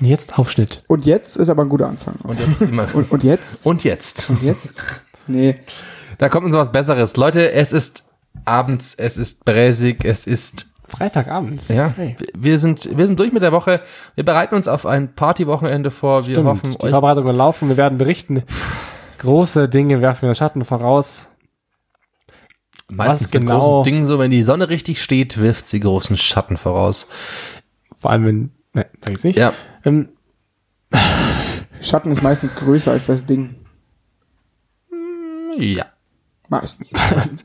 Jetzt 0.00 0.38
Aufschnitt. 0.38 0.82
Und 0.88 1.06
jetzt 1.06 1.36
ist 1.36 1.48
aber 1.48 1.62
ein 1.62 1.68
guter 1.68 1.88
Anfang. 1.88 2.16
und 2.24 2.40
jetzt, 2.40 2.62
Und, 2.94 3.12
und 3.12 3.22
jetzt? 3.22 3.64
und 3.64 3.84
jetzt. 3.84 4.28
Und 4.28 4.42
jetzt? 4.42 4.84
Nee. 5.28 5.60
Da 6.18 6.28
kommt 6.28 6.46
uns 6.46 6.54
was 6.56 6.72
Besseres. 6.72 7.16
Leute, 7.16 7.52
es 7.52 7.72
ist 7.72 8.08
abends, 8.44 8.94
es 8.94 9.18
ist 9.18 9.44
bräsig, 9.44 10.04
es 10.04 10.26
ist 10.26 10.66
Freitagabend. 10.88 11.68
Ja, 11.68 11.92
Hey. 11.96 12.16
wir 12.36 12.58
sind, 12.58 12.96
wir 12.96 13.06
sind 13.06 13.18
durch 13.18 13.32
mit 13.32 13.42
der 13.42 13.52
Woche. 13.52 13.80
Wir 14.14 14.24
bereiten 14.24 14.54
uns 14.54 14.68
auf 14.68 14.86
ein 14.86 15.14
Partywochenende 15.14 15.90
vor. 15.90 16.26
Wir 16.26 16.34
Stimmt. 16.34 16.46
hoffen, 16.48 16.70
Die 16.72 16.80
euch, 16.84 16.90
Vorbereitungen 16.92 17.34
laufen. 17.36 17.68
Wir 17.68 17.76
werden 17.76 17.98
berichten. 17.98 18.42
Große 19.18 19.68
Dinge 19.68 20.00
werfen 20.00 20.28
wir 20.28 20.34
Schatten 20.34 20.64
voraus. 20.64 21.30
meistens 22.88 23.30
genau- 23.32 23.58
großen 23.60 23.84
Dingen 23.92 24.04
so, 24.04 24.18
wenn 24.20 24.30
die 24.30 24.44
Sonne 24.44 24.68
richtig 24.68 25.02
steht, 25.02 25.38
wirft 25.38 25.66
sie 25.66 25.80
großen 25.80 26.16
Schatten 26.16 26.56
voraus. 26.56 27.08
Vor 27.98 28.10
allem, 28.12 28.24
wenn, 28.24 28.50
ne, 28.74 28.86
sag 29.02 29.12
ich's 29.12 29.24
nicht. 29.24 29.38
Ja. 29.38 29.52
Ähm, 29.84 30.10
Schatten 31.80 32.12
ist 32.12 32.22
meistens 32.22 32.54
größer 32.54 32.92
als 32.92 33.06
das 33.06 33.26
Ding. 33.26 33.56
Ja. 35.58 35.86
Meistens. 36.48 36.90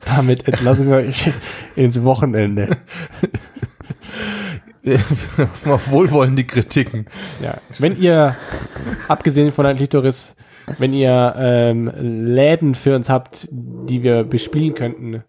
damit 0.06 0.46
entlassen 0.46 0.88
wir 0.88 0.96
euch 0.98 1.30
ins 1.76 2.02
Wochenende. 2.02 2.76
auf 5.64 5.90
wohlwollende 5.90 6.44
Kritiken. 6.44 7.06
Ja. 7.40 7.58
Wenn 7.78 8.00
ihr, 8.00 8.36
abgesehen 9.08 9.52
von 9.52 9.64
der 9.64 9.74
Klitoris, 9.74 10.34
wenn 10.78 10.92
ihr 10.92 11.34
ähm, 11.36 11.90
Läden 11.96 12.74
für 12.74 12.96
uns 12.96 13.08
habt, 13.08 13.48
die 13.50 14.02
wir 14.02 14.24
bespielen 14.24 14.74
könnten, 14.74 15.24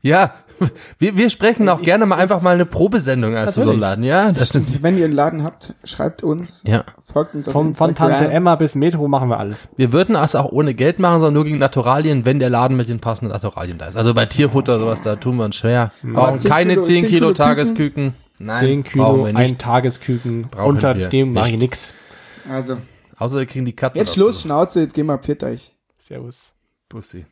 Ja, 0.00 0.43
wir, 0.98 1.16
wir 1.16 1.30
sprechen 1.30 1.68
auch 1.68 1.80
gerne 1.82 2.06
mal 2.06 2.16
einfach 2.16 2.40
mal 2.42 2.54
eine 2.54 2.66
Probesendung 2.66 3.36
als 3.36 3.54
so 3.54 3.60
Natürlich. 3.60 3.80
laden. 3.80 4.04
Ja, 4.04 4.32
das 4.32 4.48
stimmt. 4.50 4.82
Wenn 4.82 4.98
ihr 4.98 5.04
einen 5.04 5.14
Laden 5.14 5.42
habt, 5.44 5.74
schreibt 5.84 6.22
uns. 6.22 6.62
Ja. 6.66 6.84
Folgt 7.02 7.34
uns 7.34 7.46
auf 7.48 7.52
von, 7.52 7.74
von. 7.74 7.94
Tante 7.94 8.30
Emma 8.30 8.54
bis 8.56 8.74
Metro 8.74 9.06
machen 9.08 9.28
wir 9.28 9.38
alles. 9.38 9.68
Wir 9.76 9.92
würden 9.92 10.14
das 10.14 10.34
auch 10.34 10.50
ohne 10.52 10.74
Geld 10.74 10.98
machen, 10.98 11.20
sondern 11.20 11.34
nur 11.34 11.44
gegen 11.44 11.58
Naturalien, 11.58 12.24
wenn 12.24 12.38
der 12.38 12.50
Laden 12.50 12.76
mit 12.76 12.88
den 12.88 13.00
passenden 13.00 13.32
Naturalien 13.32 13.78
da 13.78 13.86
ist. 13.86 13.96
Also 13.96 14.14
bei 14.14 14.26
Tierfutter, 14.26 14.78
sowas, 14.78 15.00
da 15.02 15.16
tun 15.16 15.36
wir 15.36 15.44
uns 15.44 15.56
schwer. 15.56 15.90
Brauchen 16.02 16.38
10 16.38 16.50
keine 16.50 16.72
Kilo- 16.74 16.82
10 16.86 16.98
10 17.00 17.08
Kilo, 17.08 17.26
Kilo 17.26 17.32
Tagesküken. 17.32 18.14
Nein, 18.38 18.58
10 18.58 18.82
brauchen 18.82 19.14
Kilo, 19.16 19.24
ein 19.24 19.34
nicht. 19.36 19.58
Tagesküken, 19.60 20.48
Brauchen 20.50 20.68
unter 20.70 20.96
wir 20.96 21.08
dem 21.08 21.32
mache 21.32 21.46
ich 21.46 21.52
nicht. 21.52 21.60
nix. 21.62 21.92
Also, 22.48 22.78
Außer 23.18 23.36
wir 23.38 23.46
kriegen 23.46 23.64
die 23.64 23.74
Katze. 23.76 23.98
jetzt. 23.98 24.14
Schluss, 24.14 24.42
Schnauze, 24.42 24.80
jetzt 24.80 24.94
gehen 24.94 25.06
wir 25.06 25.18
pfiat 25.18 25.44
euch. 25.44 25.72
Servus. 25.98 26.52
Pussy. 26.88 27.24